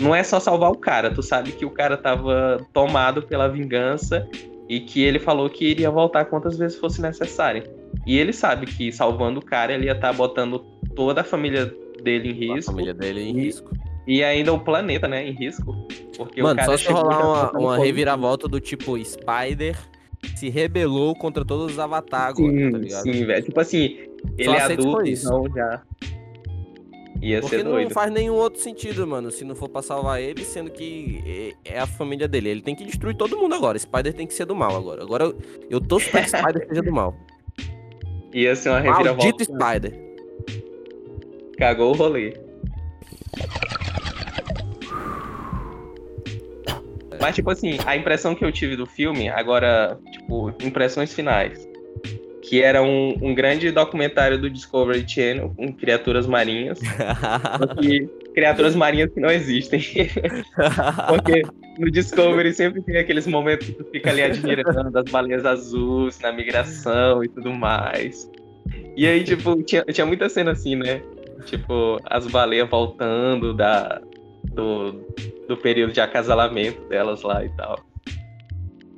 não 0.00 0.14
é 0.14 0.24
só 0.24 0.40
salvar 0.40 0.72
o 0.72 0.76
cara, 0.76 1.10
tu 1.10 1.22
sabe 1.22 1.52
que 1.52 1.64
o 1.64 1.70
cara 1.70 1.96
tava 1.96 2.66
tomado 2.72 3.22
pela 3.22 3.48
vingança 3.48 4.28
e 4.68 4.80
que 4.80 5.02
ele 5.02 5.18
falou 5.18 5.48
que 5.50 5.64
iria 5.64 5.90
voltar 5.90 6.24
quantas 6.26 6.56
vezes 6.56 6.78
fosse 6.78 7.00
necessário. 7.00 7.64
E 8.06 8.18
ele 8.18 8.32
sabe 8.32 8.66
que 8.66 8.90
salvando 8.92 9.40
o 9.40 9.44
cara, 9.44 9.72
ele 9.72 9.86
ia 9.86 9.92
estar 9.92 10.08
tá 10.08 10.12
botando 10.12 10.58
toda 10.94 11.20
a 11.20 11.24
família 11.24 11.72
dele 12.02 12.30
em 12.30 12.54
risco. 12.54 12.70
A 12.70 12.72
família 12.74 12.94
dele 12.94 13.22
em 13.22 13.32
risco. 13.32 13.70
E 14.06 14.22
ainda 14.22 14.52
o 14.52 14.60
planeta, 14.60 15.08
né, 15.08 15.26
em 15.26 15.32
risco. 15.32 15.74
Porque 16.16 16.42
Mano, 16.42 16.62
só 16.64 16.76
se 16.76 16.90
rolar 16.90 17.52
uma, 17.52 17.58
uma 17.58 17.78
reviravolta 17.78 18.46
do 18.46 18.60
tipo 18.60 19.02
Spider 19.02 19.76
se 20.36 20.48
rebelou 20.48 21.14
contra 21.14 21.44
todos 21.44 21.72
os 21.72 21.78
avatares 21.78 22.38
agora, 22.38 22.52
sim, 22.52 22.70
tá 22.70 22.78
ligado? 22.78 23.02
Sim, 23.02 23.24
velho. 23.24 23.44
Tipo 23.44 23.60
assim, 23.60 23.98
ele 24.38 24.44
só 24.44 24.54
é 24.54 24.62
adulto, 24.62 25.06
então 25.06 25.44
já. 25.54 25.82
Ia 27.24 27.40
Porque 27.40 27.56
ser 27.56 27.64
doido. 27.64 27.84
não 27.84 27.90
faz 27.90 28.12
nenhum 28.12 28.34
outro 28.34 28.60
sentido, 28.60 29.06
mano, 29.06 29.30
se 29.30 29.46
não 29.46 29.54
for 29.54 29.66
pra 29.66 29.80
salvar 29.80 30.20
ele, 30.20 30.44
sendo 30.44 30.70
que 30.70 31.54
é 31.64 31.78
a 31.78 31.86
família 31.86 32.28
dele. 32.28 32.50
Ele 32.50 32.60
tem 32.60 32.74
que 32.74 32.84
destruir 32.84 33.16
todo 33.16 33.38
mundo 33.38 33.54
agora. 33.54 33.78
Spider 33.78 34.12
tem 34.12 34.26
que 34.26 34.34
ser 34.34 34.44
do 34.44 34.54
mal 34.54 34.76
agora. 34.76 35.02
Agora 35.02 35.24
eu, 35.24 35.38
eu 35.70 35.80
torço 35.80 36.10
pra 36.10 36.20
que 36.20 36.28
Spider 36.28 36.68
seja 36.68 36.82
do 36.82 36.92
mal. 36.92 37.16
Ia 38.30 38.54
ser 38.54 38.68
uma 38.68 38.80
reviravolta. 38.80 39.22
Maldito 39.22 39.44
Spider. 39.44 40.04
Cagou 41.56 41.92
o 41.92 41.96
rolê. 41.96 42.34
Mas, 47.18 47.34
tipo 47.34 47.50
assim, 47.50 47.78
a 47.86 47.96
impressão 47.96 48.34
que 48.34 48.44
eu 48.44 48.52
tive 48.52 48.76
do 48.76 48.84
filme, 48.84 49.30
agora, 49.30 49.98
tipo, 50.12 50.50
impressões 50.62 51.14
finais. 51.14 51.66
Que 52.48 52.62
era 52.62 52.82
um, 52.82 53.16
um 53.22 53.34
grande 53.34 53.70
documentário 53.70 54.38
do 54.38 54.50
Discovery 54.50 55.04
Channel 55.08 55.52
com 55.56 55.72
criaturas 55.72 56.26
marinhas. 56.26 56.78
que, 57.80 58.06
criaturas 58.34 58.74
marinhas 58.74 59.10
que 59.12 59.20
não 59.20 59.30
existem. 59.30 59.80
Porque 61.08 61.42
no 61.78 61.90
Discovery 61.90 62.52
sempre 62.52 62.82
tem 62.82 62.98
aqueles 62.98 63.26
momentos 63.26 63.68
que 63.68 63.72
tu 63.72 63.84
fica 63.84 64.10
ali 64.10 64.22
admirando 64.22 64.90
das 64.90 65.04
baleias 65.10 65.46
azuis 65.46 66.20
na 66.20 66.32
migração 66.32 67.24
e 67.24 67.28
tudo 67.28 67.52
mais. 67.52 68.30
E 68.96 69.06
aí, 69.06 69.24
tipo, 69.24 69.62
tinha, 69.62 69.82
tinha 69.84 70.06
muita 70.06 70.28
cena 70.28 70.52
assim, 70.52 70.76
né? 70.76 71.02
Tipo, 71.46 71.98
as 72.04 72.26
baleias 72.26 72.68
voltando 72.68 73.54
da, 73.54 74.00
do, 74.44 74.92
do 75.48 75.56
período 75.56 75.92
de 75.92 76.00
acasalamento 76.00 76.80
delas 76.88 77.22
lá 77.22 77.44
e 77.44 77.48
tal. 77.50 77.78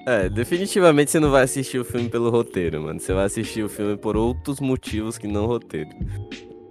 É, 0.06 0.28
definitivamente 0.28 1.10
você 1.10 1.18
não 1.18 1.32
vai 1.32 1.42
assistir 1.42 1.80
o 1.80 1.84
filme 1.84 2.08
pelo 2.08 2.30
roteiro, 2.30 2.80
mano. 2.80 3.00
Você 3.00 3.12
vai 3.12 3.24
assistir 3.24 3.64
o 3.64 3.68
filme 3.68 3.96
por 3.96 4.16
outros 4.16 4.60
motivos 4.60 5.18
que 5.18 5.26
não 5.26 5.46
roteiro. 5.46 5.90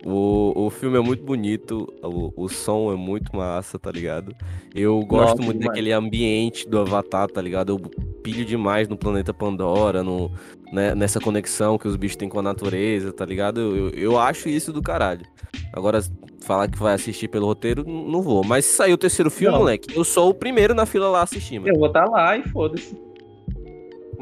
O, 0.05 0.53
o 0.55 0.69
filme 0.69 0.97
é 0.97 1.01
muito 1.01 1.23
bonito, 1.23 1.91
o, 2.01 2.31
o 2.38 2.47
som 2.47 2.93
é 2.93 2.95
muito 2.95 3.36
massa, 3.36 3.77
tá 3.77 3.91
ligado? 3.91 4.33
Eu 4.73 4.99
gosto 5.01 5.38
Nossa, 5.38 5.43
muito 5.43 5.65
daquele 5.65 5.91
ambiente 5.91 6.69
do 6.69 6.79
Avatar, 6.79 7.27
tá 7.27 7.41
ligado? 7.41 7.73
Eu 7.73 7.79
pilho 8.21 8.45
demais 8.45 8.88
no 8.88 8.95
planeta 8.95 9.33
Pandora, 9.33 10.01
no, 10.01 10.31
né, 10.71 10.95
nessa 10.95 11.19
conexão 11.19 11.77
que 11.77 11.88
os 11.88 11.95
bichos 11.95 12.15
têm 12.15 12.29
com 12.29 12.39
a 12.39 12.43
natureza, 12.43 13.11
tá 13.11 13.25
ligado? 13.25 13.59
Eu, 13.59 13.75
eu, 13.75 13.89
eu 13.89 14.19
acho 14.19 14.47
isso 14.47 14.71
do 14.71 14.81
caralho. 14.81 15.25
Agora, 15.73 15.99
falar 16.41 16.69
que 16.69 16.77
vai 16.77 16.93
assistir 16.93 17.27
pelo 17.27 17.47
roteiro, 17.47 17.83
não 17.83 18.21
vou. 18.21 18.45
Mas 18.45 18.63
se 18.63 18.77
sair 18.77 18.93
o 18.93 18.97
terceiro 18.97 19.31
filme, 19.31 19.53
não. 19.53 19.59
moleque, 19.59 19.93
eu 19.93 20.05
sou 20.05 20.29
o 20.29 20.33
primeiro 20.33 20.73
na 20.73 20.86
fila 20.86 21.09
lá 21.09 21.23
assistindo. 21.23 21.67
Eu 21.67 21.75
vou 21.77 21.88
estar 21.88 22.05
tá 22.05 22.09
lá 22.11 22.38
e 22.38 22.43
foda-se. 22.49 23.05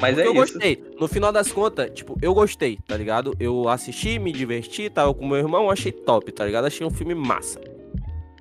Mas 0.00 0.14
Porque 0.14 0.28
é 0.28 0.30
eu 0.30 0.42
isso. 0.42 0.52
gostei. 0.54 0.84
No 0.98 1.08
final 1.08 1.32
das 1.32 1.52
contas, 1.52 1.90
tipo, 1.90 2.16
eu 2.20 2.34
gostei, 2.34 2.78
tá 2.86 2.96
ligado? 2.96 3.34
Eu 3.38 3.68
assisti, 3.68 4.18
me 4.18 4.32
diverti, 4.32 4.90
tava 4.90 5.12
com 5.14 5.26
meu 5.26 5.38
irmão, 5.38 5.70
achei 5.70 5.92
top, 5.92 6.30
tá 6.32 6.44
ligado? 6.44 6.66
Achei 6.66 6.86
um 6.86 6.90
filme 6.90 7.14
massa. 7.14 7.60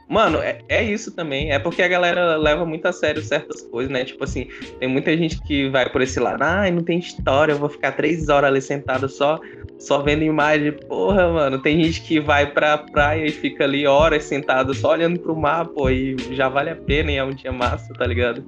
Mano, 0.08 0.38
é, 0.40 0.60
é 0.70 0.84
isso 0.84 1.12
também. 1.16 1.52
É 1.52 1.58
porque 1.58 1.82
a 1.82 1.88
galera 1.88 2.36
leva 2.36 2.66
muito 2.66 2.86
a 2.86 2.94
sério 2.94 3.22
certas 3.24 3.62
coisas, 3.64 3.92
né? 3.92 4.06
Tipo 4.06 4.24
assim, 4.24 4.48
tem 4.80 4.88
muita 4.88 5.16
gente 5.18 5.42
que 5.42 5.70
vai 5.70 5.90
por 5.90 6.02
esse 6.02 6.20
lado, 6.20 6.44
ai, 6.44 6.70
não 6.70 6.84
tem 6.84 7.00
história, 7.00 7.54
eu 7.54 7.58
vou 7.58 7.70
ficar 7.70 7.94
três 7.94 8.30
horas 8.30 8.50
ali 8.50 8.62
sentado 8.62 9.10
só 9.10 9.40
só 9.80 10.02
vendo 10.02 10.24
imagem. 10.24 10.72
Porra, 10.72 11.32
mano, 11.32 11.60
tem 11.60 11.84
gente 11.84 12.02
que 12.02 12.20
vai 12.20 12.46
pra 12.46 12.78
praia 12.78 13.26
e 13.26 13.32
fica 13.32 13.64
ali 13.64 13.88
horas 13.88 14.24
sentado 14.24 14.74
só 14.74 14.92
olhando 14.92 15.20
pro 15.20 15.36
mar, 15.36 15.66
pô, 15.66 15.90
e 15.90 16.16
já 16.32 16.48
vale 16.48 16.70
a 16.70 16.76
pena 16.76 17.12
e 17.12 17.16
é 17.16 17.24
um 17.24 17.34
dia 17.34 17.52
massa, 17.52 17.92
tá 17.94 18.06
ligado? 18.06 18.46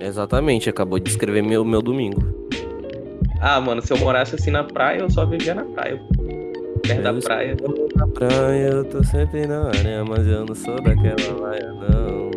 Exatamente, 0.00 0.68
acabou 0.70 0.98
de 0.98 1.10
escrever 1.10 1.42
meu, 1.42 1.64
meu 1.64 1.82
domingo. 1.82 2.22
Ah, 3.40 3.60
mano, 3.60 3.80
se 3.82 3.92
eu 3.92 3.98
morasse 3.98 4.34
assim 4.34 4.50
na 4.50 4.64
praia, 4.64 5.00
eu 5.00 5.10
só 5.10 5.24
vivia 5.24 5.54
na 5.54 5.64
praia. 5.64 6.00
Perto 6.82 6.98
eu 6.98 7.02
da 7.02 7.20
praia. 7.20 7.56
Na 7.96 8.06
praia, 8.06 8.68
eu 8.68 8.84
tô 8.84 9.02
sempre 9.04 9.46
na 9.46 9.68
área, 9.68 10.04
mas 10.04 10.26
eu 10.26 10.44
não 10.44 10.54
sou 10.54 10.80
daquela 10.82 11.40
laia, 11.40 11.72
não. 11.72 12.30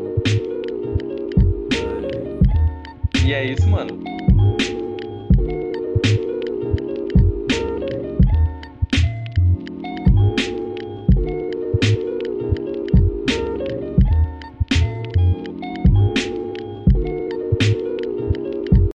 E 3.25 3.33
é 3.33 3.45
isso, 3.45 3.67
mano. 3.69 3.99